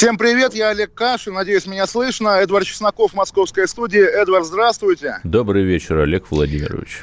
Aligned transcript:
Всем 0.00 0.16
привет, 0.16 0.54
я 0.54 0.70
Олег 0.70 0.94
Кашин, 0.94 1.34
надеюсь, 1.34 1.66
меня 1.66 1.86
слышно. 1.86 2.28
Эдвард 2.40 2.64
Чесноков, 2.64 3.12
московская 3.12 3.66
студия. 3.66 4.06
Эдвард, 4.06 4.46
здравствуйте. 4.46 5.18
Добрый 5.24 5.62
вечер, 5.62 5.98
Олег 5.98 6.30
Владимирович. 6.30 7.02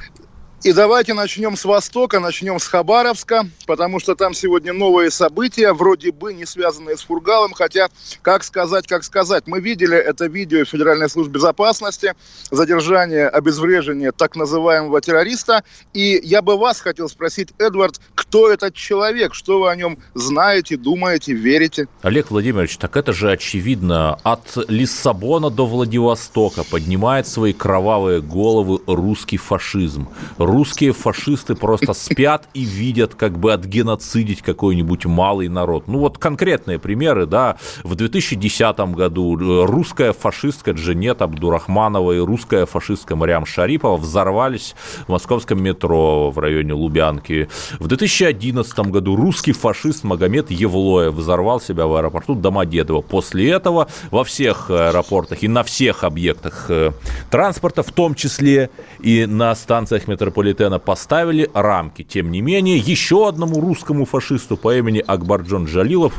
И 0.67 0.73
давайте 0.73 1.13
начнем 1.13 1.55
с 1.55 1.63
Востока, 1.63 2.20
начнем 2.20 2.59
с 2.59 2.67
Хабаровска, 2.67 3.48
потому 3.66 4.02
что 4.02 4.16
там 4.16 4.34
сегодня 4.34 4.73
новые 4.73 5.12
события, 5.12 5.71
вроде 5.71 6.12
бы 6.12 6.34
не 6.34 6.45
связанные 6.45 6.98
с 6.98 7.03
Фургалом, 7.03 7.53
хотя, 7.53 7.88
как 8.21 8.43
сказать, 8.43 8.85
как 8.85 9.05
сказать. 9.05 9.48
Мы 9.48 9.62
видели 9.62 9.95
это 9.95 10.26
видео 10.26 10.66
Федеральной 10.66 11.09
службы 11.09 11.35
безопасности, 11.35 12.16
задержание, 12.52 13.30
обезвреживание 13.30 14.12
так 14.12 14.35
называемого 14.35 14.99
террориста. 14.99 15.63
И 15.93 16.20
я 16.21 16.41
бы 16.41 16.57
вас 16.57 16.81
хотел 16.81 17.07
спросить, 17.07 17.54
Эдвард, 17.59 18.02
кто 18.13 18.52
этот 18.52 18.73
человек, 18.73 19.35
что 19.35 19.62
вы 19.62 19.71
о 19.71 19.76
нем 19.77 19.99
знаете, 20.15 20.76
думаете, 20.76 21.31
верите? 21.31 21.88
Олег 22.02 22.29
Владимирович, 22.29 22.76
так 22.76 22.98
это 22.98 23.13
же 23.13 23.31
очевидно. 23.31 24.20
От 24.21 24.57
Лиссабона 24.68 25.49
до 25.49 25.65
Владивостока 25.65 26.65
поднимает 26.65 27.26
свои 27.26 27.54
кровавые 27.54 28.20
головы 28.20 28.81
русский 28.85 29.38
фашизм 29.38 30.09
русские 30.57 30.91
фашисты 30.91 31.53
просто 31.53 31.93
спят 31.93 32.49
и 32.55 32.63
видят, 32.63 33.13
как 33.13 33.37
бы 33.37 33.54
отгеноцидить 33.54 34.41
какой-нибудь 34.41 35.05
малый 35.05 35.49
народ. 35.49 35.87
Ну 35.87 35.99
вот 35.99 36.18
конкретные 36.18 36.79
примеры, 36.79 37.27
да, 37.27 37.57
в 37.84 37.93
2010 37.93 38.79
году 38.95 39.37
э, 39.40 39.65
русская 39.65 40.13
фашистка 40.13 40.71
Джанет 40.71 41.21
Абдурахманова 41.21 42.13
и 42.13 42.20
русская 42.20 42.65
фашистка 42.65 43.15
Мариам 43.15 43.45
Шарипова 43.45 43.98
взорвались 43.98 44.76
в 45.05 45.09
московском 45.09 45.62
метро 45.62 46.32
в 46.32 46.40
районе 46.40 46.73
Лубянки. 46.73 47.49
В 47.79 47.87
2011 47.87 48.79
году 48.79 49.15
русский 49.15 49.51
фашист 49.51 50.04
Магомед 50.04 50.49
Евлоев 50.49 51.13
взорвал 51.13 51.62
себя 51.62 51.85
в 51.85 51.95
аэропорту 51.95 52.34
Домодедово. 52.34 53.01
После 53.01 53.51
этого 53.51 53.89
во 54.10 54.23
всех 54.23 54.71
аэропортах 54.71 55.43
и 55.43 55.48
на 55.48 55.62
всех 55.62 56.04
объектах 56.04 56.65
э, 56.70 56.93
транспорта, 57.29 57.84
в 57.84 57.91
том 57.91 58.15
числе 58.15 58.71
и 58.99 59.27
на 59.27 59.54
станциях 59.54 60.07
метрополитена, 60.07 60.37
метрополитена 60.38 60.80
поставили 60.80 61.49
рамки. 61.54 62.04
Тем 62.04 62.32
не 62.32 62.41
менее, 62.41 62.77
еще 62.77 63.27
одному 63.27 63.60
русскому 63.60 64.06
фашисту 64.06 64.57
по 64.57 64.75
имени 64.75 65.03
Акбарджон 65.06 65.66
Джалилов 65.66 66.13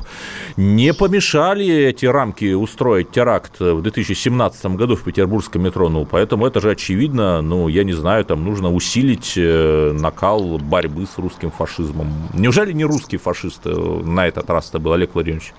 не 0.57 0.93
помешали 0.93 1.67
эти 1.67 2.07
рамки 2.07 2.53
устроить 2.55 3.11
теракт 3.11 3.61
в 3.61 3.83
2017 3.83 4.77
году 4.77 4.97
в 4.97 5.03
петербургском 5.03 5.63
метро. 5.63 5.89
Ну, 5.89 6.05
поэтому 6.05 6.47
это 6.47 6.61
же 6.61 6.71
очевидно, 6.71 7.43
ну, 7.43 7.69
я 7.69 7.85
не 7.85 7.93
знаю, 7.93 8.25
там 8.25 8.45
нужно 8.45 8.73
усилить 8.73 9.35
э, 9.37 9.93
накал 9.93 10.59
борьбы 10.59 11.07
с 11.07 11.19
русским 11.19 11.51
фашизмом. 11.51 12.13
Неужели 12.35 12.73
не 12.73 12.85
русский 12.85 13.19
фашист 13.19 13.61
э, 13.67 14.03
на 14.05 14.27
этот 14.27 14.51
раз 14.51 14.71
это 14.71 14.79
был, 14.79 14.93
Олег 14.93 15.15
Владимирович? 15.15 15.53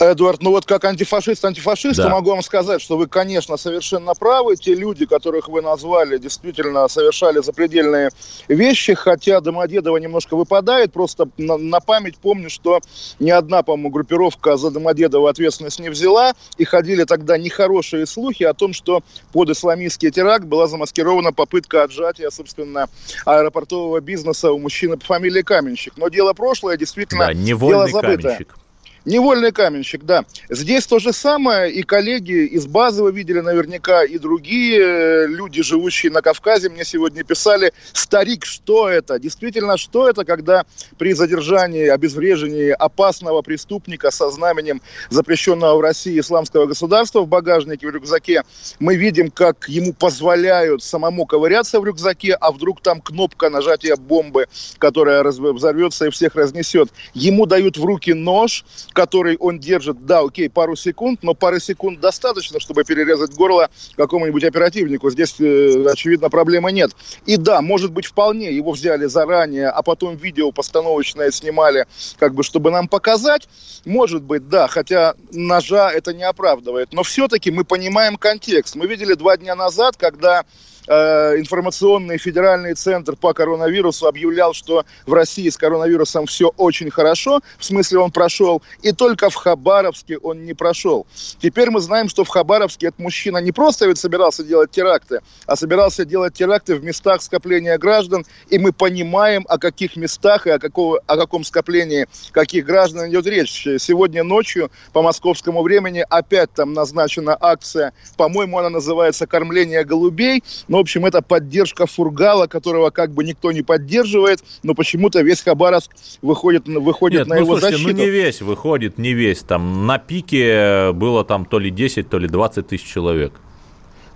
Эдвард, 0.00 0.40
ну 0.42 0.50
вот 0.50 0.64
как 0.64 0.86
антифашист 0.86 1.44
антифашиста 1.44 2.04
да. 2.04 2.08
могу 2.08 2.30
вам 2.30 2.42
сказать, 2.42 2.80
что 2.80 2.96
вы, 2.96 3.06
конечно, 3.06 3.58
совершенно 3.58 4.14
правы. 4.14 4.56
Те 4.56 4.74
люди, 4.74 5.04
которых 5.04 5.48
вы 5.48 5.60
назвали, 5.60 6.16
действительно 6.16 6.88
совершали 6.88 7.40
запредельные 7.40 8.08
вещи, 8.48 8.94
хотя 8.94 9.42
Домодедово 9.42 9.98
немножко 9.98 10.36
выпадает. 10.36 10.92
Просто 10.92 11.28
на, 11.36 11.58
на 11.58 11.80
память 11.80 12.16
помню, 12.16 12.48
что 12.48 12.80
ни 13.18 13.30
одна, 13.30 13.62
по-моему, 13.62 13.90
группировка 13.90 14.56
за 14.56 14.70
Домодедово 14.70 15.28
ответственность 15.28 15.80
не 15.80 15.90
взяла. 15.90 16.32
И 16.56 16.64
ходили 16.64 17.04
тогда 17.04 17.36
нехорошие 17.36 18.06
слухи 18.06 18.44
о 18.44 18.54
том, 18.54 18.72
что 18.72 19.02
под 19.32 19.50
исламистский 19.50 20.10
теракт 20.10 20.46
была 20.46 20.66
замаскирована 20.66 21.34
попытка 21.34 21.82
отжатия, 21.82 22.30
собственно, 22.30 22.88
аэропортового 23.26 24.00
бизнеса 24.00 24.50
у 24.50 24.58
мужчины 24.58 24.96
по 24.96 25.04
фамилии 25.04 25.42
Каменщик. 25.42 25.92
Но 25.98 26.08
дело 26.08 26.32
прошлое, 26.32 26.78
действительно, 26.78 27.26
да, 27.26 27.34
дело 27.34 27.86
забытое. 27.86 28.16
Каменщик. 28.16 28.59
Невольный 29.04 29.50
каменщик, 29.50 30.04
да. 30.04 30.24
Здесь 30.50 30.86
то 30.86 30.98
же 30.98 31.12
самое, 31.12 31.72
и 31.72 31.82
коллеги 31.82 32.44
из 32.46 32.66
базы 32.66 33.02
вы 33.02 33.12
видели 33.12 33.40
наверняка, 33.40 34.04
и 34.04 34.18
другие 34.18 34.80
э, 34.80 35.26
люди, 35.26 35.62
живущие 35.62 36.12
на 36.12 36.20
Кавказе, 36.20 36.68
мне 36.68 36.84
сегодня 36.84 37.24
писали, 37.24 37.72
старик, 37.94 38.44
что 38.44 38.90
это? 38.90 39.18
Действительно, 39.18 39.78
что 39.78 40.08
это, 40.08 40.24
когда 40.24 40.64
при 40.98 41.14
задержании, 41.14 41.86
обезврежении 41.86 42.70
опасного 42.70 43.40
преступника 43.40 44.10
со 44.10 44.30
знаменем 44.30 44.82
запрещенного 45.08 45.78
в 45.78 45.80
России 45.80 46.20
исламского 46.20 46.66
государства 46.66 47.20
в 47.20 47.28
багажнике, 47.28 47.86
в 47.86 47.90
рюкзаке, 47.90 48.42
мы 48.80 48.96
видим, 48.96 49.30
как 49.30 49.66
ему 49.68 49.94
позволяют 49.94 50.82
самому 50.82 51.24
ковыряться 51.24 51.80
в 51.80 51.84
рюкзаке, 51.86 52.34
а 52.34 52.52
вдруг 52.52 52.82
там 52.82 53.00
кнопка 53.00 53.48
нажатия 53.48 53.96
бомбы, 53.96 54.46
которая 54.78 55.22
взорвется 55.24 56.06
и 56.06 56.10
всех 56.10 56.34
разнесет. 56.34 56.90
Ему 57.14 57.46
дают 57.46 57.78
в 57.78 57.84
руки 57.84 58.12
нож, 58.12 58.64
который 58.92 59.36
он 59.36 59.58
держит, 59.58 60.04
да, 60.06 60.20
окей, 60.20 60.48
пару 60.48 60.76
секунд, 60.76 61.22
но 61.22 61.34
пары 61.34 61.60
секунд 61.60 62.00
достаточно, 62.00 62.60
чтобы 62.60 62.84
перерезать 62.84 63.34
горло 63.34 63.70
какому-нибудь 63.96 64.44
оперативнику. 64.44 65.10
Здесь, 65.10 65.36
э, 65.40 65.84
очевидно, 65.90 66.30
проблемы 66.30 66.72
нет. 66.72 66.90
И 67.26 67.36
да, 67.36 67.60
может 67.62 67.92
быть, 67.92 68.06
вполне 68.06 68.52
его 68.52 68.72
взяли 68.72 69.06
заранее, 69.06 69.68
а 69.68 69.82
потом 69.82 70.16
видео 70.16 70.52
постановочное 70.52 71.30
снимали, 71.30 71.86
как 72.18 72.34
бы, 72.34 72.42
чтобы 72.42 72.70
нам 72.70 72.88
показать. 72.88 73.48
Может 73.84 74.22
быть, 74.22 74.48
да, 74.48 74.68
хотя 74.68 75.14
ножа 75.32 75.90
это 75.90 76.12
не 76.12 76.24
оправдывает. 76.24 76.92
Но 76.92 77.02
все-таки 77.02 77.50
мы 77.50 77.64
понимаем 77.64 78.16
контекст. 78.16 78.76
Мы 78.76 78.86
видели 78.86 79.14
два 79.14 79.36
дня 79.36 79.54
назад, 79.54 79.96
когда 79.96 80.44
Э, 80.92 81.38
информационный 81.38 82.18
федеральный 82.18 82.74
центр 82.74 83.14
по 83.14 83.32
коронавирусу 83.32 84.08
объявлял, 84.08 84.52
что 84.52 84.84
в 85.06 85.12
России 85.12 85.48
с 85.48 85.56
коронавирусом 85.56 86.26
все 86.26 86.52
очень 86.56 86.90
хорошо, 86.90 87.42
в 87.58 87.64
смысле 87.64 88.00
он 88.00 88.10
прошел, 88.10 88.60
и 88.82 88.90
только 88.90 89.30
в 89.30 89.36
Хабаровске 89.36 90.18
он 90.18 90.44
не 90.44 90.52
прошел. 90.52 91.06
Теперь 91.40 91.70
мы 91.70 91.80
знаем, 91.80 92.08
что 92.08 92.24
в 92.24 92.28
Хабаровске 92.28 92.88
этот 92.88 92.98
мужчина 92.98 93.38
не 93.38 93.52
просто 93.52 93.86
ведь 93.86 93.98
собирался 93.98 94.42
делать 94.42 94.72
теракты, 94.72 95.20
а 95.46 95.54
собирался 95.54 96.04
делать 96.04 96.34
теракты 96.34 96.74
в 96.74 96.82
местах 96.82 97.22
скопления 97.22 97.78
граждан, 97.78 98.24
и 98.48 98.58
мы 98.58 98.72
понимаем, 98.72 99.46
о 99.48 99.58
каких 99.58 99.94
местах 99.94 100.48
и 100.48 100.50
о, 100.50 100.58
какого, 100.58 101.00
о 101.06 101.16
каком 101.16 101.44
скоплении 101.44 102.08
каких 102.32 102.66
граждан 102.66 103.08
идет 103.10 103.26
речь. 103.26 103.64
Сегодня 103.78 104.24
ночью 104.24 104.72
по 104.92 105.02
московскому 105.02 105.62
времени 105.62 106.04
опять 106.10 106.52
там 106.52 106.72
назначена 106.72 107.38
акция, 107.40 107.92
по-моему, 108.16 108.58
она 108.58 108.70
называется 108.70 109.28
«Кормление 109.28 109.84
голубей», 109.84 110.42
но 110.66 110.79
общем, 110.80 111.06
это 111.06 111.22
поддержка 111.22 111.86
Фургала, 111.86 112.46
которого 112.46 112.90
как 112.90 113.12
бы 113.12 113.24
никто 113.24 113.52
не 113.52 113.62
поддерживает, 113.62 114.42
но 114.62 114.74
почему-то 114.74 115.20
весь 115.22 115.42
Хабаровск 115.42 115.92
выходит, 116.22 116.66
выходит 116.66 117.20
Нет, 117.20 117.28
на 117.28 117.36
ну, 117.36 117.40
его 117.42 117.52
слушайте, 117.52 117.76
защиту. 117.76 117.96
ну 117.96 118.04
не 118.04 118.10
весь 118.10 118.42
выходит, 118.42 118.98
не 118.98 119.12
весь. 119.12 119.40
Там 119.40 119.86
на 119.86 119.98
пике 119.98 120.92
было 120.92 121.24
там 121.24 121.44
то 121.44 121.58
ли 121.58 121.70
10, 121.70 122.08
то 122.08 122.18
ли 122.18 122.28
20 122.28 122.66
тысяч 122.66 122.84
человек. 122.84 123.32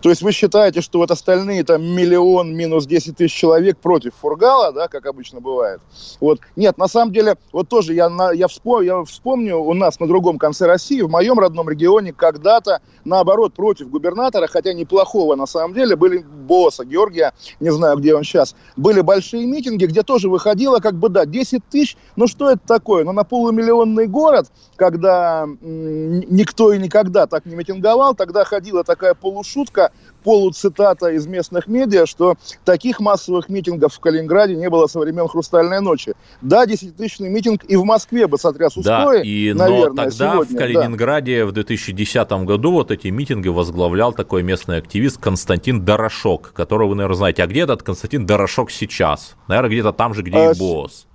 То 0.04 0.10
есть 0.10 0.20
вы 0.20 0.32
считаете, 0.32 0.82
что 0.82 0.98
вот 0.98 1.10
остальные 1.10 1.64
там 1.64 1.82
миллион 1.82 2.54
минус 2.54 2.84
10 2.84 3.16
тысяч 3.16 3.32
человек 3.32 3.78
против 3.78 4.12
Фургала, 4.20 4.70
да, 4.70 4.86
как 4.86 5.06
обычно 5.06 5.40
бывает? 5.40 5.80
Вот. 6.20 6.40
Нет, 6.56 6.76
на 6.76 6.88
самом 6.88 7.10
деле, 7.10 7.36
вот 7.52 7.70
тоже 7.70 7.94
я, 7.94 8.10
на, 8.10 8.30
я, 8.30 8.46
вспом, 8.48 8.82
я 8.82 9.02
вспомню, 9.04 9.56
у 9.56 9.72
нас 9.72 9.98
на 10.00 10.06
другом 10.06 10.36
конце 10.36 10.66
России, 10.66 11.00
в 11.00 11.08
моем 11.08 11.38
родном 11.38 11.70
регионе, 11.70 12.12
когда-то, 12.12 12.82
наоборот, 13.06 13.54
против 13.54 13.88
губернатора, 13.88 14.46
хотя 14.46 14.74
неплохого 14.74 15.36
на 15.36 15.46
самом 15.46 15.72
деле, 15.72 15.96
были 15.96 16.18
босса 16.18 16.84
Георгия, 16.84 17.32
не 17.58 17.72
знаю, 17.72 17.96
где 17.96 18.14
он 18.14 18.24
сейчас, 18.24 18.54
были 18.76 19.00
большие 19.00 19.46
митинги, 19.46 19.86
где 19.86 20.02
тоже 20.02 20.28
выходило, 20.28 20.80
как 20.80 20.96
бы, 20.96 21.08
да, 21.08 21.24
10 21.24 21.62
тысяч, 21.70 21.96
ну 22.14 22.26
что 22.26 22.50
это 22.50 22.60
такое? 22.66 23.04
Ну 23.04 23.12
на 23.12 23.24
полумиллионный 23.24 24.06
город, 24.06 24.48
когда 24.76 25.44
м- 25.44 26.20
никто 26.28 26.74
и 26.74 26.78
никогда 26.78 27.26
так 27.26 27.46
не 27.46 27.54
митинговал, 27.54 28.14
тогда 28.14 28.44
ходила 28.44 28.84
такая 28.84 29.14
полушутка, 29.14 29.92
полуцитата 30.24 31.10
из 31.10 31.26
местных 31.26 31.68
медиа, 31.68 32.06
что 32.06 32.36
таких 32.64 32.98
массовых 32.98 33.48
митингов 33.48 33.94
в 33.94 34.00
Калининграде 34.00 34.56
не 34.56 34.68
было 34.68 34.86
со 34.86 34.98
времен 34.98 35.28
«Хрустальной 35.28 35.80
ночи». 35.80 36.14
Да, 36.40 36.66
десятитысячный 36.66 37.28
митинг 37.28 37.62
и 37.68 37.76
в 37.76 37.84
Москве 37.84 38.26
бы 38.26 38.38
сотряс 38.38 38.76
устои, 38.76 39.18
да, 39.18 39.22
и, 39.22 39.52
наверное, 39.52 39.88
но 39.90 40.10
тогда 40.10 40.32
сегодня, 40.32 40.56
в 40.56 40.58
Калининграде 40.58 41.40
да. 41.40 41.46
в 41.46 41.52
2010 41.52 42.32
году 42.44 42.72
вот 42.72 42.90
эти 42.90 43.08
митинги 43.08 43.48
возглавлял 43.48 44.12
такой 44.12 44.42
местный 44.42 44.78
активист 44.78 45.18
Константин 45.18 45.84
Дорошок, 45.84 46.52
которого 46.54 46.88
вы, 46.88 46.94
наверное, 46.96 47.16
знаете. 47.16 47.42
А 47.42 47.46
где 47.46 47.60
этот 47.60 47.82
Константин 47.82 48.24
Дорошок 48.26 48.70
сейчас? 48.70 49.36
Наверное, 49.46 49.70
где-то 49.70 49.92
там 49.92 50.14
же, 50.14 50.22
где 50.22 50.38
а, 50.38 50.52
и 50.52 50.58
босс. 50.58 51.06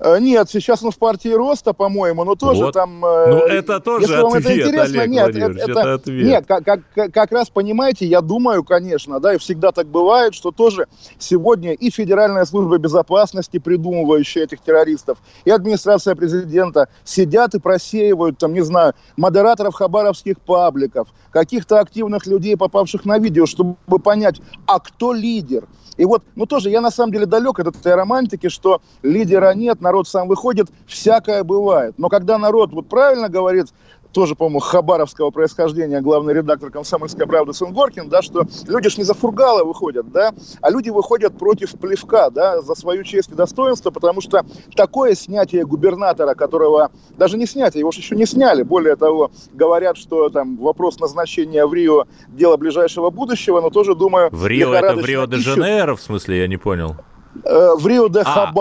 Э, 0.00 0.18
нет, 0.18 0.48
сейчас 0.48 0.82
он 0.82 0.90
в 0.90 0.98
партии 0.98 1.28
роста, 1.28 1.74
по-моему, 1.74 2.24
но 2.24 2.34
тоже 2.34 2.64
вот. 2.64 2.74
там... 2.74 3.04
Э, 3.04 3.26
ну, 3.28 3.38
это 3.40 3.80
тоже 3.80 4.06
если 4.06 4.22
вам 4.22 4.32
ответ, 4.32 4.46
это 4.46 4.68
интересно, 4.68 5.02
Олег 5.02 5.10
нет, 5.10 5.36
это, 5.36 5.70
это 5.70 5.94
ответ. 5.94 6.26
Нет, 6.26 6.44
как, 6.46 6.64
как, 6.64 7.12
как 7.12 7.32
раз 7.32 7.50
понимаете, 7.50 8.06
я 8.06 8.22
думаю, 8.22 8.64
конечно, 8.64 9.20
да, 9.20 9.34
и 9.34 9.38
всегда 9.38 9.72
так 9.72 9.86
бывает, 9.88 10.34
что 10.34 10.52
тоже 10.52 10.86
сегодня 11.18 11.74
и 11.74 11.90
Федеральная 11.90 12.46
служба 12.46 12.78
безопасности, 12.78 13.58
придумывающая 13.58 14.44
этих 14.44 14.60
террористов, 14.60 15.18
и 15.44 15.50
администрация 15.50 16.14
президента 16.14 16.88
сидят 17.04 17.54
и 17.54 17.60
просеивают, 17.60 18.38
там, 18.38 18.54
не 18.54 18.62
знаю, 18.62 18.94
модераторов 19.18 19.74
хабаровских 19.74 20.40
пабликов, 20.40 21.08
каких-то 21.30 21.80
активных 21.80 22.26
людей, 22.26 22.56
попавших 22.56 23.04
на 23.04 23.18
видео, 23.18 23.46
чтобы 23.46 23.76
понять, 24.02 24.40
а 24.66 24.80
кто 24.80 25.12
лидер, 25.12 25.66
и 26.00 26.04
вот, 26.06 26.22
ну 26.34 26.46
тоже 26.46 26.70
я 26.70 26.80
на 26.80 26.90
самом 26.90 27.12
деле 27.12 27.26
далек 27.26 27.58
от 27.58 27.76
этой 27.76 27.94
романтики, 27.94 28.48
что 28.48 28.80
лидера 29.02 29.52
нет, 29.52 29.82
народ 29.82 30.08
сам 30.08 30.28
выходит, 30.28 30.68
всякое 30.86 31.44
бывает. 31.44 31.94
Но 31.98 32.08
когда 32.08 32.38
народ 32.38 32.72
вот 32.72 32.88
правильно 32.88 33.28
говорит, 33.28 33.66
тоже, 34.12 34.34
по-моему, 34.34 34.60
хабаровского 34.60 35.30
происхождения, 35.30 36.00
главный 36.00 36.34
редактор 36.34 36.70
«Комсомольской 36.70 37.26
правды» 37.26 37.52
Сунгоркин, 37.52 38.08
да, 38.08 38.22
что 38.22 38.44
люди 38.66 38.88
ж 38.90 38.98
не 38.98 39.04
за 39.04 39.14
фургала 39.14 39.64
выходят, 39.64 40.10
да, 40.10 40.32
а 40.60 40.70
люди 40.70 40.90
выходят 40.90 41.38
против 41.38 41.72
плевка, 41.72 42.30
да, 42.30 42.62
за 42.62 42.74
свою 42.74 43.04
честь 43.04 43.30
и 43.30 43.34
достоинство, 43.34 43.90
потому 43.90 44.20
что 44.20 44.44
такое 44.74 45.14
снятие 45.14 45.64
губернатора, 45.64 46.34
которого, 46.34 46.90
даже 47.16 47.36
не 47.36 47.46
снятие, 47.46 47.80
его 47.80 47.92
же 47.92 48.00
еще 48.00 48.16
не 48.16 48.26
сняли, 48.26 48.62
более 48.62 48.96
того, 48.96 49.30
говорят, 49.52 49.96
что 49.96 50.28
там 50.28 50.56
вопрос 50.56 50.98
назначения 50.98 51.66
в 51.66 51.74
Рио– 51.74 52.04
дело 52.28 52.56
ближайшего 52.56 53.10
будущего, 53.10 53.60
но 53.60 53.70
тоже 53.70 53.94
думаю... 53.94 54.30
В 54.32 54.46
Рио 54.46 54.74
это 54.74 54.94
в 54.94 55.04
Рио-де-Жанейро, 55.04 55.96
в 55.96 56.00
смысле, 56.00 56.38
я 56.38 56.46
не 56.46 56.56
понял? 56.56 56.96
Э, 57.44 57.74
в 57.76 57.86
Рио 57.86 58.08
де 58.08 58.20
а, 58.20 58.52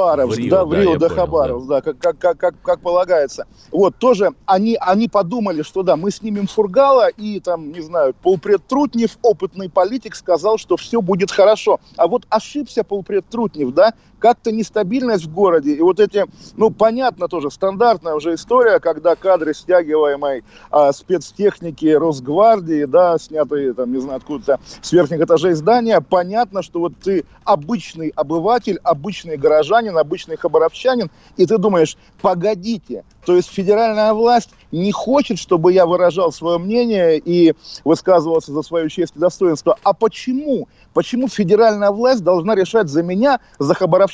да, 0.49 0.63
в 0.63 0.73
Рио 0.73 0.95
де 0.97 1.09
Хабаровск, 1.09 1.67
да, 1.67 1.81
как, 1.81 1.97
как, 1.97 2.17
как, 2.19 2.37
как, 2.37 2.55
как 2.61 2.79
полагается. 2.81 3.45
Вот, 3.71 3.95
тоже 3.97 4.31
они, 4.45 4.77
они 4.79 5.07
подумали, 5.07 5.63
что 5.63 5.81
да, 5.81 5.95
мы 5.95 6.11
снимем 6.11 6.47
Фургала, 6.47 7.07
и 7.07 7.39
там, 7.39 7.71
не 7.71 7.81
знаю, 7.81 8.13
полпред 8.21 8.67
Трутнев, 8.67 9.17
опытный 9.23 9.69
политик, 9.69 10.15
сказал, 10.15 10.57
что 10.57 10.77
все 10.77 11.01
будет 11.01 11.31
хорошо. 11.31 11.79
А 11.97 12.07
вот 12.07 12.23
ошибся 12.29 12.83
полпред 12.83 13.25
Трутнев, 13.29 13.73
да, 13.73 13.93
как-то 14.19 14.51
нестабильность 14.51 15.25
в 15.25 15.33
городе, 15.33 15.73
и 15.73 15.81
вот 15.81 15.99
эти, 15.99 16.25
ну, 16.55 16.69
понятно 16.69 17.27
тоже, 17.27 17.49
стандартная 17.49 18.15
уже 18.15 18.35
история, 18.35 18.79
когда 18.79 19.15
кадры 19.15 19.53
стягиваемой 19.53 20.43
а, 20.69 20.91
спецтехники 20.91 21.87
Росгвардии, 21.87 22.85
да, 22.85 23.17
снятые, 23.17 23.73
там, 23.73 23.91
не 23.91 23.99
знаю, 23.99 24.17
откуда-то 24.17 24.59
с 24.81 24.91
верхних 24.91 25.21
этажей 25.21 25.53
здания, 25.53 26.01
понятно, 26.01 26.61
что 26.61 26.79
вот 26.79 26.93
ты 27.01 27.25
обычный 27.43 28.11
обыватель, 28.15 28.79
обычный 28.83 29.37
горожанин, 29.37 29.97
обычный 29.97 30.37
хабаровчанин, 30.37 31.09
и 31.37 31.45
ты 31.45 31.57
думаешь, 31.57 31.97
погодите, 32.21 33.03
то 33.25 33.35
есть 33.35 33.49
федеральная 33.49 34.13
власть 34.13 34.49
не 34.71 34.91
хочет, 34.91 35.39
чтобы 35.39 35.73
я 35.73 35.85
выражал 35.85 36.31
свое 36.31 36.57
мнение 36.57 37.17
и 37.17 37.53
высказывался 37.83 38.51
за 38.51 38.61
свою 38.61 38.89
честь 38.89 39.13
и 39.15 39.19
достоинство. 39.19 39.77
А 39.83 39.93
почему? 39.93 40.67
Почему 40.93 41.27
федеральная 41.27 41.91
власть 41.91 42.23
должна 42.23 42.55
решать 42.55 42.89
за 42.89 43.03
меня, 43.03 43.39
за 43.57 43.73
хабаровчанина? 43.73 44.08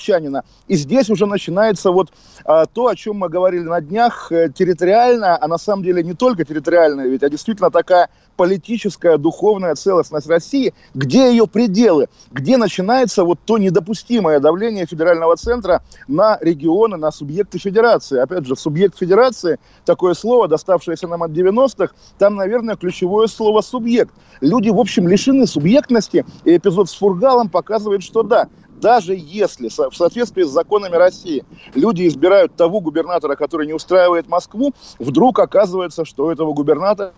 И 0.67 0.75
здесь 0.75 1.09
уже 1.09 1.25
начинается 1.25 1.91
вот 1.91 2.11
а, 2.43 2.65
то, 2.65 2.87
о 2.87 2.95
чем 2.95 3.17
мы 3.17 3.29
говорили 3.29 3.63
на 3.63 3.81
днях, 3.81 4.31
э, 4.31 4.49
территориально, 4.49 5.37
а 5.41 5.47
на 5.47 5.57
самом 5.57 5.83
деле 5.83 6.03
не 6.03 6.13
только 6.13 6.45
территориальная, 6.45 7.07
ведь, 7.07 7.23
а 7.23 7.29
действительно 7.29 7.71
такая 7.71 8.09
политическая, 8.35 9.17
духовная 9.17 9.75
целостность 9.75 10.27
России, 10.27 10.73
где 10.93 11.29
ее 11.29 11.47
пределы, 11.47 12.07
где 12.31 12.57
начинается 12.57 13.23
вот 13.23 13.39
то 13.45 13.57
недопустимое 13.57 14.39
давление 14.39 14.85
федерального 14.85 15.35
центра 15.35 15.81
на 16.07 16.37
регионы, 16.41 16.97
на 16.97 17.11
субъекты 17.11 17.59
федерации. 17.59 18.19
Опять 18.19 18.45
же, 18.45 18.55
субъект 18.55 18.97
федерации, 18.97 19.57
такое 19.85 20.13
слово, 20.13 20.47
доставшееся 20.47 21.07
нам 21.07 21.23
от 21.23 21.31
90-х, 21.31 21.93
там, 22.17 22.35
наверное, 22.35 22.75
ключевое 22.75 23.27
слово 23.27 23.61
«субъект». 23.61 24.13
Люди, 24.41 24.69
в 24.69 24.79
общем, 24.79 25.07
лишены 25.07 25.47
субъектности, 25.47 26.25
и 26.43 26.57
эпизод 26.57 26.89
с 26.89 26.95
Фургалом 26.95 27.49
показывает, 27.49 28.03
что 28.03 28.23
да, 28.23 28.49
даже 28.79 29.15
если 29.15 29.69
в 29.69 29.95
соответствии 29.95 30.43
с 30.43 30.49
законами 30.49 30.95
России 30.95 31.43
люди 31.73 32.07
избирают 32.07 32.55
того 32.55 32.81
губернатора, 32.81 33.35
который 33.35 33.67
не 33.67 33.73
устраивает 33.73 34.27
Москву, 34.27 34.73
вдруг 34.99 35.39
оказывается, 35.39 36.05
что 36.05 36.25
у 36.25 36.29
этого 36.31 36.53
губернатора 36.53 37.13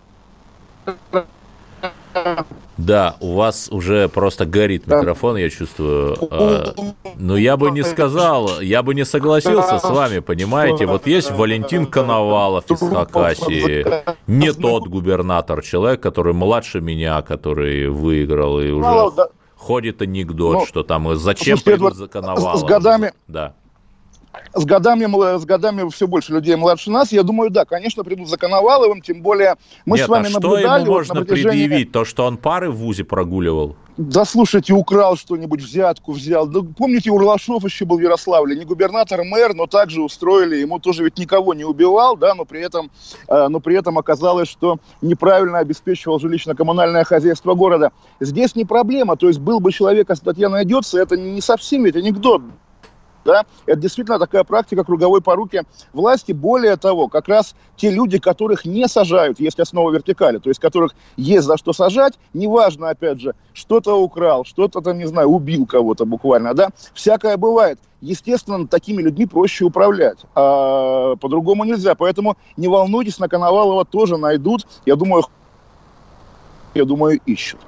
да, 2.76 3.16
у 3.20 3.34
вас 3.34 3.68
уже 3.70 4.08
просто 4.08 4.46
горит 4.46 4.86
микрофон, 4.86 5.36
я 5.36 5.50
чувствую. 5.50 6.16
А, 6.30 6.74
но 7.16 7.36
я 7.36 7.56
бы 7.56 7.70
не 7.70 7.82
сказал, 7.82 8.60
я 8.60 8.82
бы 8.82 8.94
не 8.94 9.04
согласился 9.04 9.78
с 9.78 9.84
вами, 9.84 10.20
понимаете? 10.20 10.86
Вот 10.86 11.06
есть 11.06 11.30
Валентин 11.30 11.86
Коновалов 11.86 12.70
из 12.70 12.78
Хакасии, 12.78 13.84
не 14.26 14.52
тот 14.52 14.86
губернатор, 14.86 15.62
человек, 15.62 16.00
который 16.00 16.32
младше 16.32 16.80
меня, 16.80 17.22
который 17.22 17.88
выиграл 17.88 18.60
и 18.60 18.70
уже 18.70 19.28
ходит 19.58 20.00
анекдот, 20.00 20.68
что 20.68 20.82
там 20.82 21.14
зачем 21.16 21.58
придут 21.58 21.94
за 21.94 22.08
Коновалов. 22.08 22.60
С 22.60 22.64
годами, 22.64 23.12
да 23.26 23.54
с 24.54 24.64
годами, 24.64 25.06
с 25.38 25.44
годами 25.44 25.88
все 25.90 26.06
больше 26.06 26.32
людей 26.32 26.56
младше 26.56 26.90
нас. 26.90 27.12
Я 27.12 27.22
думаю, 27.22 27.50
да, 27.50 27.64
конечно, 27.64 28.04
придут 28.04 28.28
за 28.28 28.36
Коноваловым, 28.36 29.00
тем 29.00 29.22
более 29.22 29.56
мы 29.84 29.96
Нет, 29.96 30.06
с 30.06 30.08
вами 30.08 30.28
а 30.28 30.30
наблюдали... 30.30 30.62
что 30.62 30.76
ему 30.76 30.86
можно 30.86 31.14
вот 31.14 31.28
протяжении... 31.28 31.66
предъявить? 31.66 31.92
То, 31.92 32.04
что 32.04 32.24
он 32.24 32.36
пары 32.36 32.70
в 32.70 32.76
ВУЗе 32.76 33.04
прогуливал? 33.04 33.76
Да 33.98 34.24
слушайте, 34.24 34.74
украл 34.74 35.16
что-нибудь, 35.16 35.60
взятку 35.60 36.12
взял. 36.12 36.46
Да, 36.46 36.60
помните, 36.76 37.10
Урлашов 37.10 37.64
еще 37.64 37.84
был 37.84 37.96
в 37.96 38.00
Ярославле, 38.00 38.54
не 38.54 38.64
губернатор, 38.64 39.24
мэр, 39.24 39.54
но 39.54 39.66
также 39.66 40.02
устроили, 40.02 40.54
ему 40.54 40.78
тоже 40.78 41.02
ведь 41.02 41.18
никого 41.18 41.52
не 41.52 41.64
убивал, 41.64 42.16
да, 42.16 42.36
но 42.36 42.44
при 42.44 42.60
этом, 42.60 42.92
э, 43.26 43.48
но 43.48 43.58
при 43.58 43.76
этом 43.76 43.98
оказалось, 43.98 44.48
что 44.48 44.78
неправильно 45.02 45.58
обеспечивал 45.58 46.20
жилищно-коммунальное 46.20 47.02
хозяйство 47.02 47.54
города. 47.54 47.90
Здесь 48.20 48.54
не 48.54 48.64
проблема, 48.64 49.16
то 49.16 49.26
есть 49.26 49.40
был 49.40 49.58
бы 49.58 49.72
человек, 49.72 50.08
а 50.10 50.14
статья 50.14 50.48
найдется, 50.48 51.00
это 51.00 51.16
не 51.16 51.40
совсем 51.40 51.82
ведь 51.82 51.96
анекдот, 51.96 52.42
да, 53.24 53.44
это 53.66 53.80
действительно 53.80 54.18
такая 54.18 54.44
практика 54.44 54.84
круговой 54.84 55.20
поруки 55.20 55.62
власти. 55.92 56.32
Более 56.32 56.76
того, 56.76 57.08
как 57.08 57.28
раз 57.28 57.54
те 57.76 57.90
люди, 57.90 58.18
которых 58.18 58.64
не 58.64 58.88
сажают, 58.88 59.40
есть 59.40 59.60
основа 59.60 59.90
вертикали, 59.90 60.38
то 60.38 60.48
есть 60.48 60.60
которых 60.60 60.94
есть 61.16 61.46
за 61.46 61.56
что 61.56 61.72
сажать, 61.72 62.14
неважно, 62.34 62.90
опять 62.90 63.20
же, 63.20 63.34
что-то 63.52 64.00
украл, 64.00 64.44
что-то 64.44 64.80
там, 64.80 64.98
не 64.98 65.06
знаю, 65.06 65.28
убил 65.28 65.66
кого-то 65.66 66.04
буквально, 66.04 66.54
да, 66.54 66.68
всякое 66.94 67.36
бывает. 67.36 67.78
Естественно, 68.00 68.68
такими 68.68 69.02
людьми 69.02 69.26
проще 69.26 69.64
управлять, 69.64 70.18
а 70.34 71.16
по-другому 71.16 71.64
нельзя. 71.64 71.96
Поэтому 71.96 72.36
не 72.56 72.68
волнуйтесь, 72.68 73.18
на 73.18 73.28
Коновалова 73.28 73.84
тоже 73.84 74.16
найдут, 74.16 74.66
я 74.86 74.94
думаю, 74.94 75.24
я 76.74 76.84
думаю, 76.84 77.20
ищут. 77.26 77.58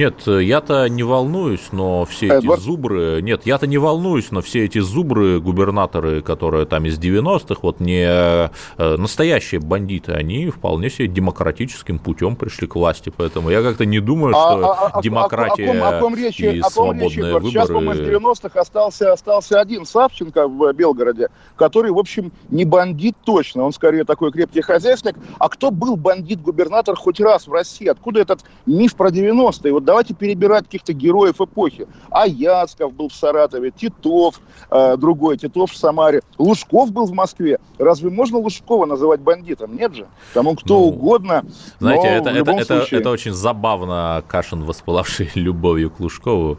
Нет, 0.00 0.26
я-то 0.26 0.88
не 0.88 1.02
волнуюсь, 1.02 1.68
но 1.72 2.06
все 2.06 2.28
эти 2.28 2.44
Эдвард? 2.44 2.62
зубры... 2.62 3.20
Нет, 3.20 3.42
я-то 3.44 3.66
не 3.66 3.76
волнуюсь, 3.76 4.30
но 4.30 4.40
все 4.40 4.64
эти 4.64 4.78
зубры, 4.78 5.40
губернаторы, 5.40 6.22
которые 6.22 6.64
там 6.64 6.86
из 6.86 6.98
90-х, 6.98 7.60
вот 7.60 7.80
не 7.80 8.06
э, 8.06 8.48
настоящие 8.96 9.60
бандиты, 9.60 10.12
они 10.12 10.48
вполне 10.48 10.88
себе 10.88 11.06
демократическим 11.06 11.98
путем 11.98 12.36
пришли 12.36 12.66
к 12.66 12.76
власти, 12.76 13.12
поэтому 13.14 13.50
я 13.50 13.60
как-то 13.60 13.84
не 13.84 14.00
думаю, 14.00 14.34
а, 14.34 14.40
что 14.40 14.70
а, 14.70 14.90
а, 14.94 15.02
демократия 15.02 15.70
о, 15.70 15.90
о, 15.90 15.98
о, 15.98 16.00
ком, 16.00 16.14
о 16.14 16.16
речи, 16.16 16.44
и 16.44 16.60
о 16.60 16.70
ком 16.70 16.98
речи, 16.98 17.20
выборы... 17.20 17.44
Сейчас, 17.44 17.68
по-моему, 17.68 17.92
из 17.92 18.00
90-х 18.00 18.58
остался, 18.58 19.12
остался 19.12 19.60
один 19.60 19.84
Савченко 19.84 20.48
в 20.48 20.72
Белгороде, 20.72 21.28
который, 21.56 21.90
в 21.90 21.98
общем, 21.98 22.32
не 22.48 22.64
бандит 22.64 23.16
точно, 23.22 23.64
он 23.64 23.72
скорее 23.74 24.04
такой 24.04 24.32
крепкий 24.32 24.62
хозяйственник. 24.62 25.16
А 25.38 25.50
кто 25.50 25.70
был 25.70 25.96
бандит-губернатор 25.96 26.96
хоть 26.96 27.20
раз 27.20 27.46
в 27.46 27.52
России? 27.52 27.86
Откуда 27.86 28.20
этот 28.20 28.40
миф 28.64 28.94
про 28.94 29.10
90-е? 29.10 29.74
Вот 29.74 29.89
давайте 29.90 30.14
перебирать 30.14 30.66
каких-то 30.66 30.92
героев 30.92 31.40
эпохи. 31.40 31.88
Аяцков 32.10 32.94
был 32.94 33.08
в 33.08 33.12
Саратове, 33.12 33.72
Титов, 33.72 34.40
э, 34.70 34.96
другой, 34.96 35.36
Титов 35.36 35.72
в 35.72 35.76
Самаре. 35.76 36.22
Лужков 36.38 36.92
был 36.92 37.06
в 37.06 37.12
Москве. 37.12 37.58
Разве 37.76 38.08
можно 38.08 38.38
Лужкова 38.38 38.86
называть 38.86 39.20
бандитом? 39.20 39.76
Нет 39.76 39.96
же. 39.96 40.06
Тому 40.32 40.54
кто 40.54 40.74
ну, 40.74 40.86
угодно. 40.86 41.44
Знаете, 41.80 42.06
это, 42.06 42.30
это, 42.30 42.52
это, 42.52 42.86
это 42.88 43.10
очень 43.10 43.32
забавно, 43.32 44.22
Кашин, 44.28 44.62
воспылавший 44.62 45.28
любовью 45.34 45.90
к 45.90 45.98
Лужкову. 45.98 46.58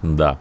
Да. 0.00 0.38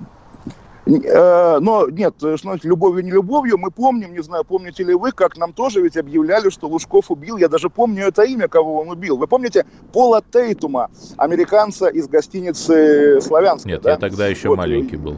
Э, 0.87 1.59
но 1.59 1.89
нет, 1.89 2.15
что 2.17 2.37
значит 2.37 2.65
любовью, 2.65 3.03
не 3.03 3.11
любовью, 3.11 3.57
мы 3.57 3.71
помним, 3.71 4.13
не 4.13 4.23
знаю, 4.23 4.45
помните 4.45 4.83
ли 4.83 4.93
вы, 4.93 5.11
как 5.11 5.37
нам 5.37 5.53
тоже 5.53 5.81
ведь 5.81 5.97
объявляли, 5.97 6.49
что 6.49 6.67
Лужков 6.67 7.11
убил, 7.11 7.37
я 7.37 7.49
даже 7.49 7.69
помню 7.69 8.05
это 8.05 8.23
имя, 8.23 8.47
кого 8.47 8.79
он 8.79 8.89
убил. 8.89 9.17
Вы 9.17 9.27
помните 9.27 9.65
Пола 9.91 10.23
Тейтума, 10.31 10.89
американца 11.17 11.87
из 11.87 12.07
гостиницы 12.07 13.19
«Славянская»? 13.21 13.73
Нет, 13.73 13.81
да? 13.81 13.91
я 13.91 13.97
тогда 13.97 14.27
еще 14.27 14.49
вот. 14.49 14.57
маленький 14.57 14.95
был. 14.95 15.17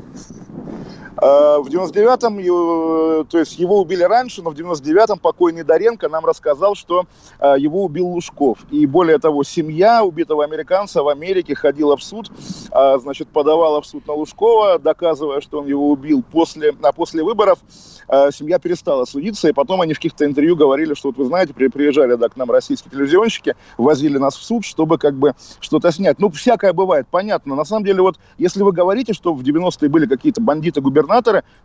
В 1.21 1.67
99-м, 1.67 3.25
то 3.25 3.39
есть 3.39 3.59
его 3.59 3.81
убили 3.81 4.03
раньше, 4.03 4.41
но 4.41 4.51
в 4.51 4.53
99-м 4.53 5.19
покойный 5.19 5.63
Доренко 5.63 6.07
нам 6.07 6.25
рассказал, 6.25 6.75
что 6.75 7.03
его 7.57 7.83
убил 7.83 8.07
Лужков. 8.07 8.59
И 8.71 8.85
более 8.85 9.19
того, 9.19 9.43
семья 9.43 10.05
убитого 10.05 10.45
американца 10.45 11.03
в 11.03 11.09
Америке 11.09 11.55
ходила 11.55 11.97
в 11.97 12.03
суд, 12.03 12.31
значит, 12.69 13.27
подавала 13.27 13.81
в 13.81 13.85
суд 13.85 14.07
на 14.07 14.13
Лужкова, 14.13 14.79
доказывая, 14.79 15.41
что 15.41 15.59
он 15.59 15.67
его 15.67 15.89
убил 15.89 16.23
после, 16.23 16.73
а 16.81 16.93
после 16.93 17.21
выборов. 17.21 17.59
Семья 18.31 18.57
перестала 18.57 19.03
судиться, 19.05 19.49
и 19.49 19.51
потом 19.51 19.81
они 19.81 19.93
в 19.93 19.97
каких-то 19.97 20.25
интервью 20.25 20.55
говорили, 20.55 20.93
что 20.93 21.09
вот 21.09 21.17
вы 21.17 21.25
знаете, 21.25 21.53
приезжали 21.53 22.15
да, 22.15 22.29
к 22.29 22.37
нам 22.37 22.49
российские 22.49 22.91
телевизионщики, 22.91 23.55
возили 23.77 24.17
нас 24.17 24.35
в 24.35 24.41
суд, 24.43 24.65
чтобы 24.65 24.97
как 24.97 25.15
бы 25.15 25.33
что-то 25.59 25.91
снять. 25.91 26.17
Ну, 26.17 26.31
всякое 26.31 26.71
бывает, 26.73 27.07
понятно. 27.11 27.55
На 27.55 27.65
самом 27.65 27.83
деле, 27.83 28.01
вот 28.01 28.17
если 28.37 28.63
вы 28.63 28.71
говорите, 28.71 29.13
что 29.13 29.33
в 29.33 29.43
90-е 29.43 29.89
были 29.89 30.07
какие-то 30.07 30.41
бандиты-губернаторы, 30.41 31.08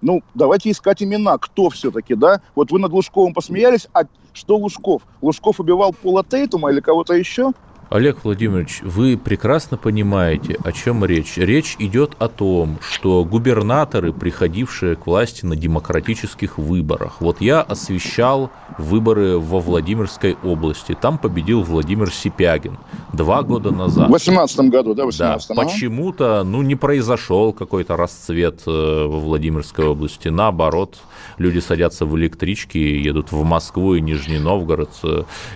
ну, 0.00 0.22
давайте 0.34 0.70
искать 0.70 1.02
имена, 1.02 1.38
кто 1.38 1.70
все-таки, 1.70 2.14
да? 2.14 2.40
Вот 2.54 2.70
вы 2.70 2.78
над 2.78 2.92
Лужковым 2.92 3.34
посмеялись, 3.34 3.88
а 3.92 4.04
что 4.32 4.56
Лужков? 4.56 5.02
Лужков 5.22 5.60
убивал 5.60 5.92
Пола 5.92 6.24
Тейтума 6.24 6.70
или 6.70 6.80
кого-то 6.80 7.14
еще? 7.14 7.52
Олег 7.94 8.24
Владимирович, 8.24 8.80
вы 8.82 9.16
прекрасно 9.16 9.76
понимаете, 9.76 10.58
о 10.64 10.72
чем 10.72 11.04
речь. 11.04 11.36
Речь 11.36 11.76
идет 11.78 12.16
о 12.18 12.26
том, 12.26 12.80
что 12.82 13.24
губернаторы, 13.24 14.12
приходившие 14.12 14.96
к 14.96 15.06
власти 15.06 15.46
на 15.46 15.54
демократических 15.54 16.58
выборах, 16.58 17.20
вот 17.20 17.40
я 17.40 17.60
освещал 17.60 18.50
выборы 18.78 19.38
во 19.38 19.60
Владимирской 19.60 20.36
области, 20.42 20.98
там 21.00 21.18
победил 21.18 21.62
Владимир 21.62 22.10
Сипягин 22.10 22.78
два 23.12 23.44
года 23.44 23.70
назад. 23.70 24.08
В 24.08 24.12
18 24.12 24.58
году, 24.70 24.94
да, 24.94 25.04
в 25.04 25.06
18 25.06 25.48
Да, 25.50 25.54
почему-то, 25.54 26.42
ну, 26.42 26.62
не 26.62 26.74
произошел 26.74 27.52
какой-то 27.52 27.96
расцвет 27.96 28.62
э, 28.66 29.06
во 29.06 29.20
Владимирской 29.20 29.86
области, 29.86 30.26
наоборот, 30.26 30.98
люди 31.38 31.58
садятся 31.58 32.06
в 32.06 32.16
электрички, 32.16 32.78
едут 32.78 33.32
в 33.32 33.42
Москву 33.44 33.94
и 33.94 34.00
Нижний 34.00 34.38
Новгород. 34.38 34.90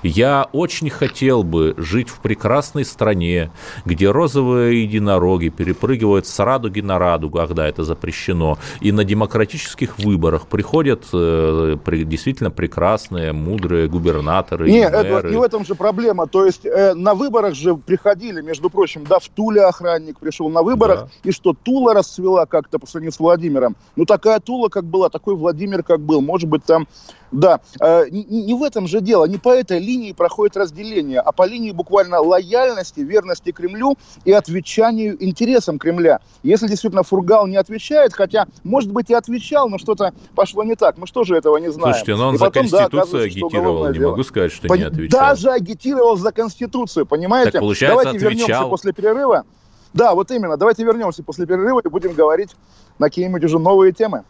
Я 0.03 0.49
очень 0.53 0.91
хотел 0.91 1.43
бы 1.43 1.75
жить 1.77 2.09
в 2.09 2.21
прекрасной 2.21 2.85
стране, 2.85 3.51
где 3.85 4.11
розовые 4.11 4.83
единороги 4.83 5.49
перепрыгивают 5.49 6.27
с 6.27 6.39
радуги 6.39 6.81
на 6.81 6.99
радугу, 6.99 7.39
когда 7.39 7.67
это 7.67 7.85
запрещено, 7.85 8.59
и 8.81 8.93
на 8.93 9.05
демократических 9.05 9.99
выборах 9.99 10.47
приходят 10.47 11.05
э, 11.13 11.77
действительно 11.87 12.51
прекрасные, 12.51 13.33
мудрые 13.33 13.89
губернаторы. 13.89 14.71
Не, 14.71 14.81
это, 14.81 15.29
не 15.29 15.37
в 15.37 15.43
этом 15.43 15.65
же 15.65 15.75
проблема. 15.75 16.27
То 16.27 16.47
есть 16.47 16.65
э, 16.65 16.95
на 16.95 17.15
выборах 17.15 17.55
же 17.55 17.77
приходили, 17.77 18.41
между 18.41 18.71
прочим, 18.71 19.05
да, 19.05 19.19
в 19.19 19.29
Туле 19.29 19.63
охранник 19.63 20.19
пришел 20.19 20.49
на 20.49 20.63
выборах, 20.63 21.01
да. 21.01 21.09
и 21.25 21.33
что 21.33 21.55
Тула 21.55 21.95
расцвела 21.95 22.47
как-то 22.47 22.79
по 22.79 22.87
сравнению 22.87 23.13
с 23.13 23.21
Владимиром. 23.21 23.77
Ну 23.97 24.05
такая 24.05 24.41
Тула, 24.41 24.69
как 24.69 24.85
была, 24.85 25.09
такой 25.09 25.35
Владимир, 25.35 25.68
как 25.83 26.01
был. 26.01 26.21
Может 26.21 26.49
быть, 26.49 26.65
там 26.65 26.87
да, 27.31 27.61
э, 27.81 28.07
не, 28.11 28.55
в 28.55 28.63
этом 28.63 28.87
же 28.87 29.01
дело, 29.01 29.27
не 29.27 29.37
по 29.37 29.51
этой 29.51 29.79
линии 29.79 30.13
проходит 30.13 30.57
разделение, 30.57 31.21
а 31.21 31.33
по 31.33 31.47
линии 31.47 31.73
буквально 31.73 32.21
лояльности, 32.21 33.01
верности 33.01 33.53
Кремлю 33.53 33.97
и 34.25 34.33
отвечанию 34.33 35.23
интересам 35.23 35.79
Кремля. 35.79 36.21
Если 36.43 36.69
действительно 36.69 37.03
Фургал 37.03 37.47
не 37.47 37.57
отвечает, 37.57 38.15
хотя, 38.15 38.47
может 38.65 38.91
быть, 38.93 39.11
и 39.11 39.15
отвечал, 39.15 39.69
но 39.69 39.79
что-то 39.79 40.15
пошло 40.35 40.65
не 40.65 40.75
так, 40.75 40.97
мы 40.97 41.07
что 41.07 41.25
же 41.25 41.37
этого 41.37 41.59
не 41.59 41.71
знаем. 41.71 41.95
Слушайте, 41.95 42.17
но 42.17 42.29
он 42.29 42.35
и 42.37 42.39
за 42.39 42.45
потом, 42.47 42.63
Конституцию 42.63 43.21
да, 43.21 43.25
агитировал, 43.25 43.89
не 43.89 43.99
дело. 43.99 44.11
могу 44.11 44.23
сказать, 44.23 44.53
что 44.53 44.69
Пон... 44.69 44.79
не 44.79 44.85
отвечал. 44.85 45.21
Даже 45.21 45.51
агитировал 45.51 46.17
за 46.17 46.33
Конституцию, 46.33 47.07
понимаете? 47.07 47.53
Так, 47.53 47.61
получается, 47.61 48.05
Давайте 48.05 48.27
отвечал. 48.27 48.47
вернемся 48.47 48.71
после 48.71 48.93
перерыва. 48.93 49.45
Да, 49.93 50.15
вот 50.15 50.31
именно. 50.31 50.57
Давайте 50.57 50.85
вернемся 50.85 51.23
после 51.23 51.47
перерыва 51.47 51.81
и 51.85 51.89
будем 51.89 52.13
говорить 52.13 52.51
на 52.99 53.09
какие-нибудь 53.09 53.45
уже 53.45 53.59
новые 53.59 53.93
темы. 53.93 54.25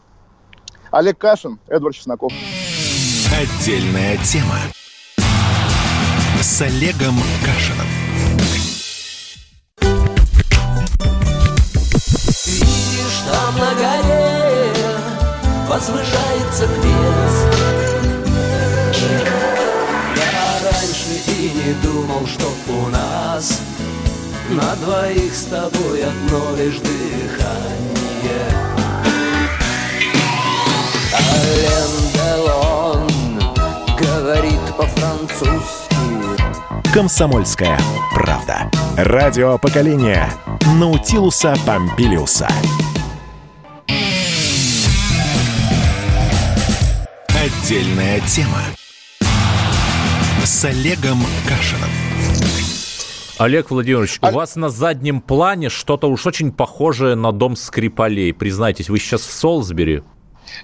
Олег 0.90 1.18
Кашин, 1.18 1.59
Эдвард 1.68 1.97
Чесноков. 1.97 2.33
Отдельная 3.33 4.16
тема 4.18 4.57
с 6.40 6.62
Олегом 6.62 7.21
Кашиным. 7.45 7.87
Видишь, 12.47 13.21
там 13.30 13.59
на 13.59 13.75
горе 13.75 14.73
возвышается 15.68 16.66
крест. 16.66 17.50
Я 20.16 20.71
раньше 20.71 21.12
и 21.26 21.52
не 21.54 21.75
думал, 21.83 22.26
что 22.26 22.52
у 22.73 22.88
нас 22.88 23.61
на 24.50 24.75
двоих 24.76 25.35
с 25.35 25.45
тобой 25.45 26.02
одно 26.02 26.57
лишь 26.57 26.78
дыхание. 26.78 28.67
Ален 31.48 31.90
Делон 32.12 33.08
говорит 33.98 34.60
по-французски. 34.76 35.96
Комсомольская 36.92 37.78
правда. 38.12 38.70
Радио 38.96 39.56
поколения 39.56 40.30
Наутилуса 40.78 41.54
Помпилиуса. 41.66 42.48
Отдельная 47.28 48.20
тема 48.20 48.60
с 50.44 50.64
Олегом 50.66 51.22
Кашиным. 51.48 51.88
Олег 53.38 53.70
Владимирович, 53.70 54.18
а... 54.20 54.28
у 54.28 54.32
вас 54.32 54.56
на 54.56 54.68
заднем 54.68 55.22
плане 55.22 55.70
что-то 55.70 56.10
уж 56.10 56.26
очень 56.26 56.52
похожее 56.52 57.14
на 57.14 57.32
дом 57.32 57.56
Скрипалей. 57.56 58.34
Признайтесь, 58.34 58.90
вы 58.90 58.98
сейчас 58.98 59.22
в 59.22 59.32
Солсбери? 59.32 60.02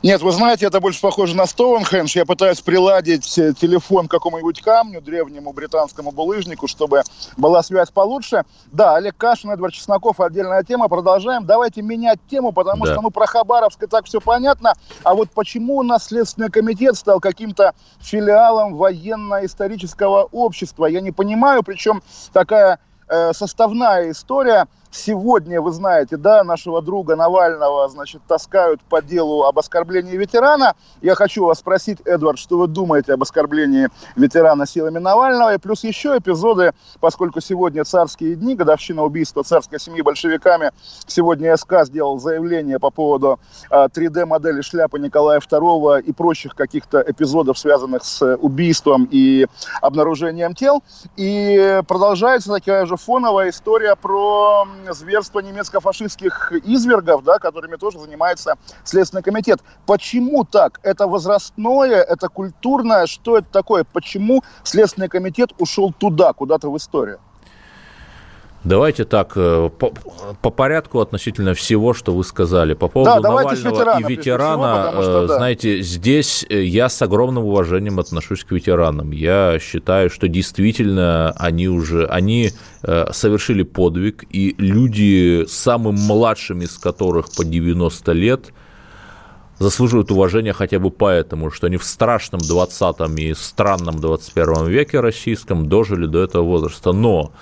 Нет, 0.03 0.23
вы 0.23 0.33
знаете, 0.33 0.67
это 0.67 0.81
больше 0.81 1.01
похоже 1.01 1.37
на 1.37 1.47
Стоунхендж. 1.47 2.17
Я 2.17 2.25
пытаюсь 2.25 2.61
приладить 2.61 3.39
э, 3.39 3.53
телефон 3.53 4.09
к 4.09 4.11
какому-нибудь 4.11 4.61
камню, 4.61 5.01
древнему 5.01 5.53
британскому 5.53 6.13
булыжнику, 6.13 6.67
чтобы 6.69 7.03
была 7.37 7.63
связь 7.63 7.91
получше. 7.91 8.45
Да, 8.73 8.97
Олег 8.97 9.17
Кашин, 9.17 9.51
Эдвард 9.51 9.75
Чесноков, 9.75 10.21
отдельная 10.21 10.63
тема. 10.63 10.89
Продолжаем. 10.89 11.47
Давайте 11.47 11.83
менять 11.83 12.19
тему, 12.31 12.53
потому 12.53 12.85
да. 12.85 12.93
что, 12.93 13.03
ну, 13.03 13.11
про 13.11 13.27
Хабаровск 13.27 13.83
и 13.83 13.87
так 13.87 14.07
все 14.07 14.21
понятно. 14.21 14.75
А 15.03 15.15
вот 15.15 15.31
почему 15.31 15.77
у 15.77 15.83
нас 15.83 16.07
Следственный 16.07 16.51
комитет 16.51 16.97
стал 16.97 17.21
каким-то 17.21 17.73
филиалом 18.01 18.75
военно-исторического 18.77 20.29
общества, 20.33 20.87
я 20.87 21.01
не 21.01 21.13
понимаю. 21.13 21.63
Причем 21.63 22.03
такая 22.33 22.79
э, 23.09 23.33
составная 23.33 24.11
история– 24.11 24.67
Сегодня, 24.95 25.61
вы 25.61 25.73
знаете, 25.73 26.17
да, 26.17 26.45
нашего 26.45 26.81
друга 26.81 27.17
Навального, 27.17 27.89
значит, 27.89 28.23
таскают 28.29 28.81
по 28.83 29.03
делу 29.03 29.43
об 29.43 29.59
оскорблении 29.59 30.17
ветерана. 30.17 30.77
Я 31.03 31.17
хочу 31.17 31.45
вас 31.45 31.59
спросить, 31.59 31.99
Эдвард, 32.05 32.39
что 32.39 32.59
вы 32.59 32.69
думаете 32.69 33.15
об 33.15 33.23
оскорблении 33.23 33.89
ветерана 34.15 34.67
силами 34.67 35.01
Навального? 35.01 35.53
И 35.53 35.59
плюс 35.59 35.83
еще 35.83 36.17
эпизоды, 36.17 36.75
поскольку 37.01 37.41
сегодня 37.41 37.85
царские 37.85 38.37
дни, 38.37 38.55
годовщина 38.55 39.03
убийства 39.03 39.43
царской 39.43 39.81
семьи 39.81 40.01
большевиками. 40.01 40.71
Сегодня 41.09 41.57
СК 41.57 41.83
сделал 41.83 42.21
заявление 42.21 42.79
по 42.79 42.91
поводу 42.91 43.41
3D-модели 43.71 44.61
а, 44.61 44.63
шляпы 44.63 45.01
Николая 45.01 45.41
II 45.41 46.03
и 46.03 46.13
прочих 46.13 46.55
каких-то 46.55 47.05
эпизодов, 47.05 47.59
связанных 47.59 48.05
с 48.05 48.37
убийством 48.37 49.09
и 49.11 49.49
обнаружением 49.83 50.55
тел. 50.55 50.85
И 51.17 51.83
продолжается 51.89 52.53
такая 52.53 52.87
же 52.87 52.97
фоновая 52.97 53.51
история 53.51 53.97
про 53.97 54.65
зверства 54.93 55.41
немецко-фашистских 55.41 56.53
извергов, 56.65 57.25
да, 57.25 57.39
которыми 57.39 57.77
тоже 57.77 57.99
занимается 57.99 58.57
Следственный 58.85 59.23
комитет. 59.23 59.61
Почему 59.87 60.45
так? 60.45 60.81
Это 60.83 61.07
возрастное, 61.07 62.03
это 62.03 62.29
культурное, 62.29 63.07
что 63.07 63.39
это 63.39 63.49
такое? 63.51 63.85
Почему 63.85 64.43
Следственный 64.63 65.09
комитет 65.09 65.53
ушел 65.59 65.93
туда, 65.93 66.33
куда-то 66.33 66.71
в 66.71 66.77
историю? 66.77 67.21
Давайте 68.65 69.05
так, 69.05 69.33
э, 69.37 69.71
по, 69.79 69.93
по 70.41 70.51
порядку 70.51 71.01
относительно 71.01 71.53
всего, 71.53 71.93
что 71.93 72.15
вы 72.15 72.25
сказали. 72.25 72.73
По 72.73 72.89
поводу 72.89 73.23
да, 73.23 73.29
Навального 73.29 73.75
ветерана, 73.75 73.99
и 73.99 74.11
ветерана, 74.11 74.89
всего, 74.89 75.03
что, 75.03 75.27
да. 75.27 75.37
знаете, 75.37 75.83
здесь 75.83 76.47
э, 76.49 76.63
я 76.63 76.89
с 76.89 77.03
огромным 77.03 77.45
уважением 77.45 78.01
отношусь 78.01 78.43
к 78.43 78.53
ветеранам. 78.53 79.11
Я 79.11 79.59
считаю, 79.61 80.09
что 80.09 80.29
действительно 80.29 81.33
они 81.33 81.69
уже, 81.69 82.07
они 82.07 82.53
э, 82.83 83.07
совершили 83.13 83.65
подвиг, 83.65 84.25
и 84.31 84.55
люди, 84.57 85.45
самым 85.47 85.97
младшим 85.97 86.63
из 86.63 86.79
которых 86.79 87.27
по 87.37 87.45
90 87.45 88.13
лет, 88.13 88.53
заслуживают 89.65 90.11
уважения 90.11 90.53
хотя 90.53 90.79
бы 90.79 90.91
поэтому, 90.91 91.51
что 91.51 91.69
они 91.69 91.79
в 91.79 91.85
страшном 91.85 92.41
20 92.41 93.19
и 93.19 93.33
странном 93.33 93.99
21 93.99 94.67
веке 94.67 95.01
российском 95.01 95.67
дожили 95.71 96.05
до 96.05 96.23
этого 96.23 96.43
возраста. 96.43 96.93
Но 96.93 97.33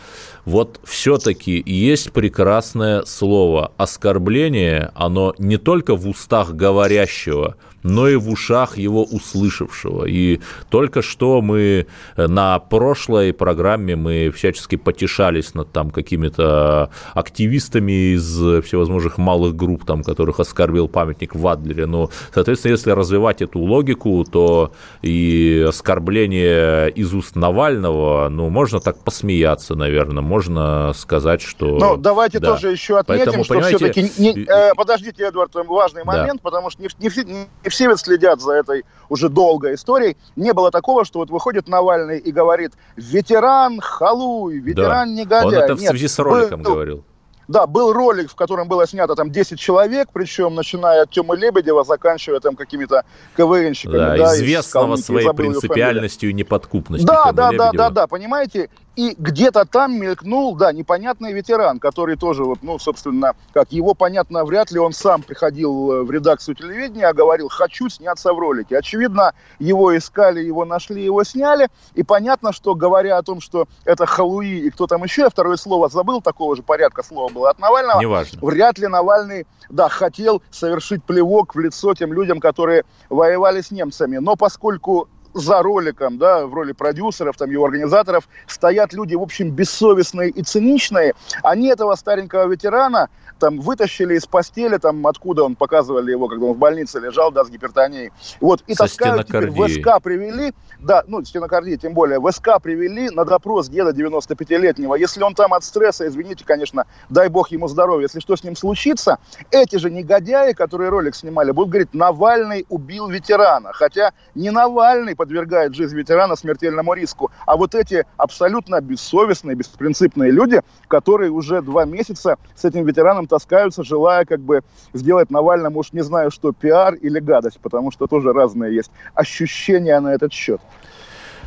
вот 0.44 0.78
все-таки 0.84 1.60
есть 1.66 2.12
прекрасное 2.12 3.02
слово. 3.06 3.72
Оскорбление, 3.76 4.92
оно 4.94 5.34
не 5.38 5.56
только 5.56 5.96
в 5.96 6.08
устах 6.08 6.54
говорящего, 6.54 7.56
но 7.82 8.08
и 8.08 8.14
в 8.14 8.28
ушах 8.28 8.78
его 8.78 9.02
услышавшего. 9.02 10.04
И 10.04 10.40
только 10.70 11.02
что 11.02 11.42
мы 11.42 11.86
на 12.16 12.60
прошлой 12.60 13.32
программе 13.32 13.96
мы 13.96 14.30
всячески 14.30 14.76
потешались 14.76 15.54
над 15.54 15.72
там 15.72 15.90
какими-то 15.90 16.90
активистами 17.12 18.14
из 18.14 18.24
всевозможных 18.64 19.18
малых 19.18 19.56
групп, 19.56 19.84
там, 19.84 20.04
которых 20.04 20.38
оскорбил 20.38 20.86
памятник 20.86 21.34
в 21.34 21.46
Адлере. 21.48 21.86
Но, 21.86 22.10
соответственно, 22.34 22.72
если 22.72 22.90
развивать 22.90 23.42
эту 23.42 23.58
логику, 23.60 24.24
то 24.24 24.72
и 25.02 25.64
оскорбление 25.68 26.90
из 26.90 27.12
уст 27.14 27.36
Навального, 27.36 28.28
ну, 28.28 28.48
можно 28.50 28.80
так 28.80 28.98
посмеяться, 28.98 29.74
наверное, 29.74 30.22
можно 30.22 30.92
сказать, 30.94 31.40
что... 31.40 31.78
Ну, 31.78 31.96
давайте 31.96 32.38
да. 32.38 32.52
тоже 32.52 32.70
еще 32.70 32.98
отметим, 32.98 33.24
Поэтому, 33.24 33.44
что 33.44 33.60
все-таки... 33.60 34.10
Не, 34.18 34.44
э, 34.44 34.74
подождите, 34.74 35.24
Эдвард, 35.24 35.52
важный 35.54 36.04
момент, 36.04 36.40
да. 36.42 36.50
потому 36.50 36.70
что 36.70 36.82
не, 36.82 36.88
не, 36.98 37.24
не 37.24 37.68
все 37.68 37.88
ведь 37.88 37.98
следят 37.98 38.40
за 38.40 38.52
этой 38.52 38.84
уже 39.08 39.28
долгой 39.28 39.74
историей. 39.74 40.16
Не 40.36 40.52
было 40.52 40.70
такого, 40.70 41.04
что 41.04 41.18
вот 41.20 41.30
выходит 41.30 41.68
Навальный 41.68 42.18
и 42.18 42.32
говорит, 42.32 42.72
ветеран 42.96 43.80
халуй, 43.80 44.58
ветеран 44.58 45.08
да. 45.08 45.20
негодяй. 45.20 45.44
Он 45.46 45.54
это 45.54 45.74
в 45.76 45.80
связи 45.80 46.04
Нет, 46.04 46.10
с 46.10 46.18
роликом 46.18 46.62
был, 46.62 46.72
говорил. 46.72 47.04
Да, 47.52 47.66
был 47.66 47.92
ролик, 47.92 48.30
в 48.30 48.34
котором 48.34 48.66
было 48.66 48.86
снято 48.86 49.14
там 49.14 49.30
10 49.30 49.60
человек, 49.60 50.08
причем 50.12 50.54
начиная 50.54 51.02
от 51.02 51.10
Тёмы 51.10 51.36
Лебедева, 51.36 51.84
заканчивая 51.84 52.40
там 52.40 52.56
какими-то 52.56 53.04
КВНщиками. 53.36 53.98
Да, 53.98 54.16
да 54.16 54.34
известного 54.36 54.96
своей 54.96 55.28
принципиальностью 55.34 56.30
и 56.30 56.32
неподкупностью. 56.32 57.06
Да, 57.06 57.30
да, 57.32 57.52
да, 57.52 57.72
да, 57.72 57.90
да, 57.90 58.06
понимаете? 58.06 58.70
И 58.94 59.14
где-то 59.18 59.64
там 59.64 59.98
мелькнул, 59.98 60.54
да, 60.54 60.70
непонятный 60.72 61.32
ветеран, 61.32 61.78
который 61.78 62.16
тоже, 62.16 62.44
вот, 62.44 62.58
ну, 62.62 62.78
собственно, 62.78 63.34
как 63.52 63.72
его 63.72 63.94
понятно, 63.94 64.44
вряд 64.44 64.70
ли 64.70 64.78
он 64.78 64.92
сам 64.92 65.22
приходил 65.22 65.92
э, 65.92 66.02
в 66.02 66.10
редакцию 66.10 66.54
телевидения, 66.54 67.06
а 67.06 67.14
говорил, 67.14 67.48
хочу 67.48 67.88
сняться 67.88 68.34
в 68.34 68.38
ролике. 68.38 68.76
Очевидно, 68.76 69.32
его 69.58 69.96
искали, 69.96 70.40
его 70.40 70.66
нашли, 70.66 71.02
его 71.02 71.24
сняли. 71.24 71.68
И 71.94 72.02
понятно, 72.02 72.52
что 72.52 72.74
говоря 72.74 73.16
о 73.16 73.22
том, 73.22 73.40
что 73.40 73.66
это 73.86 74.04
Халуи 74.04 74.58
и 74.58 74.70
кто 74.70 74.86
там 74.86 75.02
еще, 75.04 75.22
я 75.22 75.30
второе 75.30 75.56
слово 75.56 75.88
забыл, 75.88 76.20
такого 76.20 76.54
же 76.54 76.62
порядка 76.62 77.02
слова 77.02 77.32
было 77.32 77.48
от 77.48 77.58
Навального. 77.58 77.98
Неважно. 77.98 78.38
Вряд 78.42 78.78
ли 78.78 78.88
Навальный, 78.88 79.46
да, 79.70 79.88
хотел 79.88 80.42
совершить 80.50 81.02
плевок 81.02 81.54
в 81.54 81.58
лицо 81.58 81.94
тем 81.94 82.12
людям, 82.12 82.40
которые 82.40 82.84
воевали 83.08 83.62
с 83.62 83.70
немцами. 83.70 84.18
Но 84.18 84.36
поскольку 84.36 85.08
за 85.34 85.62
роликом, 85.62 86.18
да, 86.18 86.46
в 86.46 86.54
роли 86.54 86.72
продюсеров, 86.72 87.36
там, 87.36 87.50
его 87.50 87.64
организаторов, 87.64 88.28
стоят 88.46 88.92
люди, 88.92 89.14
в 89.14 89.22
общем, 89.22 89.50
бессовестные 89.50 90.30
и 90.30 90.42
циничные. 90.42 91.14
Они 91.42 91.68
этого 91.68 91.94
старенького 91.94 92.46
ветерана 92.48 93.08
там 93.42 93.58
вытащили 93.58 94.14
из 94.14 94.24
постели, 94.24 94.76
там, 94.76 95.04
откуда 95.04 95.42
он 95.42 95.56
показывали 95.56 96.12
его, 96.12 96.28
когда 96.28 96.46
он 96.46 96.52
в 96.52 96.58
больнице 96.58 97.00
лежал, 97.00 97.32
да, 97.32 97.44
с 97.44 97.50
гипертонией. 97.50 98.12
Вот, 98.40 98.62
и 98.68 98.74
Со 98.74 98.84
таскают 98.84 99.26
теперь 99.26 99.50
в 99.50 99.68
СК 99.68 100.00
привели, 100.00 100.52
да, 100.78 101.02
ну, 101.08 101.24
стенокардия 101.24 101.76
тем 101.76 101.92
более, 101.92 102.20
в 102.20 102.30
СК 102.30 102.62
привели 102.62 103.10
на 103.10 103.24
допрос 103.24 103.68
деда 103.68 103.90
95-летнего. 103.90 104.94
Если 104.94 105.24
он 105.24 105.34
там 105.34 105.54
от 105.54 105.64
стресса, 105.64 106.06
извините, 106.06 106.44
конечно, 106.44 106.84
дай 107.10 107.28
бог 107.28 107.50
ему 107.50 107.66
здоровья, 107.66 108.04
если 108.04 108.20
что 108.20 108.36
с 108.36 108.44
ним 108.44 108.54
случится, 108.54 109.18
эти 109.50 109.74
же 109.74 109.90
негодяи, 109.90 110.52
которые 110.52 110.90
ролик 110.90 111.16
снимали, 111.16 111.50
будут 111.50 111.70
говорить, 111.70 111.94
Навальный 111.94 112.64
убил 112.68 113.08
ветерана. 113.08 113.72
Хотя 113.72 114.12
не 114.36 114.50
Навальный 114.50 115.16
подвергает 115.16 115.74
жизнь 115.74 115.96
ветерана 115.96 116.36
смертельному 116.36 116.94
риску, 116.94 117.32
а 117.44 117.56
вот 117.56 117.74
эти 117.74 118.06
абсолютно 118.18 118.80
бессовестные, 118.80 119.56
беспринципные 119.56 120.30
люди, 120.30 120.60
которые 120.86 121.32
уже 121.32 121.60
два 121.60 121.84
месяца 121.86 122.36
с 122.54 122.64
этим 122.64 122.84
ветераном 122.84 123.26
таскаются, 123.32 123.82
желая 123.82 124.26
как 124.26 124.40
бы 124.40 124.62
сделать 124.92 125.30
Навальному, 125.30 125.80
уж 125.80 125.92
не 125.92 126.02
знаю, 126.02 126.30
что 126.30 126.52
пиар 126.52 126.94
или 126.94 127.18
гадость, 127.18 127.60
потому 127.60 127.90
что 127.90 128.06
тоже 128.06 128.32
разные 128.34 128.74
есть 128.74 128.90
ощущения 129.14 129.98
на 130.00 130.12
этот 130.12 130.34
счет. 130.34 130.60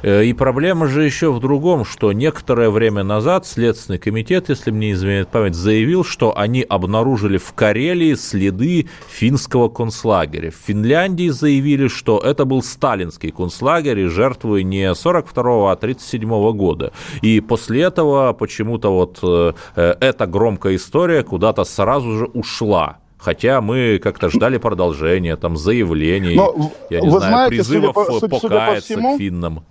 Э, 0.06 0.24
и 0.24 0.34
проблема 0.34 0.86
же 0.86 1.04
еще 1.04 1.32
в 1.32 1.40
другом, 1.40 1.84
что 1.84 2.12
некоторое 2.12 2.70
время 2.70 3.04
назад 3.04 3.48
Следственный 3.48 3.98
комитет, 3.98 4.50
если 4.50 4.70
мне 4.70 4.92
изменяет 4.92 5.30
память, 5.30 5.56
заявил, 5.56 6.04
что 6.04 6.38
они 6.38 6.62
обнаружили 6.62 7.40
в 7.40 7.54
Карелии 7.54 8.14
следы 8.14 8.88
финского 9.10 9.68
концлагеря. 9.68 10.52
В 10.52 10.68
Финляндии 10.68 11.30
заявили, 11.30 11.88
что 11.88 12.20
это 12.20 12.46
был 12.46 12.62
сталинский 12.62 13.32
концлагерь, 13.32 14.02
и 14.02 14.06
жертвы 14.06 14.62
не 14.62 14.94
42 14.94 15.72
а 15.72 15.76
37 15.76 16.52
года. 16.52 16.94
И 17.24 17.40
после 17.40 17.82
этого 17.82 18.32
почему-то 18.34 18.94
вот 18.94 19.18
э, 19.24 19.54
э, 19.76 19.96
эта 20.02 20.28
громкая 20.28 20.76
история 20.76 21.24
куда-то 21.24 21.64
сразу 21.64 22.12
же 22.20 22.26
ушла. 22.26 23.00
Хотя 23.18 23.60
мы 23.60 24.00
как-то 24.04 24.30
ждали 24.30 24.60
продолжения, 24.60 25.36
там, 25.36 25.58
заявлений, 25.58 26.36
Но, 26.36 26.72
я 26.92 27.02
не 27.02 27.10
знаю, 27.10 27.22
знаете, 27.24 27.56
призывов 27.56 27.96
по, 27.96 28.04
покаяться 28.04 28.40
судя 28.40 28.66
по 28.68 28.82
всему, 28.82 29.16
к 29.16 29.18
финнам. 29.18 29.64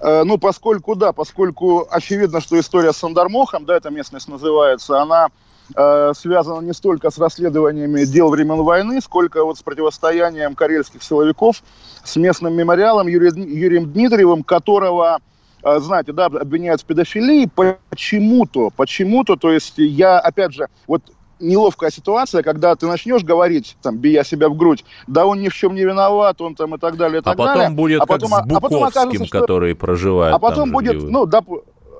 Э, 0.00 0.22
ну, 0.24 0.38
поскольку, 0.38 0.94
да, 0.94 1.12
поскольку 1.12 1.86
очевидно, 1.90 2.40
что 2.40 2.58
история 2.58 2.92
с 2.92 2.98
Сандармохом, 2.98 3.64
да, 3.64 3.76
эта 3.76 3.90
местность 3.90 4.28
называется, 4.28 5.00
она 5.00 5.28
э, 5.74 6.12
связана 6.14 6.60
не 6.60 6.72
столько 6.72 7.10
с 7.10 7.18
расследованиями 7.18 8.04
дел 8.04 8.30
времен 8.30 8.62
войны, 8.62 9.00
сколько 9.00 9.44
вот 9.44 9.58
с 9.58 9.62
противостоянием 9.62 10.54
карельских 10.54 11.02
силовиков 11.02 11.62
с 12.04 12.16
местным 12.16 12.54
мемориалом 12.54 13.08
Юрием 13.08 13.92
Дмитриевым, 13.92 14.44
которого 14.44 15.18
э, 15.64 15.78
знаете, 15.80 16.12
да, 16.12 16.26
обвиняют 16.26 16.82
в 16.82 16.84
педофилии. 16.84 17.50
Почему-то, 17.90 18.70
почему-то, 18.70 19.36
то 19.36 19.50
есть 19.50 19.74
я, 19.78 20.20
опять 20.20 20.52
же, 20.52 20.68
вот 20.86 21.02
неловкая 21.40 21.90
ситуация, 21.90 22.42
когда 22.42 22.74
ты 22.76 22.86
начнешь 22.86 23.22
говорить, 23.22 23.76
там, 23.82 23.96
бия 23.96 24.24
себя 24.24 24.48
в 24.48 24.56
грудь, 24.56 24.84
да 25.06 25.26
он 25.26 25.40
ни 25.40 25.48
в 25.48 25.54
чем 25.54 25.74
не 25.74 25.82
виноват, 25.82 26.40
он 26.40 26.54
там 26.54 26.74
и 26.74 26.78
так 26.78 26.96
далее, 26.96 27.20
и 27.20 27.22
так 27.22 27.34
а 27.34 27.36
потом 27.36 27.54
далее. 27.54 27.70
будет 27.70 28.00
а 28.02 28.06
потом, 28.06 28.30
как 28.30 28.44
с 28.44 28.48
Буковским, 28.48 28.56
а 28.56 29.00
потом 29.00 29.26
что... 29.26 29.40
который 29.40 29.74
проживает 29.74 30.34
А 30.34 30.38
потом 30.38 30.70
будет, 30.70 30.92
живет. 30.92 31.10
ну, 31.10 31.26
да, 31.26 31.42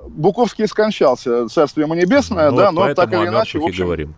Буковский 0.07 0.67
скончался, 0.67 1.47
царствие 1.49 1.85
ему 1.85 1.95
небесное, 1.95 2.51
ну, 2.51 2.57
да, 2.57 2.71
но 2.71 2.93
так 2.93 3.11
или 3.13 3.27
иначе, 3.27 3.59
в 3.59 3.65
общем... 3.65 3.85
говорим. 3.85 4.15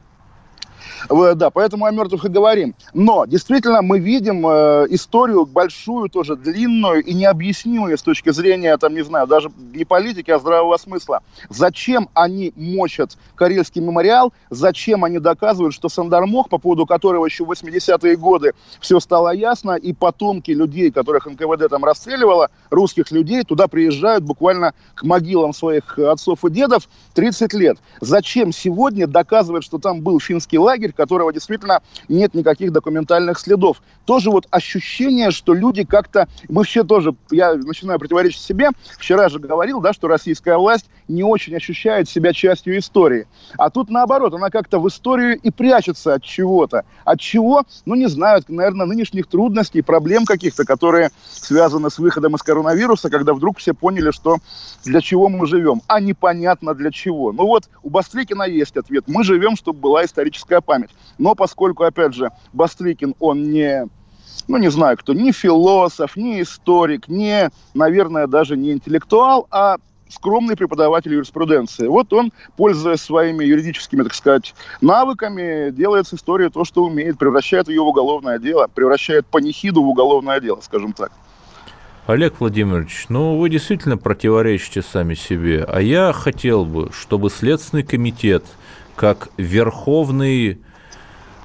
Да, 1.10 1.50
поэтому 1.50 1.86
о 1.86 1.92
мертвых 1.92 2.26
и 2.26 2.30
говорим. 2.30 2.76
Но 2.94 3.26
действительно 3.26 3.82
мы 3.82 4.00
видим 4.00 4.46
э, 4.48 4.88
историю 4.90 5.46
большую, 5.46 6.10
тоже 6.10 6.36
длинную 6.36 7.04
и 7.04 7.14
необъяснимую 7.14 7.98
с 7.98 8.04
точки 8.04 8.32
зрения, 8.32 8.78
там, 8.78 8.94
не 8.94 9.04
знаю, 9.04 9.28
даже 9.28 9.52
не 9.74 9.86
политики, 9.86 10.32
а 10.32 10.40
здравого 10.40 10.78
смысла. 10.78 11.22
Зачем 11.50 12.10
они 12.14 12.54
мочат 12.56 13.18
Карельский 13.36 13.82
мемориал? 13.82 14.34
Зачем 14.50 15.04
они 15.04 15.20
доказывают, 15.20 15.74
что 15.74 15.90
Сандармох, 15.90 16.50
по 16.50 16.58
поводу 16.58 16.86
которого 16.86 17.26
еще 17.26 17.46
в 17.46 17.52
80-е 17.52 18.16
годы 18.18 18.54
все 18.80 19.00
стало 19.00 19.34
ясно, 19.34 19.76
и 19.76 19.94
потомки 19.94 20.52
людей, 20.52 20.92
которых 20.92 21.26
НКВД 21.26 21.70
там 21.70 21.84
расстреливало, 21.84 22.50
русских 22.72 23.12
людей, 23.12 23.44
туда 23.44 23.68
приезжают 23.68 24.24
буквально 24.24 24.74
к 24.96 25.04
могилам 25.04 25.54
своих 25.54 26.00
отцов 26.00 26.44
и 26.46 26.50
дедов 26.50 26.88
30 27.14 27.54
лет. 27.54 27.78
Зачем 28.00 28.52
сегодня 28.52 29.06
доказывать, 29.06 29.64
что 29.64 29.78
там 29.78 30.02
был 30.02 30.20
финский 30.20 30.58
лагерь, 30.58 30.94
которого 30.94 31.32
действительно 31.32 31.82
нет 32.08 32.34
никаких 32.34 32.72
документальных 32.72 33.40
следов. 33.40 33.82
Тоже 34.06 34.32
вот 34.32 34.48
ощущение, 34.50 35.32
что 35.32 35.54
люди 35.54 35.84
как-то... 35.84 36.28
Мы 36.50 36.64
все 36.64 36.84
тоже, 36.84 37.14
я 37.30 37.54
начинаю 37.54 38.00
противоречить 38.00 38.42
себе, 38.42 38.70
вчера 38.98 39.30
же 39.30 39.40
говорил, 39.40 39.82
да, 39.82 39.94
что 39.94 40.08
российская 40.08 40.58
власть 40.58 40.86
не 41.08 41.24
очень 41.24 41.56
ощущает 41.56 42.10
себя 42.10 42.34
частью 42.34 42.78
истории. 42.78 43.28
А 43.58 43.70
тут 43.70 43.90
наоборот, 43.90 44.34
она 44.34 44.50
как-то 44.50 44.80
в 44.80 44.88
историю 44.88 45.38
и 45.38 45.52
прячется 45.52 46.16
от 46.16 46.24
чего-то. 46.24 46.84
От 47.04 47.20
чего? 47.20 47.64
Ну, 47.86 47.96
не 47.96 48.08
знаю, 48.08 48.42
наверное, 48.48 48.86
нынешних 48.86 49.28
трудностей, 49.28 49.82
проблем 49.82 50.26
каких-то, 50.26 50.66
которые 50.66 51.12
связаны 51.30 51.90
с 51.90 52.00
выходом 52.00 52.36
из 52.36 52.42
коронавируса, 52.42 52.61
когда 53.10 53.34
вдруг 53.34 53.60
все 53.60 53.74
поняли, 53.74 54.12
что 54.12 54.38
для 54.84 55.02
чего 55.02 55.30
мы 55.30 55.46
живем, 55.48 55.82
а 55.88 56.00
непонятно 56.00 56.74
для 56.74 56.92
чего. 56.92 57.32
Ну 57.32 57.46
вот, 57.46 57.70
у 57.84 57.90
Бастрыкина 57.90 58.44
есть 58.44 58.78
ответ. 58.78 59.06
Мы 59.08 59.24
живем, 59.24 59.56
чтобы 59.56 59.80
была 59.80 60.06
историческая 60.06 60.62
память. 60.62 60.90
Но 61.18 61.36
поскольку, 61.36 61.84
опять 61.84 62.14
же, 62.14 62.32
Бастрыкин, 62.54 63.16
он 63.20 63.52
не 63.52 63.88
ну, 64.48 64.58
не 64.58 64.70
знаю 64.70 64.98
кто, 64.98 65.14
ни 65.14 65.32
философ, 65.32 66.16
ни 66.16 66.42
историк, 66.42 67.08
не, 67.08 67.52
наверное, 67.74 68.28
даже 68.28 68.58
не 68.58 68.72
интеллектуал, 68.72 69.48
а 69.52 69.78
скромный 70.12 70.56
преподаватель 70.56 71.14
юриспруденции. 71.14 71.88
Вот 71.88 72.12
он, 72.14 72.32
пользуясь 72.58 73.02
своими 73.02 73.46
юридическими, 73.46 74.04
так 74.04 74.14
сказать, 74.14 74.54
навыками, 74.82 75.72
делает 75.72 76.08
с 76.08 76.14
историей 76.14 76.50
то, 76.50 76.66
что 76.66 76.84
умеет, 76.84 77.18
превращает 77.18 77.70
ее 77.70 77.82
в 77.82 77.88
уголовное 77.88 78.40
дело, 78.40 78.68
превращает 78.74 79.26
панихиду 79.26 79.82
в 79.82 79.88
уголовное 79.88 80.40
дело, 80.40 80.60
скажем 80.62 80.94
так. 80.94 81.12
Олег 82.08 82.40
Владимирович, 82.40 83.06
ну 83.10 83.38
вы 83.38 83.50
действительно 83.50 83.98
противоречите 83.98 84.82
сами 84.82 85.14
себе, 85.14 85.64
а 85.64 85.82
я 85.82 86.14
хотел 86.14 86.66
бы, 86.66 86.92
чтобы 86.92 87.30
Следственный 87.30 87.84
комитет, 87.84 88.44
как 88.96 89.30
верховный 89.38 90.60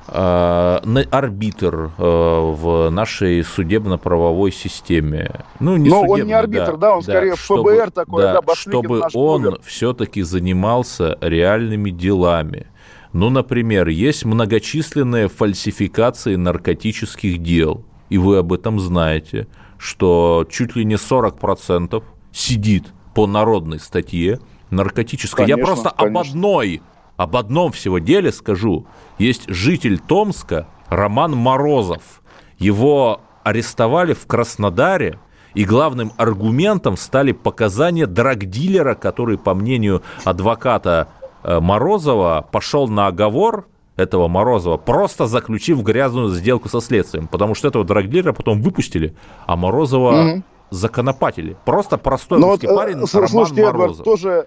Э, 0.08 0.78
арбитр 1.10 1.90
э, 1.98 2.00
в 2.00 2.90
нашей 2.90 3.42
судебно-правовой 3.42 4.52
системе. 4.52 5.44
Ну, 5.58 5.76
не 5.76 5.88
Но 5.88 6.02
судебно, 6.02 6.14
он 6.14 6.26
не 6.28 6.32
арбитр, 6.32 6.72
да, 6.72 6.76
да 6.76 6.94
он 6.94 7.00
да, 7.00 7.12
скорее 7.12 7.36
чтобы, 7.36 7.74
ФБР 7.74 7.90
такой, 7.90 8.22
да, 8.22 8.40
да 8.40 8.54
чтобы 8.54 9.02
он 9.14 9.58
все-таки 9.64 10.22
занимался 10.22 11.18
реальными 11.20 11.90
делами. 11.90 12.68
Ну, 13.12 13.30
например, 13.30 13.88
есть 13.88 14.24
многочисленные 14.24 15.28
фальсификации 15.28 16.36
наркотических 16.36 17.42
дел– 17.42 17.84
и 18.08 18.18
вы 18.18 18.38
об 18.38 18.52
этом 18.52 18.78
знаете, 18.78 19.46
что 19.78 20.46
чуть 20.50 20.76
ли 20.76 20.84
не 20.84 20.94
40% 20.94 22.02
сидит 22.32 22.92
по 23.14 23.26
народной 23.26 23.80
статье 23.80 24.40
наркотической. 24.70 25.46
Конечно, 25.46 25.60
Я 25.60 25.64
просто 25.64 25.90
конечно. 25.90 26.20
об 26.20 26.26
одной, 26.26 26.82
об 27.16 27.36
одном 27.36 27.72
всего 27.72 27.98
деле 27.98 28.32
скажу. 28.32 28.86
Есть 29.18 29.48
житель 29.48 29.98
Томска 29.98 30.68
Роман 30.88 31.34
Морозов. 31.36 32.22
Его 32.58 33.20
арестовали 33.44 34.12
в 34.12 34.26
Краснодаре, 34.26 35.18
и 35.54 35.64
главным 35.64 36.12
аргументом 36.18 36.98
стали 36.98 37.32
показания 37.32 38.06
драгдилера, 38.06 38.94
который, 38.94 39.38
по 39.38 39.54
мнению 39.54 40.02
адвоката 40.24 41.08
э, 41.42 41.60
Морозова, 41.60 42.46
пошел 42.52 42.88
на 42.88 43.06
оговор 43.06 43.66
этого 43.96 44.28
Морозова, 44.28 44.76
просто 44.76 45.26
заключив 45.26 45.82
грязную 45.82 46.28
сделку 46.28 46.68
со 46.68 46.80
следствием, 46.80 47.26
потому 47.28 47.54
что 47.54 47.68
этого 47.68 47.84
драгдилера 47.84 48.32
потом 48.32 48.60
выпустили, 48.60 49.16
а 49.46 49.56
Морозова 49.56 50.32
угу. 50.32 50.42
законопатили. 50.70 51.56
Просто 51.64 51.98
простой 51.98 52.38
Но 52.38 52.46
ну 52.46 52.52
русский 52.52 52.66
вот, 52.66 52.76
парень 52.76 52.96
э, 52.98 53.06
Роман 53.12 53.28
слушайте, 53.28 53.64
Морозов. 53.64 54.00
Эдвард, 54.00 54.04
тоже 54.04 54.46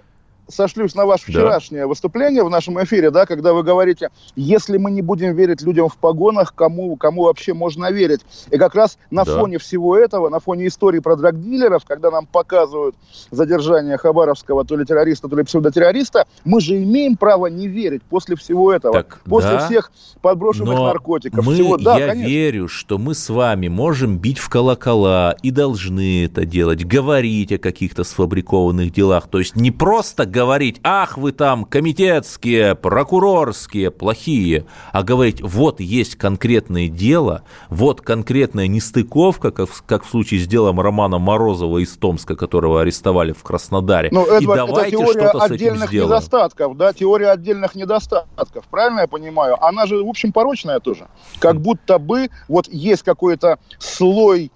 сошлюсь 0.50 0.96
на 0.96 1.06
ваше 1.06 1.26
вчерашнее 1.26 1.84
да. 1.84 1.88
выступление 1.88 2.44
в 2.44 2.50
нашем 2.50 2.82
эфире, 2.84 3.12
да, 3.12 3.26
когда 3.26 3.54
вы 3.54 3.64
говорите, 3.64 4.10
если 4.36 4.78
мы 4.78 4.92
не 4.92 5.02
будем 5.02 5.34
верить 5.36 5.62
людям 5.62 5.88
в 5.90 5.98
погонах, 5.98 6.54
кому, 6.54 6.96
кому 6.98 7.24
вообще 7.24 7.54
можно 7.54 7.92
верить? 7.92 8.22
И 8.52 8.58
как 8.58 8.76
раз 8.76 8.98
на 9.12 9.24
да. 9.24 9.38
фоне 9.38 9.60
всего 9.60 9.96
этого, 9.96 10.30
на 10.30 10.40
фоне 10.40 10.68
истории 10.68 11.00
про 11.00 11.16
драгдилеров, 11.16 11.86
когда 11.86 12.12
нам 12.12 12.26
показывают 12.26 12.96
задержание 13.32 13.98
Хабаровского 13.98 14.66
то 14.66 14.76
ли 14.76 14.86
террориста, 14.86 15.28
то 15.28 15.36
ли 15.36 15.44
псевдотеррориста, 15.44 16.26
мы 16.44 16.60
же 16.62 16.82
имеем 16.82 17.16
право 17.16 17.48
не 17.48 17.68
верить 17.68 18.02
после 18.04 18.36
всего 18.36 18.74
этого, 18.74 18.94
так, 18.94 19.22
после 19.26 19.52
да, 19.52 19.68
всех 19.68 19.92
подброшенных 20.22 20.76
но 20.76 20.86
наркотиков. 20.86 21.46
Мы, 21.46 21.54
всего. 21.54 21.78
Да, 21.78 21.98
я 21.98 22.08
конечно. 22.10 22.28
верю, 22.28 22.68
что 22.68 22.98
мы 22.98 23.14
с 23.14 23.30
вами 23.30 23.68
можем 23.68 24.18
бить 24.18 24.40
в 24.40 24.50
колокола 24.50 25.36
и 25.42 25.52
должны 25.52 26.26
это 26.26 26.46
делать, 26.46 26.86
говорить 26.86 27.52
о 27.52 27.58
каких-то 27.58 28.04
сфабрикованных 28.04 28.92
делах, 28.92 29.28
то 29.28 29.40
есть 29.40 29.56
не 29.56 29.72
просто 29.72 30.26
говорить 30.26 30.39
говорить, 30.40 30.80
ах, 30.86 31.18
вы 31.18 31.34
там 31.34 31.66
комитетские, 31.66 32.74
прокурорские, 32.74 33.92
плохие, 33.92 34.66
а 34.94 35.04
говорить, 35.04 35.42
вот 35.42 35.82
есть 35.82 36.16
конкретное 36.16 36.88
дело, 36.88 37.44
вот 37.70 38.00
конкретная 38.00 38.68
нестыковка, 38.68 39.52
как, 39.52 39.70
как 39.86 40.06
в 40.06 40.10
случае 40.10 40.40
с 40.40 40.48
делом 40.48 40.80
Романа 40.80 41.20
Морозова 41.20 41.80
из 41.80 41.92
Томска, 41.98 42.38
которого 42.38 42.80
арестовали 42.80 43.34
в 43.34 43.44
Краснодаре. 43.44 44.08
Ну, 44.14 44.24
и 44.40 44.46
давайте 44.46 44.96
это 44.96 45.04
теория 45.04 45.28
что-то 45.28 45.44
отдельных 45.44 45.80
с 45.80 45.84
этим 45.84 45.88
сделаем. 45.88 46.10
недостатков, 46.10 46.78
да, 46.78 46.94
теория 46.94 47.32
отдельных 47.32 47.76
недостатков, 47.76 48.64
правильно 48.72 49.02
я 49.02 49.08
понимаю? 49.08 49.62
Она 49.62 49.88
же, 49.88 50.02
в 50.02 50.08
общем, 50.08 50.32
порочная 50.32 50.80
тоже. 50.80 51.10
Как 51.40 51.60
будто 51.60 52.00
бы 52.00 52.30
вот 52.48 52.70
есть 52.70 53.04
какой-то 53.04 53.60
слой 53.78 54.54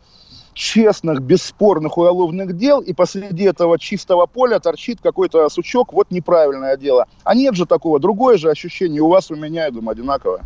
честных, 0.54 1.22
бесспорных 1.22 1.98
уголовных 1.98 2.56
дел, 2.56 2.80
и 2.82 2.94
посреди 2.94 3.44
этого 3.44 3.80
чистого 3.80 4.26
поля 4.26 4.60
торчит 4.60 5.00
какой-то 5.02 5.50
сучок, 5.50 5.94
вот 5.94 6.12
неправильное 6.12 6.78
дело. 6.78 7.06
А 7.24 7.36
нет 7.36 7.56
же 7.56 7.66
такого, 7.66 8.00
другое 8.00 8.38
же 8.38 8.50
ощущение 8.50 9.02
у 9.02 9.10
вас, 9.10 9.32
у 9.32 9.36
меня, 9.36 9.66
я 9.66 9.72
думаю, 9.72 9.92
одинаковое. 9.92 10.42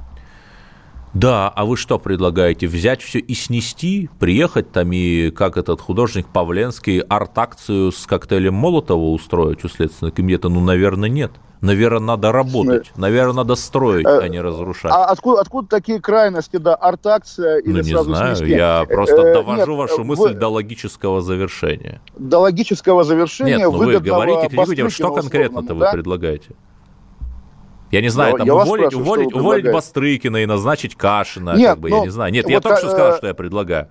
Да, 1.14 1.50
а 1.50 1.66
вы 1.66 1.78
что 1.78 1.98
предлагаете? 1.98 2.68
Взять 2.68 3.02
все 3.02 3.18
и 3.20 3.34
снести? 3.34 4.10
Приехать 4.20 4.72
там 4.72 4.92
и, 4.92 5.32
как 5.32 5.58
этот 5.58 5.82
художник 5.82 6.28
Павленский, 6.28 7.00
арт-акцию 7.00 7.92
с 7.92 8.06
коктейлем 8.06 8.54
Молотова 8.54 9.12
устроить 9.12 9.64
у 9.64 9.70
Следственного 9.70 10.14
комитета? 10.14 10.50
Ну, 10.50 10.60
наверное, 10.60 11.10
нет. 11.10 11.32
Наверное, 11.62 12.00
надо 12.00 12.32
работать. 12.32 12.92
Наверное, 12.96 13.34
надо 13.34 13.56
строить, 13.56 14.06
э, 14.06 14.20
а 14.20 14.28
не 14.28 14.40
разрушать. 14.40 14.92
А 14.92 15.06
откуда, 15.06 15.42
откуда 15.42 15.68
такие 15.68 16.00
крайности, 16.00 16.58
да, 16.58 16.76
арт-акция 16.76 17.58
или 17.58 17.82
Ну, 17.82 18.00
не 18.00 18.04
знаю, 18.04 18.36
снести? 18.36 18.54
я 18.54 18.86
просто 18.88 19.22
э, 19.22 19.34
довожу 19.34 19.58
нет, 19.58 19.68
вашу 19.68 20.04
мысль 20.04 20.22
вы... 20.22 20.34
до 20.36 20.50
логического 20.50 21.22
завершения. 21.22 22.02
До 22.16 22.40
логического 22.40 23.04
завершения 23.04 23.58
Нет, 23.58 23.72
ну 23.72 23.78
вы 23.78 24.00
говорите, 24.00 24.50
критикуете, 24.50 24.90
что 24.90 25.14
конкретно-то 25.14 25.74
вы 25.74 25.90
предлагаете? 25.92 26.52
Я 27.90 28.02
не 28.02 28.10
знаю, 28.10 28.34
но 28.38 28.46
там 28.46 28.50
уволить, 28.50 28.94
уволить, 28.94 29.34
уволить 29.34 29.72
Бастрыкина 29.72 30.38
и 30.38 30.46
назначить 30.46 30.96
Кашина, 30.96 31.56
Нет, 31.56 31.70
как 31.70 31.80
бы, 31.80 31.90
но, 31.90 31.98
я 31.98 32.04
не 32.04 32.10
знаю. 32.10 32.34
Нет, 32.34 32.44
вот, 32.44 32.52
я 32.52 32.60
только 32.60 32.78
что 32.80 32.90
сказал, 32.90 33.18
что 33.18 33.28
я 33.28 33.34
предлагаю. 33.34 33.88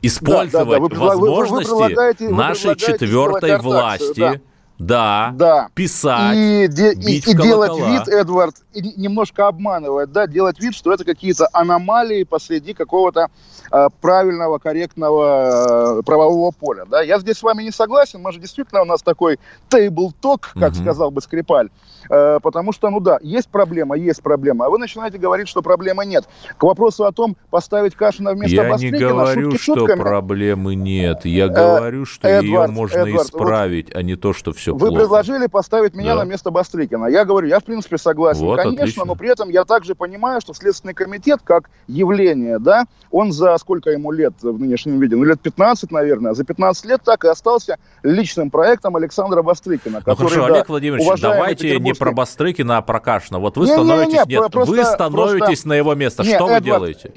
Использовать 0.00 0.82
да, 0.82 0.88
да, 0.88 0.94
да. 0.94 1.00
Вы, 1.00 1.06
возможности 1.08 1.70
вы, 1.70 2.28
вы 2.28 2.34
нашей 2.34 2.74
четвертой 2.74 3.58
власти, 3.58 4.18
да 4.18 4.40
да, 4.86 5.32
да. 5.34 5.68
писать, 5.74 6.36
и, 6.36 6.68
де, 6.68 6.92
и, 6.92 7.18
и 7.18 7.34
делать 7.34 7.78
вид, 7.78 8.08
Эдвард, 8.08 8.56
и 8.72 9.00
немножко 9.00 9.48
обманывать, 9.48 10.12
да, 10.12 10.26
делать 10.26 10.60
вид, 10.60 10.74
что 10.74 10.92
это 10.92 11.04
какие-то 11.04 11.48
аномалии 11.52 12.24
посреди 12.24 12.74
какого-то 12.74 13.28
э, 13.70 13.88
правильного, 14.00 14.58
корректного 14.58 15.98
э, 15.98 16.02
правового 16.02 16.50
поля, 16.50 16.84
да. 16.84 17.02
Я 17.02 17.18
здесь 17.18 17.38
с 17.38 17.42
вами 17.42 17.62
не 17.62 17.70
согласен, 17.70 18.20
мы 18.20 18.32
же 18.32 18.40
действительно 18.40 18.82
у 18.82 18.84
нас 18.84 19.02
такой 19.02 19.38
talk, 19.70 20.46
как 20.54 20.72
угу. 20.72 20.80
сказал 20.80 21.10
бы 21.10 21.20
Скрипаль, 21.20 21.70
э, 22.10 22.40
потому 22.42 22.72
что, 22.72 22.90
ну 22.90 23.00
да, 23.00 23.18
есть 23.22 23.48
проблема, 23.48 23.96
есть 23.96 24.22
проблема, 24.22 24.66
а 24.66 24.70
вы 24.70 24.78
начинаете 24.78 25.18
говорить, 25.18 25.48
что 25.48 25.62
проблемы 25.62 26.04
нет. 26.06 26.28
К 26.58 26.62
вопросу 26.64 27.04
о 27.04 27.12
том, 27.12 27.36
поставить 27.50 27.94
Кашина 27.94 28.32
вместо 28.32 28.56
Я 28.56 28.76
не 28.76 28.90
говорю, 28.90 29.52
что 29.52 29.76
шутками. 29.76 30.00
проблемы 30.00 30.74
нет, 30.74 31.24
я 31.24 31.48
говорю, 31.48 32.04
что 32.04 32.28
Эдвард, 32.28 32.68
ее 32.68 32.74
можно 32.74 32.98
Эдвард, 32.98 33.26
исправить, 33.26 33.88
вот, 33.88 33.96
а 33.96 34.02
не 34.02 34.16
то, 34.16 34.32
что 34.32 34.52
все 34.52 34.71
вы 34.72 34.88
плохо. 34.88 35.00
предложили 35.00 35.46
поставить 35.46 35.94
меня 35.94 36.14
да. 36.14 36.24
на 36.24 36.28
место 36.28 36.50
Бастрыкина. 36.50 37.06
Я 37.06 37.24
говорю, 37.24 37.48
я 37.48 37.60
в 37.60 37.64
принципе 37.64 37.98
согласен, 37.98 38.44
вот, 38.44 38.58
конечно, 38.58 38.82
отлично. 38.82 39.04
но 39.04 39.14
при 39.14 39.30
этом 39.30 39.48
я 39.48 39.64
также 39.64 39.94
понимаю, 39.94 40.40
что 40.40 40.54
Следственный 40.54 40.94
комитет 40.94 41.40
как 41.44 41.70
явление, 41.86 42.58
да, 42.58 42.84
он 43.10 43.32
за 43.32 43.56
сколько 43.58 43.90
ему 43.90 44.12
лет 44.12 44.34
в 44.42 44.58
нынешнем 44.58 45.00
виде? 45.00 45.16
Ну, 45.16 45.24
лет 45.24 45.40
15, 45.40 45.90
наверное. 45.90 46.34
За 46.34 46.44
15 46.44 46.84
лет 46.86 47.02
так 47.04 47.24
и 47.24 47.28
остался 47.28 47.78
личным 48.02 48.50
проектом 48.50 48.96
Александра 48.96 49.42
Бастрыкина. 49.42 49.98
Ну, 49.98 50.04
который, 50.04 50.28
хорошо, 50.28 50.48
да, 50.48 50.54
Олег 50.54 50.68
Владимирович, 50.68 51.20
давайте 51.20 51.64
петербургский... 51.64 51.84
не 51.84 51.92
про 51.94 52.12
Бастрыкина, 52.12 52.78
а 52.78 52.82
про 52.82 53.00
Кашина. 53.00 53.38
Вот 53.38 53.56
вы 53.56 53.66
не, 53.66 53.72
становитесь, 53.72 54.12
не, 54.12 54.34
не, 54.34 54.40
нет, 54.40 54.50
просто, 54.50 54.70
вы 54.70 54.84
становитесь 54.84 55.46
просто... 55.46 55.68
на 55.68 55.74
его 55.74 55.94
место. 55.94 56.22
Не, 56.22 56.34
что 56.34 56.46
вы 56.46 56.60
делаете? 56.60 57.12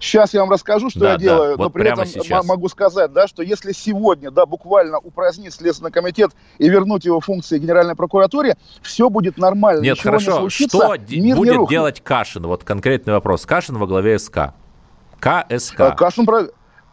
Сейчас 0.00 0.32
я 0.32 0.40
вам 0.40 0.50
расскажу, 0.50 0.90
что 0.90 1.00
да, 1.00 1.12
я 1.12 1.18
делаю, 1.18 1.56
да, 1.56 1.64
но 1.64 1.70
при 1.70 1.90
этом 1.90 2.06
сейчас. 2.06 2.46
могу 2.46 2.68
сказать, 2.68 3.12
да, 3.12 3.26
что 3.26 3.42
если 3.42 3.72
сегодня, 3.72 4.30
да, 4.30 4.46
буквально 4.46 4.98
упразднить 4.98 5.54
Следственный 5.54 5.90
комитет 5.90 6.30
и 6.58 6.68
вернуть 6.68 7.04
его 7.04 7.20
функции 7.20 7.58
Генеральной 7.58 7.96
прокуратуре, 7.96 8.56
все 8.82 9.10
будет 9.10 9.38
нормально. 9.38 9.82
Нет, 9.82 9.96
Ничего 9.96 10.12
хорошо. 10.12 10.30
Не 10.30 10.38
случится, 10.38 10.78
что 10.78 10.96
мир 11.16 11.36
будет 11.36 11.60
не 11.60 11.66
делать 11.66 12.00
Кашин? 12.00 12.46
Вот 12.46 12.64
конкретный 12.64 13.14
вопрос. 13.14 13.44
Кашин 13.44 13.76
во 13.76 13.86
главе 13.86 14.18
СК. 14.18 14.54
КСК. 15.18 15.80
Э, 15.80 15.96
Кашин, 15.96 16.26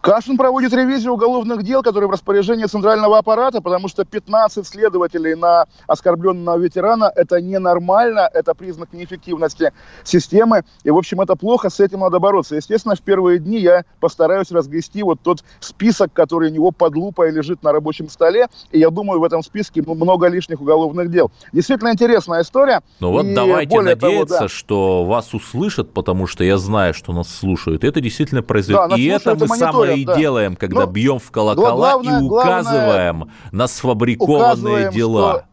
Кашин 0.05 0.37
проводит 0.37 0.71
ревизию 0.71 1.13
уголовных 1.13 1.63
дел, 1.63 1.81
которые 1.81 2.07
в 2.07 2.11
распоряжении 2.11 2.65
центрального 2.65 3.17
аппарата, 3.17 3.59
потому 3.59 3.87
что 3.87 4.05
15 4.05 4.67
следователей 4.67 5.33
на 5.33 5.65
оскорбленного 5.87 6.59
ветерана– 6.59 7.11
это 7.15 7.41
ненормально, 7.41 8.29
это 8.31 8.53
признак 8.53 8.93
неэффективности 8.93 9.73
системы. 10.03 10.63
И, 10.83 10.91
в 10.91 10.97
общем, 10.97 11.21
это 11.21 11.35
плохо, 11.35 11.71
с 11.71 11.79
этим 11.79 12.01
надо 12.01 12.19
бороться. 12.19 12.55
Естественно, 12.55 12.93
в 12.93 13.01
первые 13.01 13.39
дни 13.39 13.57
я 13.57 13.83
постараюсь 13.99 14.51
разгрести 14.51 15.01
вот 15.01 15.21
тот 15.23 15.43
список, 15.59 16.13
который 16.13 16.51
у 16.51 16.53
него 16.53 16.69
под 16.69 16.95
лупой 16.95 17.31
лежит 17.31 17.63
на 17.63 17.71
рабочем 17.71 18.07
столе. 18.07 18.45
И 18.71 18.77
я 18.77 18.91
думаю, 18.91 19.19
в 19.19 19.23
этом 19.23 19.41
списке 19.41 19.81
много 19.81 20.27
лишних 20.27 20.61
уголовных 20.61 21.09
дел. 21.09 21.31
Действительно 21.51 21.91
интересная 21.91 22.43
история. 22.43 22.81
Ну 22.99 23.09
вот 23.09 23.33
давайте 23.33 23.81
надеяться, 23.81 24.35
того, 24.35 24.41
да. 24.41 24.47
что 24.49 25.03
вас 25.03 25.33
услышат, 25.33 25.93
потому 25.93 26.27
что 26.27 26.43
я 26.43 26.59
знаю, 26.59 26.93
что 26.93 27.11
нас 27.11 27.27
слушают. 27.27 27.83
Это 27.83 28.01
действительно 28.01 28.43
произойдет. 28.43 28.89
Да, 28.91 28.95
и 28.97 29.05
это 29.05 29.33
мы 29.33 29.47
самое 29.47 29.94
и 29.95 30.05
да. 30.05 30.15
делаем, 30.15 30.55
когда 30.55 30.85
ну, 30.85 30.91
бьем 30.91 31.19
в 31.19 31.31
колокола 31.31 31.93
главное, 31.93 32.19
и 32.19 32.23
указываем 32.23 33.17
главное, 33.17 33.35
на 33.51 33.67
сфабрикованные 33.67 34.91
дела. 34.91 35.45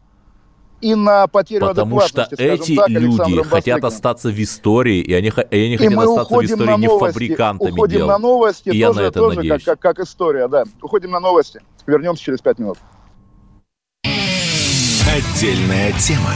И 0.81 0.95
на 0.95 1.27
потерю 1.27 1.67
Потому 1.67 2.01
что 2.01 2.27
эти 2.37 2.75
так, 2.75 2.89
люди 2.89 3.41
хотят 3.43 3.85
остаться 3.85 4.29
в 4.29 4.43
истории, 4.43 4.99
и 4.99 5.13
они, 5.13 5.29
и 5.29 5.57
они 5.57 5.75
и 5.75 5.77
хотят 5.77 5.97
остаться 5.97 6.35
в 6.35 6.43
истории 6.43 6.77
не 6.77 6.89
фабрикантами 6.89 7.71
уходим 7.71 7.97
дел. 7.99 8.07
на 8.07 8.17
новости, 8.17 8.67
и 8.67 8.71
тоже, 8.71 8.77
я 8.79 8.91
на 8.91 8.99
это 8.99 9.19
тоже 9.19 9.37
надеюсь. 9.37 9.63
Как, 9.63 9.79
как, 9.79 9.95
как 9.95 10.05
история, 10.05 10.49
да. 10.49 10.65
Уходим 10.81 11.11
на 11.11 11.21
новости. 11.21 11.61
Вернемся 11.87 12.23
через 12.23 12.41
пять 12.41 12.59
минут. 12.59 12.77
Отдельная 15.07 15.93
тема 15.93 16.33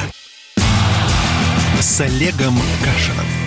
с 1.82 2.00
Олегом 2.00 2.56
Кашиным. 2.84 3.47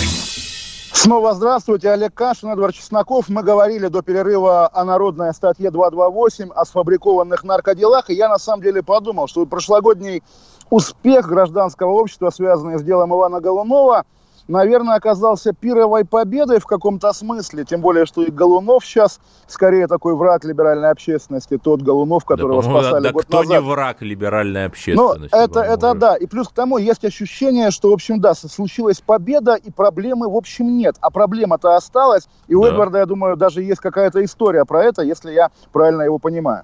Снова 0.93 1.33
здравствуйте, 1.33 1.89
Олег 1.89 2.13
Кашин, 2.13 2.49
Эдвард 2.49 2.75
Чесноков. 2.75 3.29
Мы 3.29 3.43
говорили 3.43 3.87
до 3.87 4.01
перерыва 4.01 4.69
о 4.71 4.83
народной 4.83 5.33
статье 5.33 5.71
228, 5.71 6.49
о 6.49 6.65
сфабрикованных 6.65 7.43
наркоделах. 7.43 8.09
И 8.09 8.13
я 8.13 8.29
на 8.29 8.37
самом 8.37 8.61
деле 8.61 8.83
подумал, 8.83 9.27
что 9.27 9.45
прошлогодний 9.45 10.21
успех 10.69 11.27
гражданского 11.27 11.91
общества, 11.91 12.29
связанный 12.29 12.77
с 12.77 12.83
делом 12.83 13.13
Ивана 13.13 13.39
Голунова– 13.39 14.03
наверное, 14.51 14.95
оказался 14.95 15.53
пировой 15.53 16.05
победой 16.05 16.59
в 16.59 16.65
каком-то 16.65 17.13
смысле. 17.13 17.65
Тем 17.65 17.81
более, 17.81 18.05
что 18.05 18.23
и 18.23 18.29
Голунов 18.29 18.85
сейчас 18.85 19.19
скорее 19.47 19.87
такой 19.87 20.15
враг 20.15 20.43
либеральной 20.43 20.89
общественности. 20.89 21.57
Тот 21.57 21.81
Голунов, 21.81 22.25
которого 22.25 22.61
да, 22.61 22.69
спасали 22.69 23.03
да, 23.03 23.11
год 23.11 23.25
кто 23.25 23.39
назад. 23.39 23.51
не 23.51 23.61
враг 23.61 24.01
либеральной 24.01 24.65
общественности? 24.65 25.29
Ну, 25.33 25.39
это, 25.39 25.61
это 25.61 25.93
да. 25.93 26.15
И 26.15 26.27
плюс 26.27 26.49
к 26.49 26.53
тому 26.53 26.77
есть 26.77 27.03
ощущение, 27.03 27.71
что, 27.71 27.89
в 27.89 27.93
общем, 27.93 28.19
да, 28.19 28.33
случилась 28.33 29.01
победа, 29.01 29.55
и 29.55 29.71
проблемы, 29.71 30.29
в 30.29 30.35
общем, 30.35 30.77
нет. 30.77 30.97
А 31.01 31.09
проблема-то 31.09 31.75
осталась. 31.75 32.27
И 32.47 32.55
у 32.55 32.63
да. 32.63 32.69
Эдварда, 32.69 32.99
я 32.99 33.05
думаю, 33.05 33.37
даже 33.37 33.63
есть 33.63 33.81
какая-то 33.81 34.23
история 34.23 34.65
про 34.65 34.83
это, 34.83 35.01
если 35.01 35.31
я 35.31 35.49
правильно 35.71 36.03
его 36.03 36.19
понимаю. 36.19 36.63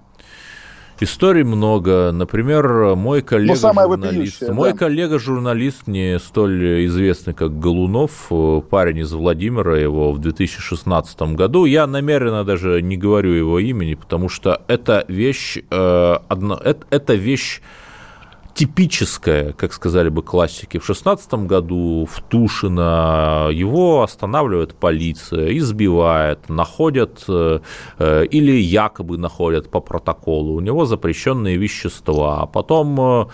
Историй 0.99 1.43
много. 1.43 2.12
Например, 2.12 2.95
мой 2.95 3.21
коллега-журналист, 3.21 4.47
да. 4.47 4.53
мой 4.53 4.73
коллега-журналист, 4.73 5.88
не 5.88 6.19
столь 6.19 6.86
известный, 6.88 7.33
как 7.33 7.60
Голунов, 7.60 8.31
парень 8.69 8.99
из 8.99 9.13
Владимира, 9.13 9.77
его 9.77 10.12
в 10.12 10.19
2016 10.19 11.21
году. 11.33 11.65
Я 11.65 11.86
намеренно 11.86 12.43
даже 12.43 12.81
не 12.81 12.97
говорю 12.97 13.33
его 13.33 13.60
имени, 13.60 13.93
потому 13.93 14.27
что 14.27 14.62
это 14.67 15.05
вещь, 15.07 15.57
э, 15.69 16.17
одно, 16.27 16.60
это, 16.63 16.86
это 16.89 17.13
вещь 17.13 17.62
типическое, 18.57 19.53
как 19.53 19.71
сказали 19.71 20.09
бы 20.09 20.23
классики. 20.23 20.79
В 20.79 20.85
16 20.85 21.45
году 21.45 22.07
в 22.11 22.21
Тушино 22.21 23.49
его 23.51 24.01
останавливает 24.01 24.73
полиция, 24.73 25.55
избивает, 25.55 26.49
находят 26.49 27.23
э, 27.27 27.59
э, 27.99 28.25
или 28.25 28.53
якобы 28.53 29.19
находят 29.19 29.69
по 29.69 29.79
протоколу. 29.79 30.55
У 30.55 30.59
него 30.59 30.85
запрещенные 30.85 31.57
вещества. 31.57 32.41
А 32.41 32.45
потом 32.47 32.99
э, 32.99 33.25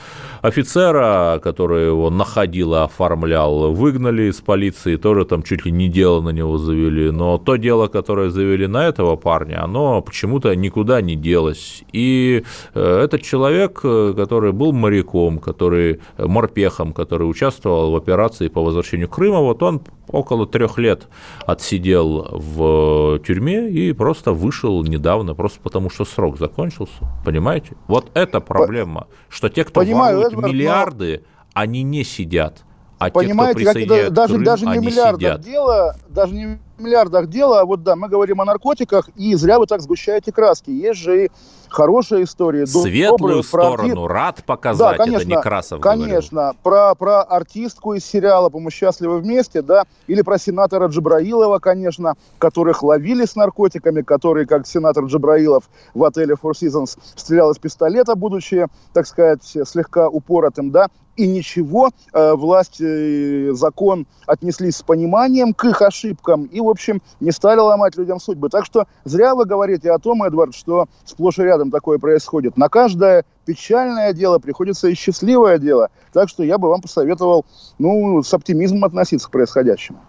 офицера, 0.41 1.39
который 1.41 1.86
его 1.86 2.09
находил 2.09 2.73
и 2.73 2.79
оформлял, 2.79 3.71
выгнали 3.71 4.23
из 4.23 4.41
полиции, 4.41 4.97
тоже 4.97 5.23
там 5.23 5.43
чуть 5.43 5.65
ли 5.65 5.71
не 5.71 5.88
дело 5.88 6.19
на 6.19 6.31
него 6.31 6.57
завели. 6.57 7.12
Но 7.12 7.38
то 7.38 7.55
дело, 7.55 7.88
которое 7.88 8.29
завели 8.29 8.67
на 8.67 8.88
этого 8.88 9.15
парня, 9.15 9.63
оно 9.63 10.01
почему-то 10.01 10.53
никуда 10.53 11.01
не 11.01 11.15
делось. 11.15 11.83
И 11.93 12.43
этот 12.73 13.21
человек, 13.21 13.75
который 13.75 14.51
был 14.51 14.73
моряком, 14.73 15.12
моряком, 15.13 15.39
который, 15.39 15.99
э, 16.17 16.26
морпехом, 16.26 16.93
который 16.93 17.23
участвовал 17.23 17.91
в 17.91 17.95
операции 17.95 18.47
по 18.47 18.63
возвращению 18.63 19.10
Крыма, 19.10 19.39
вот 19.39 19.63
он 19.63 19.82
около 20.10 20.45
трех 20.47 20.78
лет 20.78 21.08
отсидел 21.45 22.28
в 22.32 23.19
тюрьме 23.19 23.69
и 23.69 23.93
просто 23.93 24.34
вышел 24.34 24.84
недавно, 24.84 25.36
просто 25.36 25.60
потому 25.62 25.89
что 25.89 26.06
срок 26.06 26.38
закончился, 26.38 26.93
понимаете? 27.26 27.76
Вот 27.88 28.12
это 28.13 28.39
проблема, 28.39 29.08
что 29.30 29.49
те, 29.49 29.63
кто 29.63 29.82
Понимаю, 29.82 30.17
воруют 30.17 30.34
Эдвард, 30.34 30.52
миллиарды, 30.52 31.21
но... 31.23 31.62
они 31.62 31.84
не 31.84 32.04
сидят, 32.04 32.63
а 32.99 33.10
Понимаете, 33.10 33.63
те, 33.65 33.86
кто 33.86 33.95
как, 33.95 34.13
даже, 34.13 34.34
Крым, 34.34 34.43
даже 34.43 34.65
не 34.65 34.71
они 34.71 34.88
миллиардах 34.88 35.19
сидят. 35.19 35.41
дело, 35.41 35.95
даже 36.10 36.34
не 36.34 36.60
миллиардах 36.78 37.28
дело, 37.28 37.60
а 37.60 37.65
вот 37.65 37.84
да, 37.84 37.95
мы 37.95 38.08
говорим 38.08 38.39
о 38.41 38.45
наркотиках, 38.45 39.10
и 39.15 39.36
зря 39.36 39.60
вы 39.60 39.65
так 39.65 39.82
сгущаете 39.82 40.32
краски. 40.32 40.69
Есть 40.69 40.99
же 40.99 41.26
и 41.26 41.32
хорошие 41.73 42.23
истории. 42.23 42.65
Светлую 42.65 43.17
добрые, 43.17 43.43
сторону 43.43 44.05
про... 44.05 44.13
рад 44.13 44.43
показать, 44.45 44.97
да, 44.97 45.03
конечно, 45.03 45.21
это 45.21 45.39
Некрасов 45.39 45.81
Конечно, 45.81 46.53
про, 46.63 46.95
про 46.95 47.21
артистку 47.21 47.93
из 47.93 48.05
сериала 48.05 48.49
«По-моему, 48.49 48.69
счастливы 48.69 49.19
вместе», 49.19 49.62
да, 49.62 49.83
или 50.07 50.21
про 50.21 50.38
сенатора 50.38 50.88
Джабраилова, 50.88 51.59
конечно, 51.59 52.15
которых 52.38 52.83
ловили 52.83 53.25
с 53.25 53.36
наркотиками, 53.36 54.01
который, 54.01 54.45
как 54.45 54.67
сенатор 54.67 55.05
Джабраилов 55.05 55.63
в 55.93 56.03
отеле 56.03 56.36
Four 56.41 56.53
Seasons, 56.53 56.97
стрелял 57.15 57.51
из 57.51 57.57
пистолета, 57.57 58.15
будучи, 58.15 58.67
так 58.93 59.07
сказать, 59.07 59.43
слегка 59.43 60.07
упоротым, 60.09 60.71
да, 60.71 60.88
и 61.15 61.27
ничего, 61.27 61.91
э, 62.12 62.33
власть 62.33 62.77
и 62.79 63.49
закон 63.51 64.07
отнеслись 64.25 64.77
с 64.77 64.83
пониманием 64.83 65.53
к 65.53 65.65
их 65.65 65.81
ошибкам 65.81 66.45
и, 66.45 66.59
в 66.59 66.67
общем, 66.67 67.01
не 67.19 67.31
стали 67.31 67.59
ломать 67.59 67.95
людям 67.97 68.19
судьбы. 68.19 68.49
Так 68.49 68.65
что 68.65 68.88
зря 69.03 69.36
вы 69.36 69.45
говорите 69.45 69.91
о 69.91 69.99
том, 69.99 70.23
Эдвард, 70.23 70.55
что 70.55 70.88
сплошь 71.05 71.39
и 71.39 71.43
рядом 71.43 71.62
такое 71.71 71.97
происходит. 71.97 72.58
На 72.58 72.69
каждое 72.69 73.26
печальное 73.45 74.13
дело 74.13 74.39
приходится 74.39 74.88
и 74.88 74.95
счастливое 74.95 75.58
дело. 75.58 75.89
Так 76.12 76.30
что 76.30 76.43
я 76.43 76.58
бы 76.58 76.69
вам 76.69 76.82
посоветовал 76.82 77.45
ну, 77.80 78.21
с 78.23 78.34
оптимизмом 78.34 78.86
относиться 78.86 79.28
к 79.28 79.32
происходящему. 79.32 79.99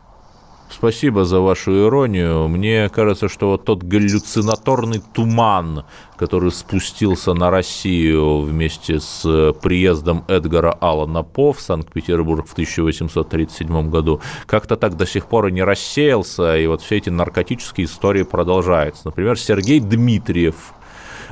Спасибо 0.70 1.24
за 1.24 1.40
вашу 1.40 1.86
иронию. 1.86 2.48
Мне 2.48 2.88
кажется, 2.88 3.28
что 3.28 3.50
вот 3.50 3.64
тот 3.64 3.84
галлюцинаторный 3.84 5.00
туман, 5.12 5.84
который 6.16 6.50
спустился 6.50 7.32
на 7.32 7.50
Россию 7.50 8.40
вместе 8.40 8.98
с 8.98 9.52
приездом 9.62 10.24
Эдгара 10.26 10.72
Аллана 10.72 11.22
По 11.22 11.52
в 11.52 11.60
Санкт-Петербург 11.60 12.46
в 12.48 12.52
1837 12.52 13.88
году, 13.88 14.20
как-то 14.46 14.76
так 14.76 14.96
до 14.96 15.06
сих 15.06 15.26
пор 15.26 15.46
и 15.48 15.52
не 15.52 15.62
рассеялся, 15.62 16.56
и 16.56 16.66
вот 16.66 16.82
все 16.82 16.96
эти 16.96 17.10
наркотические 17.10 17.86
истории 17.86 18.24
продолжаются. 18.24 19.02
Например, 19.04 19.38
Сергей 19.38 19.80
Дмитриев, 19.80 20.74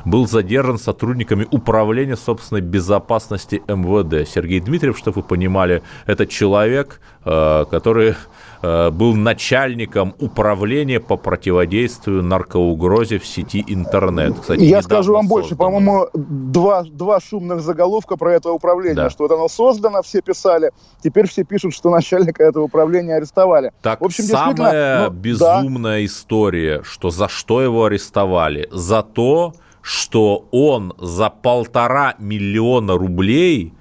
был 0.05 0.27
задержан 0.27 0.79
сотрудниками 0.79 1.47
Управления 1.51 2.17
собственной 2.17 2.61
безопасности 2.61 3.63
МВД. 3.69 4.29
Сергей 4.29 4.61
Дмитриев, 4.61 4.99
чтобы 4.99 5.21
вы 5.21 5.23
понимали, 5.23 5.83
это 6.07 6.27
человек, 6.27 7.01
э, 7.25 7.65
который 7.71 8.15
э, 8.63 8.91
был 8.91 9.15
начальником 9.15 10.15
управления 10.19 11.01
по 11.01 11.17
противодействию 11.17 12.23
наркоугрозе 12.23 13.19
в 13.19 13.27
сети 13.27 13.65
интернет. 13.67 14.39
Кстати, 14.41 14.61
Я 14.61 14.83
скажу 14.83 15.13
вам 15.13 15.29
больше, 15.29 15.57
по-моему, 15.57 16.09
два, 16.15 16.85
два 16.85 17.21
шумных 17.21 17.61
заголовка 17.61 18.17
про 18.17 18.35
это 18.35 18.51
управление, 18.51 19.05
да. 19.05 19.11
что 19.11 19.25
вот 19.25 19.33
оно 19.33 19.49
создано, 19.49 20.03
все 20.03 20.21
писали, 20.23 20.73
теперь 21.03 21.29
все 21.29 21.45
пишут, 21.45 21.75
что 21.75 21.91
начальника 21.91 22.43
этого 22.43 22.65
управления 22.65 23.17
арестовали. 23.17 23.73
Так, 23.83 24.01
в 24.01 24.05
общем, 24.05 24.25
самая 24.25 25.11
ну, 25.11 25.15
безумная 25.15 25.99
да. 25.99 26.05
история, 26.05 26.83
что 26.85 27.11
за 27.11 27.29
что 27.29 27.63
его 27.63 27.85
арестовали? 27.85 28.69
За 28.71 29.03
то, 29.03 29.55
что 29.83 30.49
он 30.53 30.95
за 30.99 31.29
полтора 31.29 32.15
миллиона 32.19 32.95
рублей 32.95 33.75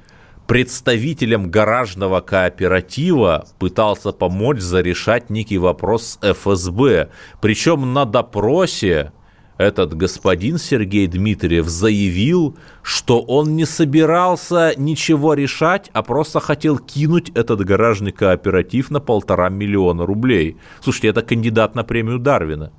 представителям 0.47 1.49
гаражного 1.49 2.19
кооператива 2.19 3.45
пытался 3.57 4.11
помочь 4.11 4.59
зарешать 4.59 5.29
некий 5.29 5.57
вопрос 5.57 6.19
с 6.21 6.33
ФСБ. 6.33 7.09
Причем 7.39 7.93
на 7.93 8.03
допросе 8.03 9.13
этот 9.57 9.93
господин 9.93 10.57
Сергей 10.57 11.05
Дмитриев 11.05 11.67
заявил, 11.67 12.57
что 12.81 13.21
он 13.21 13.55
не 13.55 13.65
собирался 13.65 14.73
ничего 14.75 15.35
решать, 15.35 15.91
а 15.93 16.01
просто 16.01 16.39
хотел 16.39 16.79
кинуть 16.79 17.29
этот 17.29 17.63
гаражный 17.63 18.11
кооператив 18.11 18.89
на 18.89 18.99
полтора 18.99 19.49
миллиона 19.49 20.05
рублей. 20.05 20.57
Слушайте, 20.81 21.09
это 21.09 21.21
кандидат 21.21 21.75
на 21.75 21.83
премию 21.83 22.17
Дарвина. 22.17 22.71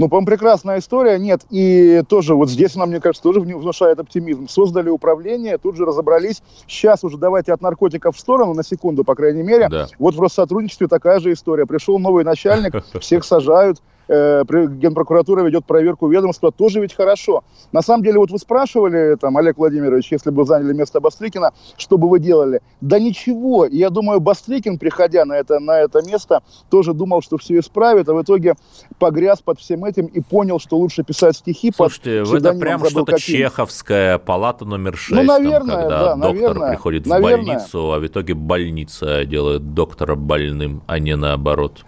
Ну, 0.00 0.08
по-моему, 0.08 0.28
прекрасная 0.28 0.78
история. 0.78 1.18
Нет, 1.18 1.42
и 1.50 2.02
тоже 2.08 2.34
вот 2.34 2.48
здесь 2.48 2.74
она, 2.74 2.86
мне 2.86 3.00
кажется, 3.00 3.22
тоже 3.22 3.40
внушает 3.40 3.98
оптимизм. 4.00 4.48
Создали 4.48 4.88
управление, 4.88 5.58
тут 5.58 5.76
же 5.76 5.84
разобрались. 5.84 6.40
Сейчас 6.66 7.04
уже 7.04 7.18
давайте 7.18 7.52
от 7.52 7.60
наркотиков 7.60 8.16
в 8.16 8.18
сторону, 8.18 8.54
на 8.54 8.64
секунду, 8.64 9.04
по 9.04 9.14
крайней 9.14 9.42
мере. 9.42 9.68
Да. 9.68 9.88
Вот 9.98 10.14
в 10.14 10.20
Россотрудничестве 10.22 10.88
такая 10.88 11.20
же 11.20 11.34
история. 11.34 11.66
Пришел 11.66 11.98
новый 11.98 12.24
начальник, 12.24 12.82
всех 13.00 13.24
сажают, 13.26 13.82
э, 14.10 14.44
Генпрокуратура 14.68 15.42
ведет 15.42 15.64
проверку 15.64 16.08
ведомства, 16.08 16.50
тоже 16.50 16.80
ведь 16.80 16.94
хорошо. 16.94 17.44
На 17.72 17.82
самом 17.82 18.02
деле, 18.02 18.18
вот 18.18 18.30
вы 18.30 18.38
спрашивали, 18.38 19.16
там, 19.20 19.36
Олег 19.36 19.58
Владимирович, 19.58 20.10
если 20.10 20.30
бы 20.30 20.44
заняли 20.44 20.72
место 20.72 21.00
Бастрыкина, 21.00 21.52
что 21.76 21.96
бы 21.96 22.08
вы 22.08 22.18
делали? 22.18 22.60
Да 22.80 22.98
ничего. 22.98 23.66
Я 23.66 23.90
думаю, 23.90 24.20
Бастрыкин, 24.20 24.78
приходя 24.78 25.24
на 25.24 25.34
это, 25.34 25.60
на 25.60 25.78
это 25.80 26.02
место, 26.02 26.42
тоже 26.68 26.92
думал, 26.92 27.22
что 27.22 27.38
все 27.38 27.58
исправит, 27.58 28.08
а 28.08 28.14
в 28.14 28.22
итоге 28.22 28.54
погряз 28.98 29.40
под 29.40 29.60
всем 29.60 29.84
этим 29.84 30.06
и 30.06 30.20
понял, 30.20 30.58
что 30.58 30.76
лучше 30.76 31.04
писать 31.04 31.36
стихи 31.36 31.72
Слушайте, 31.74 32.24
под 32.24 32.44
это 32.44 32.58
прям 32.58 32.84
что-то 32.84 33.18
чеховская 33.18 34.18
палата 34.18 34.64
номер 34.64 34.96
6, 34.96 35.10
ну, 35.10 35.22
наверное, 35.22 35.74
там, 35.76 35.82
когда 35.82 35.98
да, 35.98 36.14
доктор 36.14 36.32
наверное, 36.34 36.68
приходит 36.70 37.04
в 37.04 37.08
наверное. 37.08 37.46
больницу, 37.46 37.92
а 37.92 37.98
в 37.98 38.06
итоге 38.06 38.34
больница 38.34 39.24
делает 39.24 39.74
доктора 39.74 40.14
больным, 40.14 40.82
а 40.86 40.98
не 40.98 41.16
наоборот. 41.16 41.84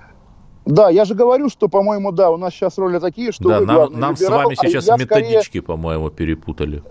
Да, 0.64 0.90
я 0.90 1.04
же 1.04 1.14
говорю, 1.14 1.48
что, 1.48 1.68
по-моему, 1.68 2.12
да, 2.12 2.30
у 2.30 2.36
нас 2.36 2.52
сейчас 2.52 2.78
роли 2.78 2.98
такие, 2.98 3.32
что 3.32 3.48
да, 3.48 3.60
вы 3.60 3.66
нам, 3.66 3.92
нам 3.98 4.14
либерал, 4.14 4.40
с 4.40 4.44
вами 4.44 4.56
а 4.58 4.66
сейчас 4.66 4.98
методички, 4.98 5.58
скорее... 5.58 5.62
по-моему, 5.62 6.10
перепутали. 6.10 6.82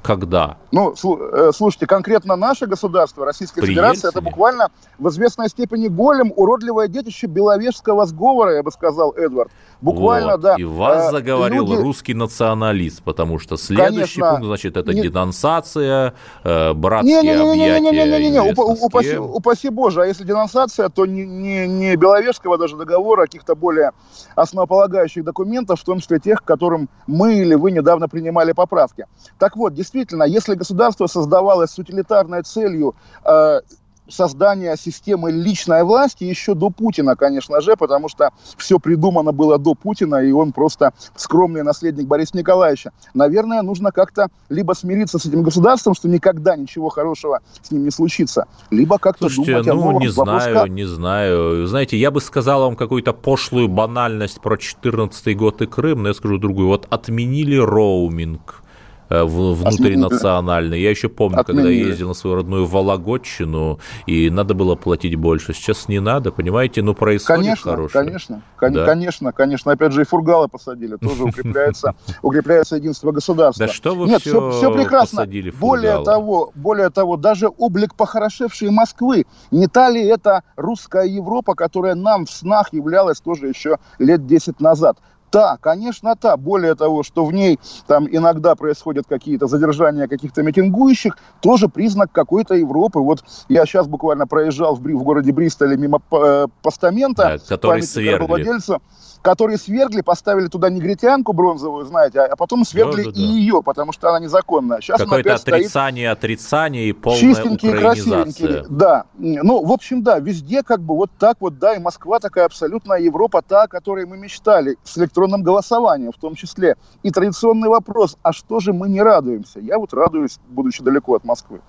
Когда? 0.07 0.57
Ну, 0.71 0.95
э, 0.95 1.51
слушайте, 1.53 1.87
конкретно 1.87 2.37
наше 2.37 2.67
государство, 2.67 3.27
Российская 3.27 3.61
При 3.61 3.71
Федерация, 3.71 4.09
Ельцине? 4.09 4.11
это 4.11 4.21
буквально 4.21 4.69
в 5.01 5.09
известной 5.09 5.49
степени 5.49 5.89
голем, 5.89 6.33
уродливое 6.37 6.87
детище 6.87 7.27
беловежского 7.27 8.07
сговора, 8.07 8.55
я 8.55 8.63
бы 8.63 8.71
сказал, 8.71 9.13
Эдвард. 9.17 9.51
Буквально, 9.81 10.33
вот. 10.33 10.41
да. 10.41 10.55
И 10.57 10.65
вас 10.65 11.09
э, 11.09 11.11
заговорил 11.11 11.67
люди... 11.67 11.83
русский 11.83 12.15
националист, 12.15 13.03
потому 13.03 13.41
что 13.41 13.57
следующий 13.57 14.21
Конечно, 14.21 14.31
пункт, 14.31 14.45
значит, 14.47 14.77
это 14.77 14.95
не... 14.95 15.03
денонсация, 15.03 16.15
э, 16.45 16.73
братские 16.73 17.23
не, 17.23 17.29
не, 17.29 17.35
не. 17.35 17.57
Не, 17.57 17.81
не, 17.81 17.91
не, 17.91 18.05
не, 18.05 18.19
не, 18.19 18.31
не. 18.31 18.41
Упаси, 18.41 18.85
упаси, 18.85 19.19
упаси 19.19 19.69
Боже, 19.71 20.03
а 20.03 20.07
если 20.07 20.23
денонсация, 20.23 20.89
то 20.89 21.05
не, 21.05 21.27
не, 21.27 21.67
не 21.67 21.97
Беловежского 21.97 22.59
даже 22.59 22.77
договора, 22.77 23.23
а 23.23 23.27
каких-то 23.27 23.57
более 23.57 23.91
основополагающих 24.37 25.25
документов, 25.25 25.81
в 25.81 25.85
том 25.85 25.99
числе 25.99 26.21
тех, 26.21 26.43
к 26.43 26.45
которым 26.45 26.89
мы 27.09 27.35
или 27.35 27.55
вы 27.55 27.73
недавно 27.73 28.09
принимали 28.09 28.53
поправки. 28.53 29.07
Так 29.39 29.57
вот, 29.57 29.75
действительно, 29.75 29.96
если 30.27 30.55
государство 30.55 31.07
создавалось 31.07 31.71
с 31.71 31.79
утилитарной 31.79 32.43
целью 32.43 32.95
э, 33.25 33.61
создания 34.09 34.77
системы 34.77 35.31
личной 35.31 35.85
власти 35.85 36.25
еще 36.25 36.55
до 36.55 36.71
Путина, 36.71 37.17
конечно 37.17 37.61
же, 37.61 37.77
потому 37.77 38.09
что 38.09 38.31
все 38.57 38.79
придумано 38.79 39.33
было 39.33 39.59
до 39.59 39.75
Путина, 39.75 40.17
и 40.17 40.33
он 40.33 40.53
просто 40.53 40.93
скромный 41.17 41.63
наследник 41.63 42.07
Бориса 42.07 42.37
Николаевича. 42.37 42.93
Наверное, 43.15 43.63
нужно 43.63 43.93
как-то 43.93 44.29
либо 44.49 44.73
смириться 44.73 45.19
с 45.19 45.27
этим 45.27 45.43
государством, 45.43 45.95
что 45.95 46.09
никогда 46.09 46.57
ничего 46.57 46.89
хорошего 46.89 47.41
с 47.63 47.71
ним 47.71 47.85
не 47.85 47.91
случится, 47.91 48.47
либо 48.71 48.99
как-то 48.99 49.29
Слушайте, 49.29 49.53
думать 49.53 49.67
ну, 49.67 49.73
о 49.73 49.77
новом 49.77 50.01
не 50.01 50.09
знаю, 50.09 50.73
не 50.73 50.85
знаю. 50.85 51.67
Знаете, 51.67 51.97
я 51.97 52.11
бы 52.11 52.21
сказал 52.21 52.63
вам 52.63 52.77
какую-то 52.77 53.13
пошлую 53.13 53.69
банальность 53.69 54.41
про 54.41 54.57
14 54.57 55.37
год 55.37 55.63
и 55.63 55.67
Крым, 55.67 56.03
но 56.03 56.09
я 56.09 56.15
скажу 56.15 56.39
другую. 56.39 56.69
Вот 56.69 56.87
отменили 56.91 57.57
роуминг 57.57 58.63
внутринациональный. 59.09 60.81
Я 60.81 60.91
еще 60.91 61.09
помню, 61.09 61.41
Отменили. 61.41 61.63
когда 61.63 61.71
ездил 61.71 62.09
на 62.09 62.15
свою 62.15 62.37
родную 62.37 62.67
Вологодчину, 62.67 63.79
и 64.07 64.31
надо 64.31 64.55
было 64.55 64.75
платить 64.75 65.15
больше. 65.17 65.53
Сейчас 65.53 65.89
не 65.89 66.01
надо, 66.01 66.33
понимаете? 66.33 66.83
Ну, 66.83 66.95
происходит 66.95 67.41
конечно, 67.41 67.71
хорошее. 67.71 68.05
Конечно, 68.05 68.43
да? 68.61 68.85
конечно, 68.85 69.33
конечно. 69.33 69.73
Опять 69.73 69.93
же, 69.93 70.03
и 70.03 70.05
фургалы 70.05 70.49
посадили. 70.49 70.97
Тоже 70.97 71.25
укрепляется, 71.25 71.95
укрепляется 72.23 72.77
единство 72.77 73.13
государства. 73.13 73.67
Да 73.67 73.73
что 73.73 73.95
вы 73.95 74.07
Нет, 74.07 74.21
все, 74.21 74.51
все, 74.51 74.73
прекрасно. 74.73 75.19
посадили 75.19 75.51
более 75.51 76.03
того, 76.05 76.53
более 76.55 76.91
того, 76.91 77.17
даже 77.17 77.49
облик 77.49 77.95
похорошевшей 77.95 78.71
Москвы. 78.71 79.27
Не 79.51 79.67
та 79.67 79.91
ли 79.91 80.05
это 80.05 80.43
русская 80.57 81.05
Европа, 81.05 81.55
которая 81.55 81.95
нам 81.95 82.27
в 82.27 82.31
снах 82.31 82.73
являлась 82.73 83.21
тоже 83.21 83.49
еще 83.49 83.79
лет 83.99 84.27
10 84.27 84.61
назад? 84.61 84.99
Та, 85.31 85.57
конечно, 85.61 86.15
та. 86.17 86.37
Более 86.37 86.75
того, 86.75 87.03
что 87.03 87.25
в 87.25 87.33
ней 87.33 87.59
там 87.87 88.07
иногда 88.11 88.55
происходят 88.55 89.07
какие-то 89.09 89.47
задержания 89.47 90.07
каких-то 90.07 90.43
митингующих, 90.43 91.17
тоже 91.41 91.69
признак 91.69 92.13
какой-то 92.13 92.55
Европы. 92.55 93.01
Вот 93.01 93.25
я 93.49 93.67
сейчас 93.67 93.87
буквально 93.87 94.27
проезжал 94.27 94.77
в, 94.77 94.81
в 94.81 95.03
городе 95.03 95.33
Бристоле 95.33 95.77
мимо 95.77 96.01
э, 96.13 96.47
постамента, 96.63 97.23
да, 97.23 97.57
который 97.57 97.83
свергли. 97.83 98.27
владельца 98.27 98.79
которые 99.27 99.59
свергли, 99.59 100.03
поставили 100.03 100.47
туда 100.47 100.71
негритянку 100.71 101.33
бронзовую, 101.33 101.85
знаете, 101.85 102.21
а 102.21 102.37
потом 102.37 102.65
свергли 102.65 103.07
да, 103.07 103.11
да, 103.11 103.17
да. 103.17 103.21
и 103.21 103.25
ее, 103.25 103.61
потому 103.61 103.93
что 103.93 104.09
она 104.09 104.21
незаконная. 104.21 104.81
Сейчас 104.81 105.01
Какое-то 105.01 105.35
отрицание, 105.35 106.07
стоит 106.11 106.19
отрицание 106.19 106.89
и 106.91 106.93
полная 106.93 107.21
чистенький, 107.21 107.73
красивенький. 107.73 108.65
Да. 108.71 109.07
Ну, 109.19 109.65
в 109.65 109.73
общем, 109.73 110.05
да, 110.05 110.21
везде 110.21 110.63
как 110.63 110.81
бы 110.81 110.95
вот 110.95 111.11
так 111.19 111.39
вот, 111.41 111.59
да, 111.59 111.75
и 111.75 111.81
Москва 111.81 112.21
такая 112.21 112.45
абсолютная 112.45 113.01
Европа, 113.01 113.43
та, 113.43 113.65
о 113.65 113.67
которой 113.67 114.07
мы 114.07 114.17
мечтали, 114.17 114.77
с 114.85 114.97
электронным 114.97 115.43
голосованием 115.43 116.13
в 116.13 116.21
том 116.21 116.37
числе. 116.37 116.77
И 117.03 117.11
традиционный 117.11 117.69
вопрос, 117.69 118.17
а 118.23 118.33
что 118.33 118.61
же 118.61 118.73
мы 118.73 118.89
не 118.89 119.03
радуемся? 119.03 119.59
Я 119.59 119.81
вот 119.81 119.93
радуюсь, 119.93 120.39
будучи 120.47 120.85
далеко 120.85 121.17
от 121.17 121.25
Москвы. 121.25 121.61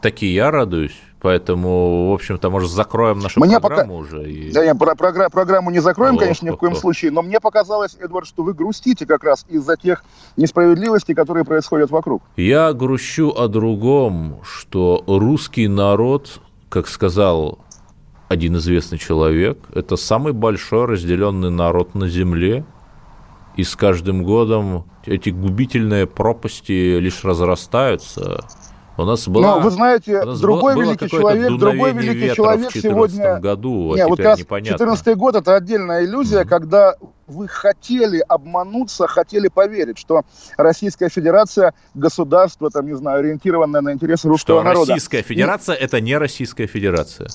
Таки 0.00 0.26
я 0.26 0.50
радуюсь. 0.50 0.96
Поэтому, 1.20 2.08
в 2.10 2.14
общем-то, 2.14 2.48
может, 2.48 2.70
закроем 2.70 3.18
нашу 3.18 3.40
мне 3.40 3.60
программу 3.60 3.98
пока... 3.98 4.16
уже. 4.16 4.30
И... 4.30 4.52
Да, 4.52 4.64
нет, 4.64 4.78
про 4.78 4.94
програ... 4.94 5.28
программу 5.28 5.70
не 5.70 5.80
закроем, 5.80 6.14
о, 6.14 6.18
конечно, 6.18 6.46
ни 6.46 6.50
в 6.50 6.56
коем 6.56 6.74
случае, 6.74 7.10
но 7.10 7.20
мне 7.20 7.40
показалось, 7.40 7.94
Эдвард, 8.00 8.26
что 8.26 8.42
вы 8.42 8.54
грустите 8.54 9.04
как 9.04 9.22
раз 9.22 9.44
из-за 9.50 9.76
тех 9.76 10.02
несправедливостей, 10.38 11.14
которые 11.14 11.44
происходят 11.44 11.90
вокруг. 11.90 12.22
Я 12.36 12.72
грущу 12.72 13.30
о 13.36 13.48
другом, 13.48 14.40
что 14.42 15.04
русский 15.06 15.68
народ, 15.68 16.40
как 16.70 16.88
сказал 16.88 17.58
один 18.28 18.56
известный 18.56 18.96
человек, 18.96 19.58
это 19.74 19.96
самый 19.96 20.32
большой 20.32 20.86
разделенный 20.86 21.50
народ 21.50 21.94
на 21.94 22.08
земле, 22.08 22.64
и 23.56 23.64
с 23.64 23.76
каждым 23.76 24.22
годом 24.22 24.84
эти 25.04 25.28
губительные 25.28 26.06
пропасти 26.06 26.98
лишь 26.98 27.24
разрастаются– 27.24 28.42
у 28.96 29.04
нас 29.04 29.26
была, 29.28 29.56
Но 29.56 29.60
вы 29.60 29.70
знаете, 29.70 30.22
другой 30.40 30.74
было 30.74 30.82
великий 30.82 31.08
человек, 31.08 31.58
другой 31.58 31.92
великий 31.92 32.34
человек 32.34 32.70
сегодня. 32.72 33.38
году, 33.38 33.92
а 33.94 33.96
не, 33.96 34.06
вот 34.06 34.20
как 34.20 34.38
14 34.38 35.16
год 35.16 35.36
это 35.36 35.56
отдельная 35.56 36.04
иллюзия, 36.04 36.42
mm-hmm. 36.42 36.48
когда 36.48 36.94
вы 37.26 37.48
хотели 37.48 38.22
обмануться, 38.28 39.06
хотели 39.06 39.48
поверить, 39.48 39.98
что 39.98 40.22
Российская 40.56 41.08
Федерация 41.08 41.74
государство, 41.94 42.70
там, 42.70 42.86
не 42.86 42.96
знаю, 42.96 43.20
ориентированное 43.20 43.80
на 43.80 43.92
интересы 43.92 44.28
русского 44.28 44.60
что 44.60 44.64
народа. 44.64 44.92
Российская 44.92 45.22
Федерация– 45.22 45.74
это 45.76 46.00
не 46.00 46.16
Российская 46.18 46.66
Федерация. 46.66 47.28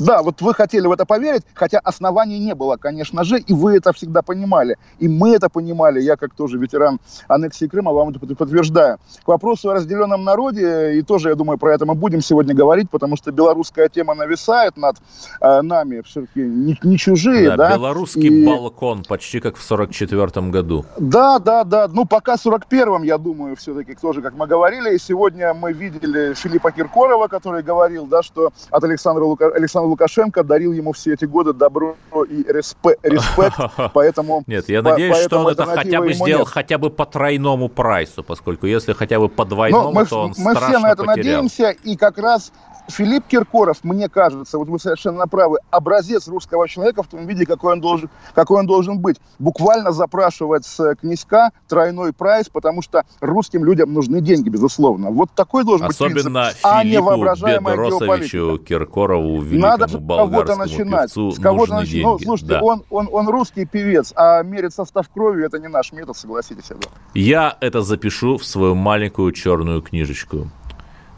Да, 0.00 0.22
вот 0.22 0.40
вы 0.40 0.54
хотели 0.54 0.86
в 0.86 0.92
это 0.92 1.04
поверить, 1.04 1.42
хотя 1.54 1.78
оснований 1.78 2.38
не 2.38 2.54
было, 2.54 2.76
конечно 2.76 3.24
же, 3.24 3.38
и 3.38 3.52
вы 3.52 3.76
это 3.76 3.92
всегда 3.92 4.22
понимали. 4.22 4.76
И 4.98 5.08
мы 5.08 5.34
это 5.34 5.48
понимали, 5.48 6.00
я 6.00 6.16
как 6.16 6.34
тоже 6.34 6.58
ветеран 6.58 6.98
аннексии 7.28 7.66
Крыма 7.66 7.92
вам 7.92 8.10
это 8.10 8.18
подтверждаю. 8.34 8.98
К 9.24 9.28
вопросу 9.28 9.70
о 9.70 9.74
разделенном 9.74 10.24
народе, 10.24 10.98
и 10.98 11.02
тоже, 11.02 11.28
я 11.28 11.34
думаю, 11.34 11.58
про 11.58 11.74
это 11.74 11.86
мы 11.86 11.94
будем 11.94 12.22
сегодня 12.22 12.54
говорить, 12.54 12.90
потому 12.90 13.16
что 13.16 13.30
белорусская 13.30 13.88
тема 13.88 14.14
нависает 14.14 14.76
над 14.76 14.96
э, 15.40 15.62
нами, 15.62 16.02
все-таки 16.02 16.40
не, 16.40 16.78
не 16.82 16.98
чужие, 16.98 17.50
да. 17.50 17.56
да? 17.56 17.76
Белорусский 17.76 18.42
и... 18.42 18.46
балкон, 18.46 19.04
почти 19.06 19.40
как 19.40 19.56
в 19.56 19.62
44 19.62 20.50
году. 20.50 20.84
Да, 20.98 21.38
да, 21.38 21.64
да, 21.64 21.88
ну 21.88 22.06
пока 22.06 22.34
41-м, 22.34 23.02
я 23.02 23.18
думаю, 23.18 23.56
все-таки 23.56 23.94
тоже, 23.94 24.22
как 24.22 24.34
мы 24.34 24.46
говорили, 24.46 24.94
и 24.94 24.98
сегодня 24.98 25.52
мы 25.52 25.72
видели 25.72 26.34
Филиппа 26.34 26.72
Киркорова, 26.72 27.28
который 27.28 27.62
говорил, 27.62 28.06
да, 28.06 28.22
что 28.22 28.52
от 28.70 28.84
Александра, 28.84 29.24
Лука... 29.24 29.46
Александра 29.48 29.89
Лукашенко 29.90 30.42
дарил 30.44 30.72
ему 30.72 30.92
все 30.92 31.14
эти 31.14 31.24
годы 31.24 31.52
добро 31.52 31.96
и 32.28 32.44
респект, 32.48 33.02
поэтому... 33.92 34.44
Нет, 34.46 34.68
я 34.68 34.82
надеюсь, 34.82 35.16
что 35.24 35.40
он 35.40 35.48
это 35.48 35.66
хотя 35.66 36.00
бы 36.00 36.12
сделал 36.12 36.44
хотя 36.44 36.78
бы 36.78 36.90
по 36.90 37.06
тройному 37.06 37.68
прайсу, 37.68 38.22
поскольку 38.22 38.66
если 38.66 38.92
хотя 38.92 39.18
бы 39.18 39.28
по 39.28 39.44
двойному, 39.44 40.06
то 40.06 40.22
он 40.22 40.34
Мы 40.38 40.54
все 40.54 40.78
на 40.78 40.92
это 40.92 41.04
надеемся, 41.04 41.70
и 41.70 41.96
как 41.96 42.18
раз 42.18 42.52
Филипп 42.90 43.26
Киркоров, 43.26 43.82
мне 43.82 44.08
кажется, 44.08 44.58
вот 44.58 44.68
вы 44.68 44.78
совершенно 44.78 45.26
правы, 45.26 45.58
образец 45.70 46.28
русского 46.28 46.68
человека 46.68 47.02
в 47.02 47.06
том 47.06 47.26
виде, 47.26 47.46
какой 47.46 47.72
он 47.72 47.80
должен, 47.80 48.10
какой 48.34 48.60
он 48.60 48.66
должен 48.66 48.98
быть. 48.98 49.16
Буквально 49.38 49.92
запрашивать 49.92 50.64
с 50.64 50.94
князька 50.96 51.52
тройной 51.68 52.12
прайс, 52.12 52.48
потому 52.48 52.82
что 52.82 53.04
русским 53.20 53.64
людям 53.64 53.92
нужны 53.92 54.20
деньги, 54.20 54.48
безусловно. 54.48 55.10
Вот 55.10 55.30
такой 55.34 55.64
должен 55.64 55.86
Особенно 55.86 56.30
быть 56.30 56.52
принцип, 56.52 56.60
а 56.62 56.84
не 56.84 57.00
воображаемая 57.00 57.74
Бедросовичу 57.74 58.58
Киркорову, 58.58 59.40
великому 59.40 59.60
Надо 59.60 59.86
кого-то 59.88 60.56
начинать. 60.56 61.14
Певцу, 61.14 61.32
с 61.32 61.38
кого-то 61.38 61.74
начинать. 61.74 62.04
Ну, 62.04 62.18
слушайте, 62.18 62.54
да. 62.54 62.62
он, 62.62 62.84
он, 62.90 63.08
он 63.10 63.28
русский 63.28 63.64
певец, 63.64 64.12
а 64.16 64.42
мерить 64.42 64.74
состав 64.74 65.08
крови 65.08 65.44
это 65.44 65.58
не 65.58 65.68
наш 65.68 65.92
метод, 65.92 66.16
согласитесь. 66.16 66.70
Я 67.14 67.56
это 67.60 67.82
запишу 67.82 68.36
в 68.36 68.44
свою 68.44 68.74
маленькую 68.74 69.32
черную 69.32 69.82
книжечку. 69.82 70.48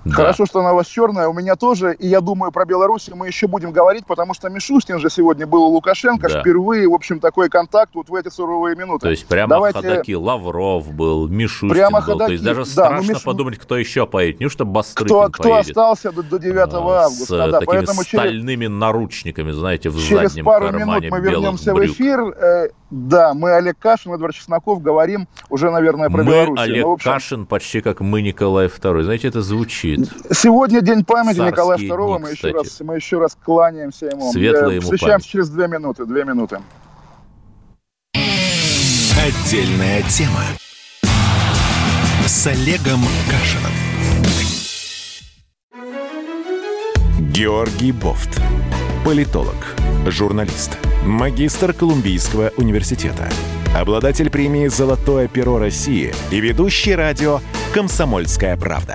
Да. 0.05 0.14
Хорошо, 0.14 0.46
что 0.46 0.61
она 0.61 0.72
у 0.72 0.76
вас 0.76 0.86
черная, 0.86 1.28
у 1.28 1.32
меня 1.32 1.57
тоже. 1.57 1.94
И 1.94 2.09
я 2.09 2.20
думаю, 2.20 2.53
про 2.53 2.64
Белоруссию 2.64 3.16
мы 3.16 3.28
еще 3.28 3.46
будем 3.46 3.72
говорить, 3.72 4.05
потому 4.07 4.34
что 4.34 4.48
Мишустин 4.48 4.98
же 4.98 5.11
сегодня 5.11 5.46
был 5.46 5.62
у 5.62 5.68
Лукашенко. 5.68 6.28
Да. 6.28 6.40
Впервые, 6.40 6.88
в 6.88 6.94
общем, 6.94 7.20
такой 7.20 7.48
контакт 7.48 7.94
вот 7.94 8.09
в 8.09 8.14
эти 8.14 8.28
суровые 8.28 8.76
минуты. 8.76 9.07
То 9.07 9.11
есть 9.11 9.26
прямо 9.26 9.50
Давайте... 9.50 9.80
ходаки. 9.80 10.14
Лавров 10.14 10.92
был, 10.92 11.28
Мишустин 11.28 11.70
прямо 11.70 12.00
был. 12.00 12.07
Ходаки. 12.07 12.26
То 12.26 12.32
есть 12.32 12.44
даже 12.44 12.61
да, 12.61 12.66
страшно 12.66 13.12
Миш... 13.12 13.22
подумать, 13.22 13.59
кто 13.59 13.76
еще 13.76 14.07
поедет. 14.07 14.40
Неужто 14.40 14.64
Бастрыкин 14.64 15.07
кто, 15.07 15.28
кто 15.28 15.42
поедет? 15.44 15.68
остался 15.68 16.12
до, 16.12 16.22
до 16.22 16.38
9 16.38 16.57
а, 16.59 17.05
августа. 17.05 17.24
С 17.24 17.28
да, 17.28 17.61
такими 17.61 17.66
поэтому 17.66 18.03
стальными 18.03 18.64
через... 18.64 18.78
наручниками, 18.78 19.50
знаете, 19.53 19.90
в 19.90 19.98
через 20.00 20.30
заднем 20.30 20.44
пару 20.44 20.66
кармане 20.66 21.07
минут 21.07 21.11
мы 21.11 21.20
вернемся 21.20 21.74
брюк. 21.74 21.90
в 21.90 21.92
эфир. 21.92 22.20
Э, 22.20 22.68
да, 22.90 23.32
мы 23.32 23.53
Олег 23.53 23.78
Кашин, 23.78 24.12
Эдвард 24.12 24.34
Чесноков 24.34 24.82
говорим 24.82 25.26
уже, 25.48 25.70
наверное, 25.70 26.11
про 26.11 26.22
мы 26.22 26.30
Беларусь. 26.30 26.61
Олег 26.61 26.84
ну, 26.84 26.92
общем... 26.92 27.11
Кашин 27.11 27.46
почти 27.46 27.80
как 27.80 28.00
мы 28.00 28.20
Николай 28.20 28.66
II. 28.66 29.03
Знаете, 29.03 29.28
это 29.28 29.40
звучит. 29.40 29.91
Сегодня 30.32 30.80
день 30.80 31.05
памяти 31.05 31.38
Царские 31.38 31.51
Николая 31.51 31.78
II. 31.78 32.18
Мы 32.18 32.30
еще, 32.30 32.51
раз, 32.53 32.80
мы 32.80 32.97
еще 32.97 33.18
раз 33.18 33.36
кланяемся 33.43 34.07
ему. 34.07 34.32
Светлая 34.32 34.76
ему 34.76 34.82
Встречаемся 34.82 35.11
память. 35.12 35.26
через 35.26 35.49
две 35.51 35.68
минуты. 35.68 36.05
Две 36.07 36.24
минуты. 36.24 36.61
Отдельная 38.14 40.03
тема 40.03 40.43
с 42.26 42.47
Олегом 42.47 43.01
Кашиным. 43.30 43.72
Георгий 47.30 47.93
Бофт. 47.93 48.40
Политолог, 49.05 49.57
журналист– 50.07 50.78
магистр 51.05 51.72
Колумбийского 51.72 52.53
университета, 52.57 53.28
обладатель 53.76 54.30
премии 54.30 54.68
«Золотое 54.68 55.28
перо 55.28 55.59
России» 55.59 56.14
и 56.30 56.40
ведущий 56.40 56.95
радио 56.95 57.40
«Комсомольская 57.74 58.57
правда». 58.57 58.95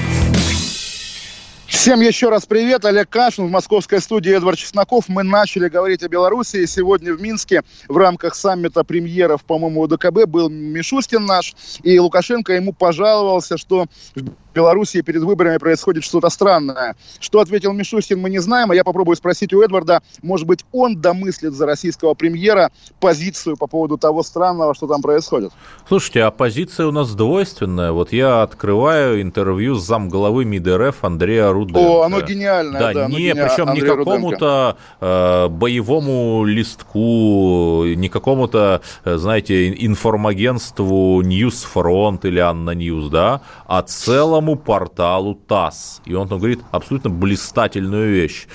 Всем 1.71 2.01
еще 2.01 2.27
раз 2.27 2.45
привет. 2.45 2.83
Олег 2.83 3.09
Кашин 3.09 3.47
в 3.47 3.49
московской 3.49 4.01
студии 4.01 4.35
Эдвард 4.35 4.59
Чесноков. 4.59 5.05
Мы 5.07 5.23
начали 5.23 5.69
говорить 5.69 6.03
о 6.03 6.09
Беларуси. 6.09 6.65
Сегодня 6.65 7.13
в 7.13 7.21
Минске 7.21 7.63
в 7.87 7.95
рамках 7.95 8.35
саммита 8.35 8.83
премьеров, 8.83 9.45
по-моему, 9.45 9.81
УДКБ 9.83 10.25
был 10.27 10.49
Мишустин 10.49 11.25
наш. 11.25 11.55
И 11.81 11.97
Лукашенко 11.97 12.51
ему 12.53 12.73
пожаловался, 12.73 13.57
что 13.57 13.85
Белоруссии 14.53 15.01
перед 15.01 15.21
выборами 15.23 15.57
происходит 15.57 16.03
что-то 16.03 16.29
странное. 16.29 16.95
Что 17.19 17.39
ответил 17.39 17.73
Мишустин, 17.73 18.19
мы 18.19 18.29
не 18.29 18.39
знаем, 18.39 18.71
а 18.71 18.75
я 18.75 18.83
попробую 18.83 19.15
спросить 19.15 19.53
у 19.53 19.61
Эдварда, 19.61 20.01
может 20.21 20.47
быть, 20.47 20.65
он 20.71 20.99
домыслит 20.99 21.53
за 21.53 21.65
российского 21.65 22.13
премьера 22.13 22.71
позицию 22.99 23.57
по 23.57 23.67
поводу 23.67 23.97
того 23.97 24.23
странного, 24.23 24.73
что 24.73 24.87
там 24.87 25.01
происходит? 25.01 25.51
Слушайте, 25.87 26.23
а 26.23 26.31
позиция 26.31 26.87
у 26.87 26.91
нас 26.91 27.13
двойственная. 27.13 27.91
Вот 27.91 28.11
я 28.11 28.41
открываю 28.41 29.21
интервью 29.21 29.75
с 29.75 29.85
замглавы 29.85 30.45
МИД 30.45 30.67
РФ 30.67 31.03
Андрея 31.03 31.51
Руденко. 31.51 31.79
О, 31.79 32.01
оно 32.03 32.21
гениальное. 32.21 32.79
Да, 32.79 32.93
да 32.93 33.07
не, 33.07 33.33
причем 33.33 33.69
Андрей 33.69 33.89
не 33.89 33.95
какому-то 33.95 34.77
э, 34.99 35.47
боевому 35.47 36.43
листку, 36.45 37.83
не 37.85 38.09
какому-то, 38.09 38.81
э, 39.05 39.17
знаете, 39.17 39.69
информагентству 39.85 41.21
NewsFront 41.21 42.25
или 42.25 42.39
ANNA 42.39 42.71
News, 42.71 43.09
да, 43.09 43.41
а 43.65 43.81
целом 43.81 44.40
целому 44.41 44.55
порталу 44.55 45.35
ТАСС. 45.35 46.01
И 46.05 46.13
он 46.13 46.27
там 46.27 46.39
говорит 46.39 46.59
абсолютно 46.71 47.09
блистательную 47.09 48.11
вещь. 48.11 48.47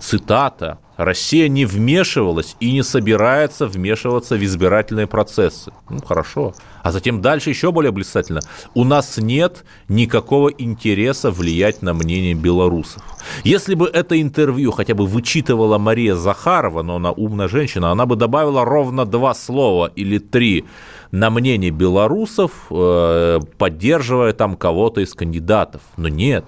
Цитата. 0.00 0.78
Россия 0.96 1.48
не 1.48 1.64
вмешивалась 1.64 2.56
и 2.58 2.72
не 2.72 2.82
собирается 2.82 3.68
вмешиваться 3.68 4.34
в 4.34 4.42
избирательные 4.42 5.06
процессы. 5.06 5.70
Ну, 5.90 6.00
хорошо. 6.04 6.54
А 6.82 6.90
затем 6.90 7.20
дальше 7.22 7.50
еще 7.50 7.70
более 7.70 7.92
блистательно. 7.92 8.40
У 8.74 8.82
нас 8.82 9.18
нет 9.18 9.64
никакого 9.88 10.48
интереса 10.48 11.30
влиять 11.30 11.82
на 11.82 11.94
мнение 11.94 12.34
белорусов. 12.34 13.02
Если 13.44 13.76
бы 13.76 13.86
это 13.86 14.20
интервью 14.20 14.72
хотя 14.72 14.94
бы 14.94 15.06
вычитывала 15.06 15.78
Мария 15.78 16.16
Захарова, 16.16 16.82
но 16.82 16.96
она 16.96 17.12
умная 17.12 17.48
женщина, 17.48 17.92
она 17.92 18.04
бы 18.04 18.16
добавила 18.16 18.64
ровно 18.64 19.04
два 19.04 19.34
слова 19.34 19.92
или 19.94 20.18
три 20.18 20.64
на 21.10 21.30
мнение 21.30 21.70
белорусов, 21.70 22.66
э, 22.70 23.40
поддерживая 23.56 24.32
там 24.32 24.56
кого-то 24.56 25.00
из 25.00 25.14
кандидатов. 25.14 25.82
Но 25.96 26.08
нет, 26.08 26.44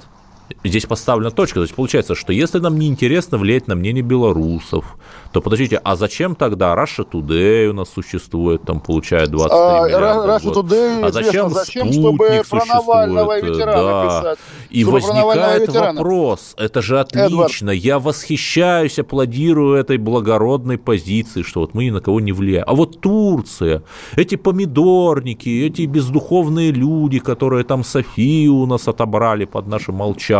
здесь 0.65 0.87
поставлена 0.87 1.31
точка. 1.31 1.57
То 1.57 1.63
есть 1.63 1.75
получается, 1.75 2.15
что 2.15 2.33
если 2.33 2.59
нам 2.59 2.79
не 2.79 2.87
интересно 2.89 3.39
влиять 3.39 3.69
на 3.69 3.75
мнение 3.75 4.03
белорусов, 4.03 4.97
то 5.33 5.41
подождите, 5.41 5.81
а 5.83 5.97
зачем 5.97 6.35
тогда 6.35 6.75
Russia 6.75 7.07
Today 7.11 7.69
у 7.69 7.73
нас 7.73 7.89
существует, 7.91 8.63
там 8.63 8.81
получает 8.81 9.31
23 9.31 9.59
а, 9.59 9.87
миллиарда 9.87 10.37
Russia 10.37 10.55
Today, 10.55 11.05
а 11.05 11.13
зачем 11.13 11.51
зачем, 11.51 11.93
чтобы 11.93 12.43
про 12.49 12.65
Навального 12.65 13.39
и 13.39 13.43
ветерана 13.43 13.83
да. 13.83 14.21
писать? 14.21 14.39
И 14.71 14.85
возникает 14.85 15.69
вопрос, 15.69 16.55
это 16.59 16.83
же 16.83 17.01
отлично, 17.01 17.71
Эдвард. 17.71 17.85
я 17.85 17.99
восхищаюсь, 17.99 18.99
аплодирую 18.99 19.77
этой 19.77 19.99
благородной 19.99 20.79
позиции, 20.79 21.43
что 21.43 21.61
вот 21.61 21.75
мы 21.75 21.85
ни 21.85 21.91
на 21.91 22.01
кого 22.01 22.21
не 22.21 22.33
влияем. 22.33 22.65
А 22.67 22.75
вот 22.75 23.01
Турция, 23.01 23.83
эти 24.17 24.37
помидорники, 24.37 25.67
эти 25.67 25.83
бездуховные 25.83 26.73
люди, 26.73 27.19
которые 27.19 27.65
там 27.65 27.85
Софию 27.85 28.55
у 28.55 28.67
нас 28.67 28.89
отобрали 28.89 29.45
под 29.45 29.67
наше 29.67 29.93
молчание 29.93 30.40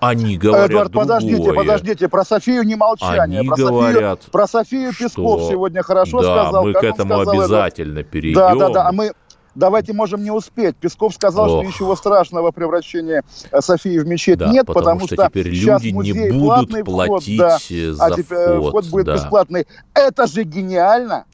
они 0.00 0.36
говорят 0.36 0.70
Эдвард, 0.70 0.92
другое. 0.92 1.06
подождите, 1.06 1.52
подождите, 1.52 2.08
про 2.08 2.24
Софию 2.24 2.62
не 2.64 2.76
молчание. 2.76 3.40
Они 3.40 3.48
про 3.48 3.56
говорят, 3.56 4.18
Софию, 4.22 4.32
про 4.32 4.46
Софию 4.46 4.92
Песков 4.92 5.40
что... 5.40 5.50
сегодня 5.50 5.82
хорошо 5.82 6.20
да, 6.20 6.42
сказал. 6.42 6.64
мы 6.64 6.72
к 6.74 6.84
этому 6.84 7.20
обязательно 7.20 8.00
Эдвард. 8.00 8.10
перейдем. 8.10 8.38
Да, 8.38 8.54
да, 8.54 8.68
да, 8.68 8.88
а 8.88 8.92
мы 8.92 9.12
давайте 9.54 9.92
можем 9.92 10.22
не 10.22 10.30
успеть. 10.30 10.76
Песков 10.76 11.14
сказал, 11.14 11.50
Ох. 11.50 11.62
что 11.62 11.68
ничего 11.68 11.96
страшного 11.96 12.50
превращения 12.50 13.22
э, 13.50 13.60
Софии 13.60 13.98
в 13.98 14.06
мечеть 14.06 14.38
да, 14.38 14.50
нет, 14.50 14.66
потому, 14.66 15.00
потому 15.00 15.06
что, 15.06 15.14
что 15.14 15.28
теперь 15.28 15.48
люди 15.48 15.88
не 15.88 16.30
будут 16.32 16.84
платить 16.84 17.40
вход, 17.40 17.48
да, 17.48 17.58
за 17.92 18.04
а 18.04 18.10
теперь 18.10 18.58
вход. 18.58 18.68
вход 18.68 18.86
будет 18.86 19.06
да. 19.06 19.14
бесплатный. 19.14 19.66
Это 19.94 20.26
же 20.26 20.42
гениально! 20.42 21.24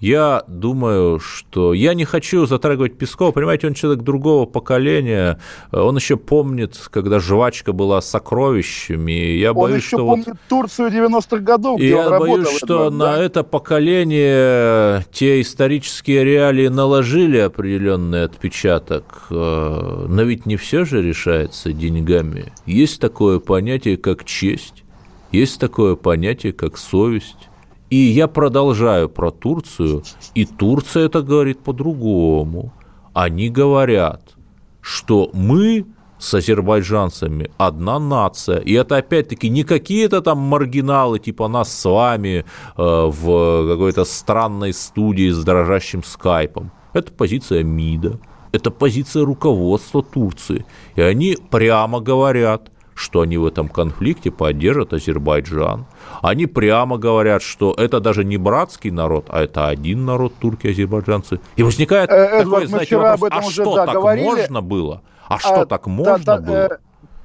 Я 0.00 0.44
думаю, 0.46 1.18
что 1.18 1.74
я 1.74 1.92
не 1.94 2.04
хочу 2.04 2.46
затрагивать 2.46 2.96
Пескова. 2.96 3.32
Понимаете, 3.32 3.66
он 3.66 3.74
человек 3.74 4.04
другого 4.04 4.46
поколения. 4.46 5.40
Он 5.72 5.96
еще 5.96 6.16
помнит, 6.16 6.78
когда 6.90 7.18
жвачка 7.18 7.72
была 7.72 8.00
сокровищами. 8.00 9.10
Я 9.36 9.50
Он 9.50 9.56
боюсь, 9.56 9.78
еще 9.82 9.96
что 9.96 10.06
помнит 10.06 10.26
вот... 10.28 10.36
Турцию 10.48 10.90
90-х 10.90 11.38
годов, 11.38 11.80
И 11.80 11.86
где 11.86 11.96
он 11.96 12.04
я 12.04 12.10
работал. 12.10 12.34
боюсь, 12.36 12.56
что 12.56 12.74
Эдвард, 12.74 12.94
на 12.94 13.16
да. 13.16 13.22
это 13.22 13.42
поколение 13.42 15.04
те 15.12 15.40
исторические 15.40 16.24
реалии 16.24 16.68
наложили 16.68 17.38
определенный 17.38 18.22
отпечаток. 18.22 19.26
Э, 19.30 20.06
Но 20.08 20.22
ведь 20.22 20.46
не 20.46 20.56
все 20.56 20.84
же 20.84 21.02
решается 21.02 21.72
деньгами. 21.72 22.52
Есть 22.66 23.00
такое 23.00 23.40
понятие, 23.40 23.96
как 23.96 24.24
честь. 24.24 24.84
Есть 25.32 25.58
такое 25.60 25.96
понятие, 25.96 26.52
как 26.52 26.78
совесть. 26.78 27.47
И 27.90 27.96
я 27.96 28.28
продолжаю 28.28 29.08
про 29.08 29.30
Турцию, 29.30 30.02
и 30.34 30.44
Турция 30.44 31.06
это 31.06 31.22
говорит 31.22 31.60
по-другому. 31.60 32.72
Они 33.14 33.48
говорят, 33.48 34.36
что 34.80 35.30
мы 35.32 35.86
с 36.18 36.34
азербайджанцами 36.34 37.50
одна 37.58 37.98
нация. 37.98 38.58
И 38.58 38.72
это 38.72 38.96
опять-таки 38.96 39.48
не 39.48 39.64
какие-то 39.64 40.20
там 40.20 40.38
маргиналы 40.38 41.18
типа 41.18 41.48
нас 41.48 41.72
с 41.72 41.88
вами 41.88 42.38
э, 42.38 42.44
в 42.76 43.68
какой-то 43.68 44.04
странной 44.04 44.72
студии 44.72 45.30
с 45.30 45.42
дрожащим 45.44 46.02
скайпом. 46.04 46.70
Это 46.92 47.12
позиция 47.12 47.62
МИДа, 47.62 48.18
это 48.52 48.70
позиция 48.70 49.24
руководства 49.24 50.02
Турции. 50.02 50.66
И 50.96 51.00
они 51.00 51.36
прямо 51.50 52.00
говорят, 52.00 52.70
что 52.98 53.20
они 53.20 53.36
в 53.38 53.46
этом 53.46 53.68
конфликте 53.68 54.30
поддержат 54.30 54.92
Азербайджан. 54.92 55.86
Они 56.20 56.46
прямо 56.46 56.98
говорят, 56.98 57.42
что 57.42 57.72
это 57.76 58.00
даже 58.00 58.24
не 58.24 58.36
братский 58.36 58.90
народ, 58.90 59.26
а 59.28 59.42
это 59.42 59.68
один 59.68 60.04
народ, 60.04 60.34
турки, 60.40 60.66
азербайджанцы. 60.68 61.40
И 61.56 61.62
возникает 61.62 62.10
Э, 62.10 62.26
такой, 62.26 62.40
Эдвард, 62.42 62.62
мы 62.64 62.68
знаете, 62.68 62.96
вопрос, 62.96 63.20
этом 63.20 63.38
а 63.38 63.46
уже, 63.46 63.62
что, 63.62 63.74
да, 63.76 63.86
так 63.86 63.94
говорили. 63.94 64.24
можно 64.24 64.60
было? 64.62 65.02
А 65.28 65.38
что, 65.38 65.60
А, 65.60 65.66
так 65.66 65.86
можно 65.86 66.24
да, 66.24 66.36
было? 66.38 66.78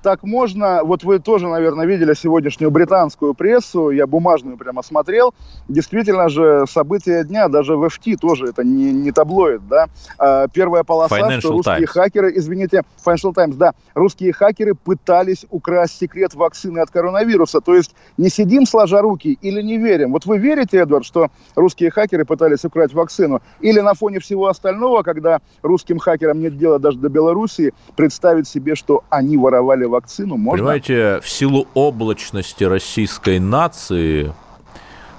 Так 0.03 0.21
можно. 0.21 0.83
Вот 0.83 1.03
вы 1.03 1.17
тоже, 1.19 1.47
наверное, 1.47 1.85
видели 1.85 2.13
сегодняшнюю 2.13 2.69
британскую 2.69 3.33
прессу, 3.33 3.89
я 3.89 4.05
бумажную 4.05 4.57
прямо 4.57 4.83
смотрел. 4.83 5.33
Действительно 5.67 6.29
же, 6.29 6.65
события 6.69 7.23
дня, 7.23 7.47
даже 7.47 7.77
в 7.77 7.85
FT 7.85 8.17
тоже, 8.17 8.47
это 8.47 8.63
не, 8.63 8.91
не 8.91 9.11
таблоид, 9.11 9.67
да. 9.67 9.87
А, 10.19 10.47
первая 10.49 10.83
полоса, 10.83 11.17
Financial 11.17 11.39
что 11.39 11.51
русские 11.51 11.75
Times. 11.77 11.89
хакеры, 11.89 12.33
извините, 12.35 12.83
Financial 13.03 13.33
Times, 13.33 13.55
да, 13.55 13.73
русские 13.95 14.33
хакеры 14.33 14.75
пытались 14.75 15.45
украсть 15.49 15.97
секрет 15.97 16.35
вакцины 16.35 16.79
от 16.79 16.91
коронавируса. 16.91 17.61
То 17.61 17.73
есть 17.73 17.95
не 18.17 18.29
сидим 18.29 18.65
сложа 18.65 19.01
руки 19.01 19.39
или 19.41 19.61
не 19.61 19.77
верим. 19.77 20.11
Вот 20.11 20.25
вы 20.25 20.37
верите, 20.37 20.79
Эдвард, 20.79 21.05
что 21.05 21.29
русские 21.55 21.91
хакеры 21.91 22.25
пытались 22.25 22.65
украсть 22.65 22.93
вакцину? 22.93 23.41
Или 23.61 23.79
на 23.79 23.93
фоне 23.93 24.19
всего 24.19 24.47
остального, 24.47 25.01
когда 25.03 25.39
русским 25.61 25.97
хакерам 25.97 26.41
нет 26.41 26.57
дела 26.57 26.77
даже 26.77 26.97
до 26.97 27.07
Белоруссии, 27.07 27.73
представить 27.95 28.49
себе, 28.49 28.75
что 28.75 29.03
они 29.09 29.37
воровали 29.37 29.85
вакцину, 29.93 30.37
можно? 30.37 30.57
Понимаете, 30.57 31.19
в 31.21 31.29
силу 31.29 31.67
облачности 31.73 32.63
российской 32.63 33.39
нации 33.39 34.33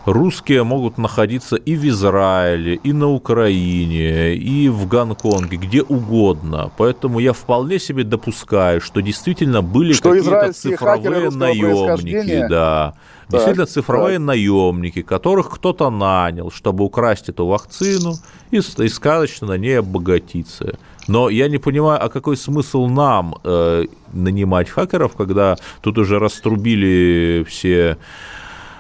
русские 0.04 0.64
могут 0.64 0.98
находиться 0.98 1.56
и 1.56 1.76
в 1.76 1.84
Израиле, 1.86 2.74
и 2.74 2.92
на 2.92 3.08
Украине, 3.08 4.34
и 4.34 4.68
в 4.68 4.86
Гонконге, 4.86 5.56
где 5.56 5.82
угодно. 5.82 6.70
Поэтому 6.76 7.18
я 7.18 7.32
вполне 7.32 7.78
себе 7.78 8.04
допускаю, 8.04 8.80
что 8.80 9.00
действительно 9.00 9.62
были 9.62 9.92
Что 9.92 10.10
какие-то 10.10 10.52
цифровые 10.52 11.30
наемники, 11.30 12.46
да. 12.48 12.94
Так, 13.24 13.30
Действительно, 13.30 13.66
цифровые 13.66 14.18
так. 14.18 14.26
наемники, 14.26 15.00
которых 15.00 15.50
кто-то 15.50 15.88
нанял, 15.88 16.50
чтобы 16.50 16.84
украсть 16.84 17.30
эту 17.30 17.46
вакцину 17.46 18.16
и, 18.50 18.58
и 18.58 18.88
сказочно 18.88 19.46
на 19.46 19.56
ней 19.56 19.78
обогатиться. 19.78 20.78
Но 21.08 21.28
я 21.28 21.48
не 21.48 21.58
понимаю, 21.58 22.04
а 22.04 22.08
какой 22.08 22.36
смысл 22.36 22.86
нам 22.86 23.36
э, 23.44 23.84
нанимать 24.12 24.70
хакеров, 24.70 25.16
когда 25.16 25.56
тут 25.82 25.98
уже 25.98 26.18
раструбили 26.18 27.44
все 27.48 27.98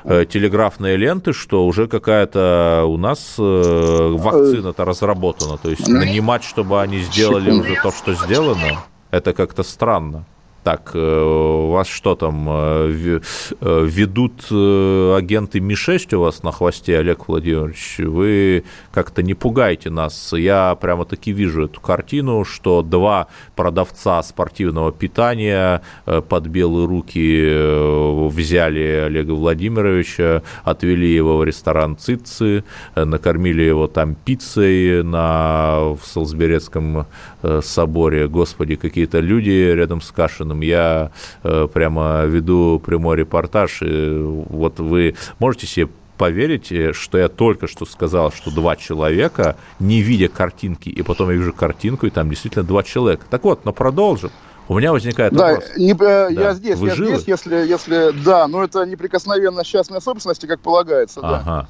э, 0.04 0.24
телеграфные 0.24 0.96
ленты, 0.96 1.32
что 1.32 1.66
уже 1.66 1.86
какая-то 1.86 2.84
у 2.86 2.96
нас 2.96 3.36
э, 3.38 4.16
вакцина-то 4.18 4.84
разработана. 4.84 5.58
То 5.58 5.70
есть 5.70 5.88
нанимать, 5.88 6.44
чтобы 6.44 6.80
они 6.80 6.98
сделали 6.98 7.50
уже 7.50 7.76
то, 7.82 7.90
что 7.90 8.14
сделано, 8.14 8.84
это 9.10 9.32
как-то 9.32 9.62
странно. 9.62 10.24
Так, 10.64 10.92
э, 10.94 10.98
у 10.98 11.72
вас 11.72 11.86
что 11.86 12.14
там, 12.14 12.46
э, 12.48 13.20
э, 13.60 13.86
ведут 13.86 14.46
э, 14.50 15.14
агенты 15.14 15.60
Ми-6 15.60 16.14
у 16.16 16.20
вас 16.20 16.42
на 16.42 16.52
хвосте, 16.52 16.98
Олег 16.98 17.28
Владимирович? 17.28 17.98
Вы 17.98 18.64
как-то 18.90 19.22
не 19.22 19.34
пугайте 19.34 19.90
нас. 19.90 20.32
Я 20.32 20.74
прямо-таки 20.74 21.32
вижу 21.32 21.66
эту 21.66 21.82
картину, 21.82 22.46
что 22.46 22.80
два 22.80 23.26
продавца 23.56 24.22
спортивного 24.22 24.90
питания 24.90 25.82
э, 26.06 26.22
под 26.22 26.46
белые 26.46 26.86
руки 26.86 27.44
э, 27.46 28.28
взяли 28.28 29.04
Олега 29.04 29.32
Владимировича, 29.32 30.42
отвели 30.64 31.14
его 31.14 31.36
в 31.36 31.44
ресторан 31.44 31.98
Цитцы, 31.98 32.64
э, 32.94 33.04
накормили 33.04 33.64
его 33.64 33.86
там 33.86 34.14
пиццей 34.14 35.02
на, 35.02 35.90
в 35.92 36.00
Солсберецком 36.06 37.06
э, 37.42 37.60
соборе. 37.62 38.28
Господи, 38.28 38.76
какие-то 38.76 39.20
люди 39.20 39.50
рядом 39.74 40.00
с 40.00 40.10
Кашиным. 40.10 40.53
Я 40.60 41.10
э, 41.42 41.68
прямо 41.72 42.22
веду 42.24 42.80
прямой 42.84 43.16
репортаж. 43.16 43.82
И 43.82 44.18
вот 44.48 44.78
вы 44.80 45.14
можете 45.38 45.66
себе 45.66 45.88
поверить, 46.18 46.70
э, 46.72 46.92
что 46.92 47.18
я 47.18 47.28
только 47.28 47.66
что 47.66 47.84
сказал, 47.86 48.32
что 48.32 48.50
два 48.50 48.76
человека, 48.76 49.56
не 49.80 50.00
видя 50.00 50.28
картинки, 50.28 50.88
и 50.88 51.02
потом 51.02 51.30
я 51.30 51.36
вижу 51.36 51.52
картинку, 51.52 52.06
и 52.06 52.10
там 52.10 52.30
действительно 52.30 52.64
два 52.64 52.82
человека. 52.82 53.24
Так 53.30 53.44
вот, 53.44 53.64
но 53.64 53.72
продолжим. 53.72 54.30
У 54.66 54.78
меня 54.78 54.92
возникает 54.92 55.34
Да, 55.34 55.52
вопрос. 55.52 55.70
не- 55.76 55.92
э, 55.92 56.28
я 56.30 56.40
Да. 56.40 56.54
здесь, 56.54 56.78
Вы 56.78 56.88
я 56.88 56.94
живы? 56.94 57.16
здесь, 57.16 57.28
если, 57.28 57.54
если, 57.56 58.12
да, 58.24 58.48
но 58.48 58.64
это 58.64 58.84
неприкосновенность 58.86 59.68
частной 59.68 60.00
собственности, 60.00 60.46
как 60.46 60.60
полагается, 60.60 61.20
да. 61.20 61.36
Ага. 61.44 61.68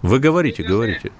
Вы 0.00 0.18
говорите, 0.18 0.62
говорите. 0.62 1.12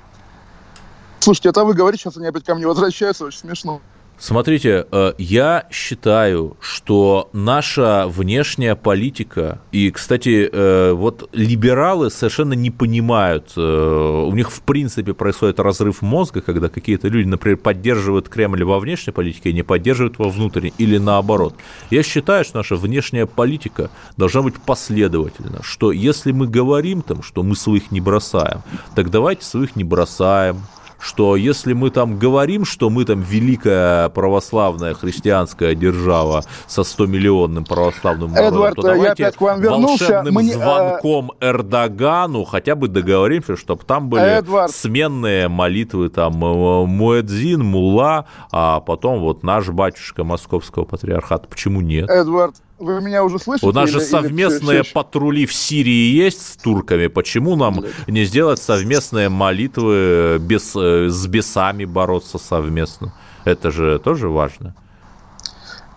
Слушайте, 1.21 1.49
это 1.51 1.65
вы 1.65 1.75
говорите, 1.75 2.05
сейчас 2.05 2.17
они 2.17 2.27
опять 2.29 2.45
ко 2.45 2.55
мне 2.55 2.67
возвращаются, 2.67 3.25
очень 3.27 3.41
смешно. 3.41 3.81
Смотрите, 4.21 4.85
э, 4.91 5.13
я 5.17 5.67
считаю, 5.71 6.57
что 6.61 7.31
наша 7.33 8.07
внешняя 8.09 8.75
политика, 8.75 9.61
и, 9.71 9.93
кстати, 9.93 10.51
э, 10.53 10.93
вот 10.93 11.29
либералы 11.33 12.11
совершенно 12.11 12.55
не 12.55 12.73
понимают, 12.73 13.53
э, 13.57 13.61
у 13.61 14.35
них 14.35 14.51
в 14.51 14.63
принципе 14.63 15.15
происходит 15.15 15.61
разрыв 15.61 16.03
мозга, 16.03 16.41
когда 16.41 16.69
какие-то 16.69 17.07
люди, 17.07 17.29
например, 17.29 17.59
поддерживают 17.59 18.29
Кремль 18.29 18.65
во 18.65 18.81
внешней 18.81 19.13
политике, 19.13 19.51
а 19.51 19.53
не 19.53 19.63
поддерживают 19.63 20.19
во 20.19 20.29
внутренней, 20.29 20.75
или 20.79 20.99
наоборот. 20.99 21.55
Я 21.91 22.03
считаю, 22.03 22.45
что 22.45 22.57
наша 22.57 22.75
внешняя 22.75 23.27
политика 23.27 23.89
должна 24.17 24.43
быть 24.43 24.57
последовательна, 24.57 25.63
что 25.63 25.93
если 25.93 26.33
мы 26.33 26.49
говорим 26.49 27.03
там, 27.03 27.23
что 27.23 27.45
мы 27.45 27.55
своих 27.55 27.93
не 27.93 28.01
бросаем, 28.01 28.63
так 28.97 29.11
давайте 29.11 29.45
своих 29.45 29.77
не 29.77 29.85
бросаем, 29.85 30.63
что 31.01 31.37
если 31.37 31.73
мы 31.73 31.91
там 31.91 32.19
говорим, 32.19 32.65
что 32.65 32.91
мы 32.91 33.05
там 33.05 33.21
великая 33.21 34.09
православная 34.09 34.95
христианская 34.95 35.75
держава 35.75 36.43
со 36.67 36.83
100-миллионным 36.83 37.65
православным 37.65 38.33
народом, 38.33 38.55
Эдвард, 38.55 38.75
то 38.77 38.89
я 38.89 38.95
давайте 38.95 39.13
опять 39.25 39.37
к 39.37 39.41
вам 39.41 39.61
вернулся. 39.61 40.05
волшебным 40.05 40.35
Мы 40.35 40.43
не- 40.43 40.51
э, 40.51 40.55
звонком 40.55 41.33
Эрдогану 41.41 42.45
хотя 42.45 42.75
бы 42.75 42.89
договоримся, 42.89 43.57
чтобы 43.57 43.85
там 43.85 44.09
были 44.09 44.39
Эдвард. 44.39 44.71
сменные 44.73 45.49
молитвы, 45.49 46.09
там 46.09 46.45
э, 46.45 46.87
Муэдзин, 46.87 47.63
Мула, 47.65 48.27
а 48.53 48.81
потом 48.81 49.21
вот 49.21 49.43
наш 49.43 49.69
батюшка 49.69 50.25
Московского 50.25 50.85
патриархата. 50.85 51.49
Почему 51.49 51.81
нет? 51.81 52.09
Эдвард, 52.11 52.57
вы 52.79 53.01
меня 53.01 53.25
уже 53.25 53.39
слышите? 53.39 53.67
У 53.67 53.73
нас 53.73 53.91
же 53.91 53.99
или- 53.99 54.05
или 54.05 54.11
совместные 54.11 54.83
всё- 54.83 54.93
патрули 54.95 55.47
в 55.47 55.53
Сирии 55.53 56.13
есть 56.15 56.41
с 56.55 56.57
турками. 56.57 57.07
Почему 57.09 57.57
нам 57.57 57.85
не 58.07 58.25
сделать 58.25 58.61
совместные 58.61 59.29
молитвы 59.29 60.39
без, 60.41 60.75
э, 60.77 61.09
с 61.09 61.27
бесами 61.27 61.85
бороться 61.85 62.39
совместно? 62.39 63.13
Это 63.45 63.71
же 63.71 63.99
тоже 63.99 64.29
важно. 64.29 64.75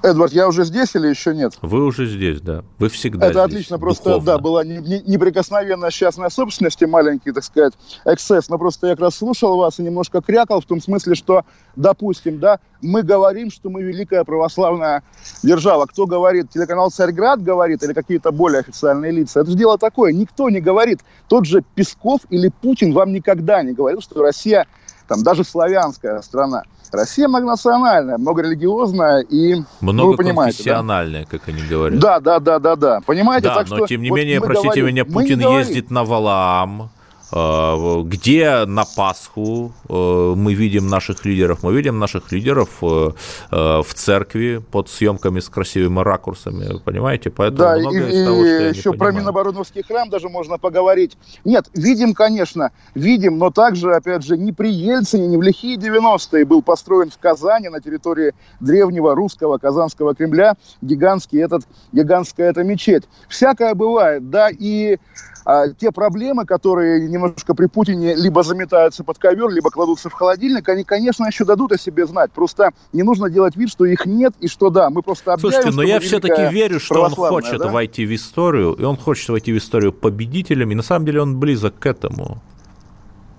Эдвард, 0.03 0.33
я 0.33 0.47
уже 0.47 0.63
здесь 0.63 0.95
или 0.95 1.07
еще 1.07 1.35
нет? 1.35 1.53
Вы 1.61 1.85
уже 1.85 2.07
здесь, 2.07 2.41
да. 2.41 2.63
Вы 2.79 2.89
всегда 2.89 3.27
Это 3.27 3.33
здесь, 3.33 3.43
отлично, 3.55 3.77
просто, 3.77 4.03
духовно. 4.05 4.25
да, 4.25 4.37
была 4.39 4.63
не- 4.63 4.77
не- 4.77 5.01
неприкосновенность 5.05 5.95
частной 5.95 6.31
собственности, 6.31 6.85
маленький, 6.85 7.31
так 7.31 7.43
сказать, 7.43 7.73
эксцесс, 8.05 8.49
но 8.49 8.57
просто 8.57 8.87
я 8.87 8.93
как 8.93 9.01
раз 9.01 9.15
слушал 9.15 9.57
вас 9.57 9.79
и 9.79 9.83
немножко 9.83 10.21
крякал 10.21 10.61
в 10.61 10.65
том 10.65 10.81
смысле, 10.81 11.13
что, 11.13 11.43
допустим, 11.75 12.39
да, 12.39 12.59
мы 12.81 13.03
говорим, 13.03 13.51
что 13.51 13.69
мы 13.69 13.83
великая 13.83 14.23
православная 14.23 15.03
держава. 15.43 15.85
Кто 15.85 16.07
говорит? 16.07 16.49
Телеканал 16.49 16.89
«Царьград» 16.89 17.43
говорит 17.43 17.83
или 17.83 17.93
какие-то 17.93 18.31
более 18.31 18.61
официальные 18.61 19.11
лица? 19.11 19.41
Это 19.41 19.51
же 19.51 19.57
дело 19.57 19.77
такое, 19.77 20.13
никто 20.13 20.49
не 20.49 20.61
говорит. 20.61 20.99
Тот 21.27 21.45
же 21.45 21.63
Песков 21.75 22.21
или 22.31 22.49
Путин 22.61 22.93
вам 22.93 23.13
никогда 23.13 23.61
не 23.61 23.73
говорил, 23.73 24.01
что 24.01 24.21
Россия, 24.23 24.65
там, 25.07 25.21
даже 25.23 25.43
славянская 25.43 26.21
страна. 26.21 26.63
Россия 26.91 27.27
многонациональная, 27.27 28.17
многорелигиозная 28.17 29.21
и, 29.21 29.63
ну, 29.79 30.07
вы 30.07 30.17
понимаете, 30.17 30.63
да? 30.63 30.81
Многоконфессиональная, 30.81 31.25
как 31.25 31.47
они 31.47 31.61
говорят. 31.63 31.99
Да, 31.99 32.19
да, 32.19 32.39
да, 32.39 32.59
да, 32.59 32.75
да. 32.75 33.01
Понимаете, 33.05 33.47
Да, 33.47 33.55
так 33.55 33.69
но 33.69 33.77
что 33.77 33.87
тем 33.87 34.01
не 34.01 34.09
вот 34.09 34.17
менее, 34.17 34.41
простите 34.41 34.81
говорим, 34.81 34.87
меня, 34.87 35.05
Путин 35.05 35.39
ездит 35.39 35.89
на 35.89 36.03
Валаам, 36.03 36.89
где 37.31 38.65
на 38.65 38.83
Пасху 38.83 39.71
э, 39.87 40.33
мы 40.35 40.53
видим 40.53 40.87
наших 40.87 41.25
лидеров? 41.25 41.63
Мы 41.63 41.73
видим 41.73 41.97
наших 41.97 42.31
лидеров 42.31 42.69
э, 42.81 43.11
в 43.51 43.93
церкви 43.93 44.61
под 44.71 44.89
съемками 44.89 45.39
с 45.39 45.47
красивыми 45.47 46.01
ракурсами, 46.01 46.79
понимаете? 46.83 47.29
Поэтому 47.29 47.59
да, 47.59 47.77
и, 47.77 47.81
из 47.81 48.25
того, 48.25 48.41
что 48.41 48.63
еще 48.63 48.93
про 48.93 49.11
Минобороновский 49.11 49.83
храм 49.83 50.09
даже 50.09 50.29
можно 50.29 50.57
поговорить. 50.57 51.17
Нет, 51.45 51.69
видим, 51.73 52.13
конечно, 52.13 52.71
видим, 52.95 53.37
но 53.37 53.49
также, 53.49 53.93
опять 53.93 54.23
же, 54.23 54.37
не 54.37 54.51
при 54.51 54.71
Ельцине, 54.71 55.27
не 55.27 55.37
в 55.37 55.41
лихие 55.41 55.77
90-е 55.77 56.45
был 56.45 56.61
построен 56.61 57.11
в 57.11 57.17
Казани 57.17 57.69
на 57.69 57.79
территории 57.81 58.33
древнего 58.59 59.15
русского 59.15 59.57
Казанского 59.57 60.15
Кремля 60.15 60.55
гигантский 60.81 61.41
этот, 61.41 61.63
гигантская 61.91 62.49
эта 62.49 62.63
мечеть. 62.63 63.03
Всякое 63.29 63.73
бывает, 63.73 64.29
да, 64.29 64.49
и 64.49 64.99
а 65.45 65.69
те 65.69 65.91
проблемы, 65.91 66.45
которые 66.45 67.07
немножко 67.07 67.53
при 67.53 67.67
Путине 67.67 68.15
либо 68.15 68.43
заметаются 68.43 69.03
под 69.03 69.17
ковер, 69.17 69.49
либо 69.49 69.69
кладутся 69.69 70.09
в 70.09 70.13
холодильник, 70.13 70.67
они, 70.69 70.83
конечно, 70.83 71.25
еще 71.25 71.45
дадут 71.45 71.71
о 71.71 71.77
себе 71.77 72.05
знать. 72.05 72.31
Просто 72.31 72.71
не 72.93 73.03
нужно 73.03 73.29
делать 73.29 73.55
вид, 73.55 73.69
что 73.69 73.85
их 73.85 74.05
нет 74.05 74.33
и 74.39 74.47
что 74.47 74.69
да, 74.69 74.89
мы 74.89 75.01
просто 75.01 75.33
объявим, 75.33 75.51
Слушайте, 75.51 75.75
но 75.75 75.83
я 75.83 75.99
все-таки 75.99 76.49
верю, 76.53 76.79
что 76.79 77.03
он 77.03 77.11
хочет 77.11 77.59
да? 77.59 77.69
войти 77.69 78.05
в 78.05 78.13
историю, 78.13 78.73
и 78.73 78.83
он 78.83 78.97
хочет 78.97 79.29
войти 79.29 79.51
в 79.53 79.57
историю 79.57 79.93
победителем, 79.93 80.71
и 80.71 80.75
на 80.75 80.83
самом 80.83 81.05
деле 81.05 81.21
он 81.21 81.39
близок 81.39 81.77
к 81.79 81.85
этому. 81.85 82.41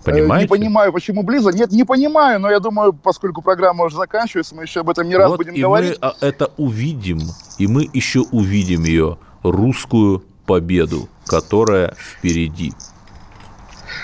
Э, 0.04 0.10
Понимаете? 0.10 0.44
Не 0.44 0.48
понимаю, 0.48 0.92
почему 0.92 1.22
близок. 1.22 1.54
Нет, 1.54 1.70
не 1.70 1.84
понимаю, 1.84 2.40
но 2.40 2.50
я 2.50 2.60
думаю, 2.60 2.92
поскольку 2.92 3.42
программа 3.42 3.84
уже 3.84 3.96
заканчивается, 3.96 4.54
мы 4.54 4.62
еще 4.62 4.80
об 4.80 4.90
этом 4.90 5.08
не 5.08 5.16
раз 5.16 5.30
вот 5.30 5.38
будем 5.38 5.54
и 5.54 5.60
говорить. 5.60 5.98
мы 6.00 6.14
это 6.20 6.50
увидим, 6.56 7.20
и 7.58 7.66
мы 7.66 7.88
еще 7.92 8.20
увидим 8.32 8.84
ее, 8.84 9.18
русскую 9.42 10.24
победу, 10.46 11.08
которая 11.26 11.94
впереди. 11.98 12.72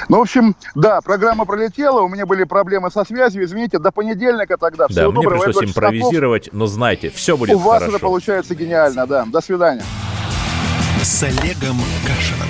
Ну, 0.09 0.19
в 0.19 0.23
общем, 0.23 0.55
да, 0.75 1.01
программа 1.01 1.45
пролетела, 1.45 2.01
у 2.01 2.09
меня 2.09 2.25
были 2.25 2.45
проблемы 2.45 2.91
со 2.91 3.05
связью, 3.05 3.45
извините, 3.45 3.79
до 3.79 3.91
понедельника 3.91 4.57
тогда. 4.57 4.87
Всего 4.89 5.11
да, 5.11 5.13
доброго. 5.13 5.35
мне 5.35 5.45
пришлось 5.45 5.65
импровизировать, 5.65 6.49
но 6.53 6.67
знайте, 6.67 7.11
все 7.11 7.37
будет 7.37 7.57
У 7.57 7.59
вас 7.59 7.83
это 7.83 7.99
получается 7.99 8.55
гениально, 8.55 9.07
да. 9.07 9.25
До 9.27 9.41
свидания. 9.41 9.83
С 11.03 11.23
Олегом 11.23 11.79
Кашином. 12.07 12.49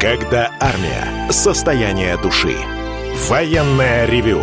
Когда 0.00 0.50
армия. 0.60 1.30
Состояние 1.30 2.16
души. 2.18 2.56
Военное 3.28 4.06
ревю 4.06 4.42